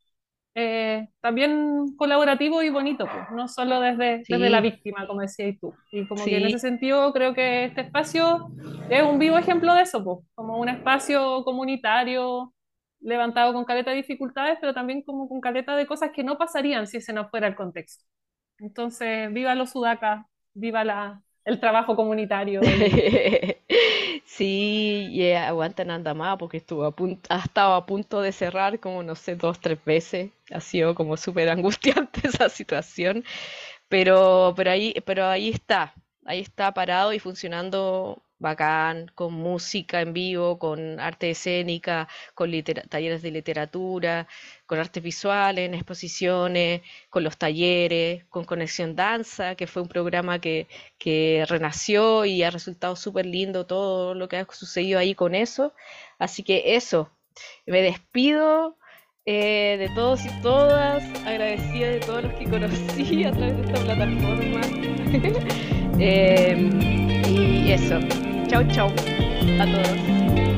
eh, 0.57 1.09
también 1.21 1.97
colaborativo 1.97 2.63
y 2.63 2.71
bonito, 2.71 3.07
pues, 3.07 3.31
no 3.33 3.49
solo 3.49 3.81
desde, 3.81 4.23
desde 4.29 4.51
la 4.51 4.61
víctima, 4.61 5.07
como 5.07 5.21
decía 5.21 5.49
y 5.49 5.59
tú. 5.59 5.75
Y 5.91 6.07
como 6.07 6.25
que 6.25 6.37
en 6.37 6.47
ese 6.47 6.61
sentido 6.61 7.13
creo 7.13 7.35
que 7.35 7.65
este 7.65 7.81
espacio 7.81 8.51
es 8.89 9.03
un 9.03 9.19
vivo 9.19 9.37
ejemplo 9.37 9.75
de 9.75 9.83
eso, 9.83 10.05
pues, 10.05 10.19
como 10.35 10.59
un 10.59 10.69
espacio 10.69 11.43
comunitario 11.45 12.55
levantado 13.01 13.53
con 13.53 13.65
caleta 13.65 13.91
de 13.91 13.99
dificultades, 13.99 14.59
pero 14.61 14.73
también 14.73 15.03
como 15.03 15.29
con 15.29 15.41
caleta 15.41 15.77
de 15.77 15.87
cosas 15.87 16.11
que 16.15 16.23
no 16.23 16.39
pasarían 16.39 16.87
si 16.87 16.99
ese 16.99 17.13
no 17.13 17.29
fuera 17.29 17.49
el 17.49 17.57
contexto. 17.57 18.05
Entonces, 18.59 19.33
viva 19.33 19.57
los 19.57 19.71
sudacas, 19.71 20.25
viva 20.55 20.85
la, 20.85 21.23
el 21.45 21.61
trabajo 21.61 21.97
comunitario. 21.97 22.61
sí, 24.27 25.09
y 25.11 25.33
aguanten 25.33 25.91
anda 25.91 26.15
más 26.15 26.39
porque 26.39 26.59
estuvo 26.59 26.85
a 26.85 26.93
punto, 26.95 27.29
ha 27.33 27.39
estado 27.41 27.75
a 27.75 27.87
punto 27.87 28.21
de 28.21 28.33
cerrar 28.33 28.81
como 28.81 29.03
no 29.03 29.15
sé, 29.15 29.37
dos, 29.37 29.61
tres 29.61 29.79
veces. 29.85 30.31
Ha 30.51 30.61
sido 30.61 30.95
como 30.95 31.17
súper 31.17 31.49
angustiante 31.49 32.21
esa 32.29 32.49
situación. 32.49 33.25
Pero, 33.89 34.55
pero 34.57 34.73
ahí, 34.73 34.95
pero 35.07 35.27
ahí 35.27 35.51
está, 35.51 35.95
ahí 36.27 36.41
está 36.41 36.75
parado 36.75 37.15
y 37.15 37.21
funcionando 37.21 38.24
bacán, 38.39 39.11
con 39.15 39.35
música 39.35 40.01
en 40.01 40.13
vivo, 40.13 40.59
con 40.59 41.01
arte 41.01 41.31
escénica, 41.31 42.09
con 42.35 42.51
talleres 42.89 43.23
de 43.23 43.31
literatura, 43.31 44.27
con 44.67 44.79
artes 44.79 45.03
visuales, 45.03 45.67
en 45.67 45.75
exposiciones, 45.75 46.83
con 47.11 47.25
los 47.25 47.37
talleres, 47.39 48.25
con 48.27 48.45
Conexión 48.45 48.97
Danza, 48.97 49.55
que 49.55 49.67
fue 49.67 49.83
un 49.83 49.89
programa 49.89 50.41
que, 50.41 50.69
que 50.99 51.45
renació 51.49 52.25
y 52.25 52.43
ha 52.43 52.51
resultado 52.51 52.97
súper 52.97 53.27
lindo 53.27 53.67
todo 53.67 54.15
lo 54.15 54.29
que 54.29 54.39
ha 54.39 54.47
sucedido 54.51 54.99
ahí 54.99 55.15
con 55.15 55.35
eso. 55.35 55.75
Así 56.19 56.43
que 56.43 56.77
eso, 56.77 57.11
me 57.67 57.83
despido. 57.83 58.77
Eh, 59.27 59.77
de 59.79 59.89
todos 59.95 60.23
y 60.27 60.43
todas, 60.43 61.03
agradecida 61.25 61.89
de 61.89 62.01
todos 62.01 62.25
los 62.25 62.35
que 62.35 62.45
conocí 62.45 63.25
a 63.25 63.33
través 63.33 63.57
de 63.57 63.63
esta 63.63 63.81
plataforma. 63.81 64.61
eh, 65.99 66.94
y 67.65 67.73
eso. 67.73 67.99
Chau, 68.49 68.63
chau 68.69 68.89
a 69.59 69.67
todos. 69.67 70.54